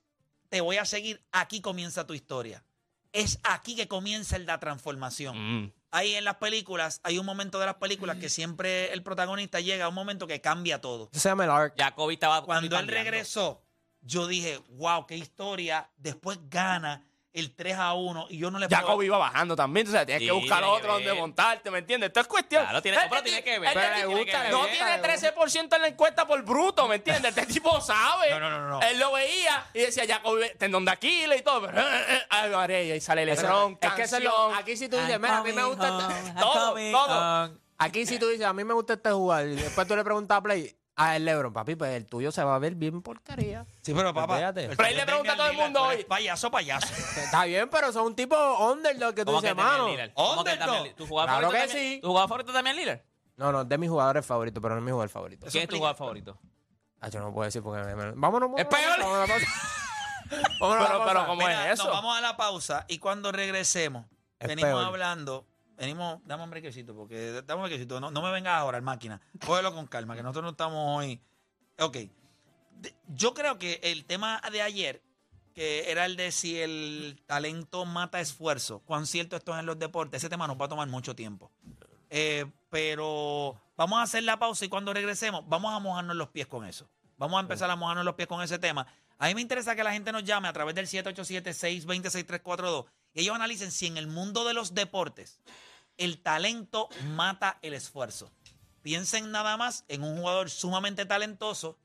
te 0.48 0.60
voy 0.60 0.76
a 0.78 0.84
seguir, 0.84 1.24
aquí 1.30 1.60
comienza 1.60 2.06
tu 2.06 2.14
historia. 2.14 2.64
Es 3.12 3.38
aquí 3.44 3.76
que 3.76 3.86
comienza 3.86 4.36
la 4.38 4.58
transformación. 4.58 5.36
Mm. 5.66 5.72
Ahí 5.92 6.14
en 6.14 6.24
las 6.24 6.36
películas, 6.36 7.00
hay 7.04 7.18
un 7.18 7.26
momento 7.26 7.60
de 7.60 7.66
las 7.66 7.74
películas 7.76 8.16
que 8.16 8.30
siempre 8.30 8.92
el 8.92 9.02
protagonista 9.02 9.60
llega 9.60 9.84
a 9.84 9.88
un 9.88 9.94
momento 9.94 10.26
que 10.26 10.40
cambia 10.40 10.80
todo. 10.80 11.10
Eso 11.12 11.20
se 11.20 11.28
llama 11.28 11.44
el 11.44 11.50
arc. 11.50 11.74
Estaba 12.10 12.42
Cuando 12.44 12.66
él 12.76 12.86
cambiando. 12.86 12.92
regresó, 12.92 13.62
yo 14.00 14.26
dije, 14.26 14.58
wow, 14.70 15.06
qué 15.06 15.16
historia. 15.16 15.90
Después 15.98 16.38
gana 16.48 17.04
el 17.34 17.54
3 17.54 17.76
a 17.78 17.94
1 17.94 18.26
y 18.28 18.38
yo 18.38 18.50
no 18.50 18.58
le 18.58 18.68
puedo- 18.68 18.80
Jacob 18.80 19.02
iba 19.02 19.16
bajando 19.16 19.56
también, 19.56 19.88
o 19.88 19.90
sea, 19.90 20.04
tienes 20.04 20.20
Sí, 20.20 20.26
que 20.26 20.32
buscar 20.32 20.58
tiene 20.58 20.72
que 20.72 20.78
otro 20.82 20.92
donde 20.94 21.10
ver. 21.10 21.18
montarte, 21.20 21.70
¿me 21.70 21.78
entiendes? 21.78 22.08
Esto 22.08 22.20
es 22.20 22.26
cuestión. 22.26 22.62
Claro, 22.62 22.82
tiene- 22.82 22.98
Este 22.98 23.22
tiene 23.22 23.38
ti- 23.38 23.44
que 23.44 23.58
ver. 23.58 23.68
este 23.68 23.80
Pero 23.80 23.94
le 23.96 24.02
tipo- 24.02 24.16
gusta, 24.18 24.42
le 24.44 24.50
No 24.50 24.58
tiene 24.66 24.78
le 24.84 24.84
gusta. 24.92 25.02
13% 25.02 25.76
en 25.76 25.82
la 25.82 25.88
encuesta 25.88 26.26
por 26.26 26.42
bruto, 26.42 26.86
¿me 26.88 26.96
entiendes? 26.96 27.36
Este 27.36 27.46
tipo 27.52 27.80
sabe. 27.80 28.30
No, 28.30 28.38
no, 28.40 28.50
no, 28.50 28.68
no. 28.68 28.82
Él 28.82 28.98
lo 28.98 29.12
veía 29.12 29.66
y 29.72 29.78
decía, 29.80 30.04
Jacob, 30.06 30.38
tendón 30.58 30.84
de 30.84 30.90
Aquiles 30.90 31.40
y 31.40 31.42
todo. 31.42 31.62
Pero, 31.62 31.80
eh, 31.80 32.04
eh, 32.08 32.22
ay, 32.28 32.50
María, 32.50 32.82
y 32.82 32.90
ahí 32.90 33.00
sale 33.00 33.24
LeBron, 33.24 33.78
es 33.80 33.92
que 33.92 34.02
eso 34.02 34.16
es 34.18 34.24
lo- 34.24 34.54
aquí 34.54 34.76
si 34.76 34.88
tú 34.88 34.96
dices, 34.98 35.18
mira, 35.18 35.38
a 35.38 35.42
mí 35.42 35.52
me 35.52 35.64
gusta 35.64 35.88
este- 35.88 36.40
Todo, 36.40 36.74
todo. 36.74 37.58
Aquí 37.78 38.06
si 38.06 38.18
tú 38.18 38.28
dices, 38.28 38.46
a 38.46 38.52
mí 38.52 38.62
me 38.62 38.74
gusta 38.74 38.92
este 38.92 39.10
jugar, 39.10 39.46
y 39.46 39.56
después 39.56 39.88
tú 39.88 39.96
le 39.96 40.04
preguntas 40.04 40.38
a 40.38 40.40
Play, 40.42 40.76
ah, 40.96 41.16
el 41.16 41.24
LeBron, 41.24 41.52
papi, 41.52 41.74
pues 41.76 41.90
el 41.92 42.06
tuyo 42.06 42.30
se 42.32 42.42
va 42.44 42.54
a 42.54 42.58
ver 42.58 42.74
bien 42.74 43.02
porquería. 43.02 43.64
Sí, 43.82 43.92
pero 43.94 44.12
papá. 44.14 44.52
Pero 44.54 44.84
ahí 44.84 44.94
tuyo 44.94 44.96
le 44.96 45.06
pregunta 45.06 45.32
a 45.32 45.36
todo 45.36 45.46
el 45.48 45.56
mundo 45.56 45.80
tú 45.80 45.86
hoy. 45.86 46.04
Payaso, 46.04 46.50
payaso. 46.50 46.86
Está 47.16 47.44
bien, 47.44 47.68
pero 47.70 47.92
son 47.92 48.06
un 48.06 48.14
tipo 48.16 48.36
underdog 48.70 49.14
que 49.14 49.22
tú 49.24 49.26
¿Cómo 49.32 49.40
que 49.40 49.48
dices, 49.48 49.56
mano. 49.64 49.86
Underdog. 49.86 50.14
Claro 51.26 51.48
favorito 51.48 51.52
que 51.52 51.58
también- 51.58 51.94
sí. 51.94 52.00
¿Tu 52.02 52.08
jugador 52.08 52.28
favorito 52.28 52.52
también 52.52 52.76
Lillard? 52.76 53.00
No, 53.36 53.50
no, 53.52 53.62
es 53.62 53.68
de 53.68 53.78
mis 53.78 53.88
jugadores 53.90 54.24
favoritos, 54.26 54.60
pero 54.62 54.74
no 54.74 54.80
es 54.80 54.84
mi 54.84 54.90
jugador 54.90 55.08
favorito. 55.08 55.46
¿Quién 55.50 55.62
es 55.64 55.68
tu 55.68 55.76
jugador 55.76 55.96
favorito? 55.96 56.38
Ah, 57.00 57.08
yo 57.08 57.18
no 57.20 57.32
puedo 57.32 57.46
decir 57.46 57.62
porque 57.62 57.82
me... 57.82 57.94
me- 57.96 58.12
Vámonos, 58.12 58.50
vámonos. 58.50 58.60
Es 58.60 58.66
peor. 58.66 58.98
Vámonos 59.00 59.16
a 59.16 59.20
la 59.20 59.26
pausa. 59.26 59.46
Vámonos 60.60 60.86
Pero- 60.88 61.04
pero 61.04 61.26
¿cómo 61.26 61.36
Mira, 61.46 61.66
es 61.66 61.74
eso? 61.74 61.84
Nos 61.84 61.92
vamos 61.94 62.16
a 62.16 62.20
la 62.20 62.36
pausa 62.36 62.84
y 62.88 62.98
cuando 62.98 63.32
regresemos, 63.32 64.06
Es 64.38 64.48
venimos 64.48 64.70
peor. 64.70 64.84
hablando. 64.84 65.46
Venimos, 65.82 66.20
dame 66.24 66.44
un 66.44 66.50
brequecito, 66.50 66.94
porque 66.94 67.42
dame 67.44 67.56
un 67.60 67.62
brequecito. 67.68 67.98
No, 67.98 68.12
no 68.12 68.22
me 68.22 68.30
vengas 68.30 68.54
ahora, 68.54 68.78
el 68.78 68.84
máquina. 68.84 69.20
Cógelo 69.44 69.74
con 69.74 69.88
calma, 69.88 70.14
que 70.14 70.22
nosotros 70.22 70.44
no 70.44 70.50
estamos 70.50 70.96
hoy. 70.96 71.20
Ok. 71.80 71.96
De- 72.80 72.94
yo 73.08 73.34
creo 73.34 73.58
que 73.58 73.80
el 73.82 74.04
tema 74.04 74.40
de 74.52 74.62
ayer, 74.62 75.02
que 75.56 75.90
era 75.90 76.06
el 76.06 76.14
de 76.14 76.30
si 76.30 76.56
el 76.60 77.20
talento 77.26 77.84
mata 77.84 78.20
esfuerzo, 78.20 78.78
cuán 78.86 79.08
cierto 79.08 79.34
esto 79.34 79.52
es 79.54 79.58
en 79.58 79.66
los 79.66 79.76
deportes, 79.76 80.18
ese 80.18 80.28
tema 80.28 80.46
nos 80.46 80.56
va 80.56 80.66
a 80.66 80.68
tomar 80.68 80.86
mucho 80.86 81.16
tiempo. 81.16 81.50
Eh, 82.10 82.46
pero 82.70 83.60
vamos 83.76 83.98
a 83.98 84.02
hacer 84.02 84.22
la 84.22 84.38
pausa 84.38 84.64
y 84.64 84.68
cuando 84.68 84.92
regresemos, 84.94 85.42
vamos 85.48 85.74
a 85.74 85.80
mojarnos 85.80 86.14
los 86.14 86.28
pies 86.28 86.46
con 86.46 86.64
eso. 86.64 86.88
Vamos 87.16 87.38
a 87.38 87.40
empezar 87.40 87.68
a 87.68 87.74
mojarnos 87.74 88.04
los 88.04 88.14
pies 88.14 88.28
con 88.28 88.40
ese 88.40 88.60
tema. 88.60 88.86
A 89.18 89.26
mí 89.26 89.34
me 89.34 89.40
interesa 89.40 89.74
que 89.74 89.82
la 89.82 89.90
gente 89.92 90.12
nos 90.12 90.22
llame 90.22 90.46
a 90.46 90.52
través 90.52 90.76
del 90.76 90.86
787-620-6342 90.86 92.84
y 93.14 93.22
ellos 93.22 93.34
analicen 93.34 93.72
si 93.72 93.88
en 93.88 93.96
el 93.96 94.06
mundo 94.06 94.44
de 94.44 94.54
los 94.54 94.74
deportes 94.74 95.40
el 95.96 96.22
talento 96.22 96.88
mata 97.14 97.58
el 97.62 97.74
esfuerzo. 97.74 98.32
Piensen 98.82 99.30
nada 99.30 99.56
más 99.56 99.84
en 99.88 100.02
un 100.02 100.18
jugador 100.18 100.50
sumamente 100.50 101.06
talentoso 101.06 101.78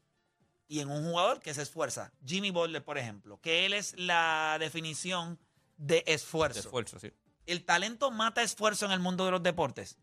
y 0.68 0.80
en 0.80 0.89
un 0.89 1.03
jugador 1.03 1.39
que 1.39 1.53
se 1.53 1.62
esfuerza. 1.62 2.12
Jimmy 2.26 2.51
Butler, 2.51 2.84
por 2.84 2.97
ejemplo, 2.97 3.39
que 3.39 3.66
él 3.66 3.74
es 3.74 3.93
la 3.97 4.58
definición 4.60 5.39
de 5.78 6.03
esfuerzo. 6.08 6.55
De 6.55 6.60
esfuerzo, 6.62 6.99
sí. 6.99 7.12
¿El 7.45 7.64
talento 7.64 8.12
mata 8.12 8.41
esfuerzo 8.41 8.86
en 8.86 8.91
el 8.91 8.99
mundo 8.99 9.26
de 9.26 9.32
los 9.32 9.41
deportes? 9.43 9.97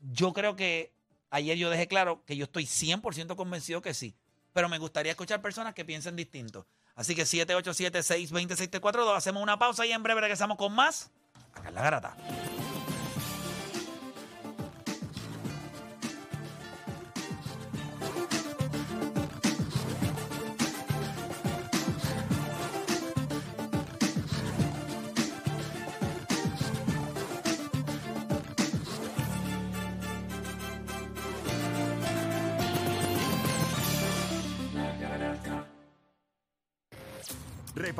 Yo 0.00 0.32
creo 0.32 0.56
que 0.56 0.92
ayer 1.30 1.56
yo 1.56 1.70
dejé 1.70 1.86
claro 1.86 2.24
que 2.24 2.36
yo 2.36 2.44
estoy 2.44 2.64
100% 2.64 3.36
convencido 3.36 3.80
que 3.80 3.94
sí. 3.94 4.16
Pero 4.52 4.68
me 4.68 4.78
gustaría 4.78 5.12
escuchar 5.12 5.40
personas 5.42 5.74
que 5.74 5.84
piensen 5.84 6.16
distinto. 6.16 6.66
Así 6.94 7.14
que 7.14 7.22
787-620-6342. 7.24 9.16
Hacemos 9.16 9.42
una 9.42 9.58
pausa 9.58 9.84
y 9.86 9.92
en 9.92 10.02
breve 10.02 10.20
regresamos 10.20 10.56
con 10.56 10.74
más. 10.74 11.10
Acá 11.54 11.68
en 11.68 11.74
la 11.74 11.82
garata. 11.82 12.16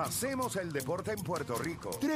Repasemos 0.05 0.57
el 0.57 0.71
deporte 0.71 1.13
en 1.13 1.23
Puerto 1.23 1.57
Rico. 1.57 1.89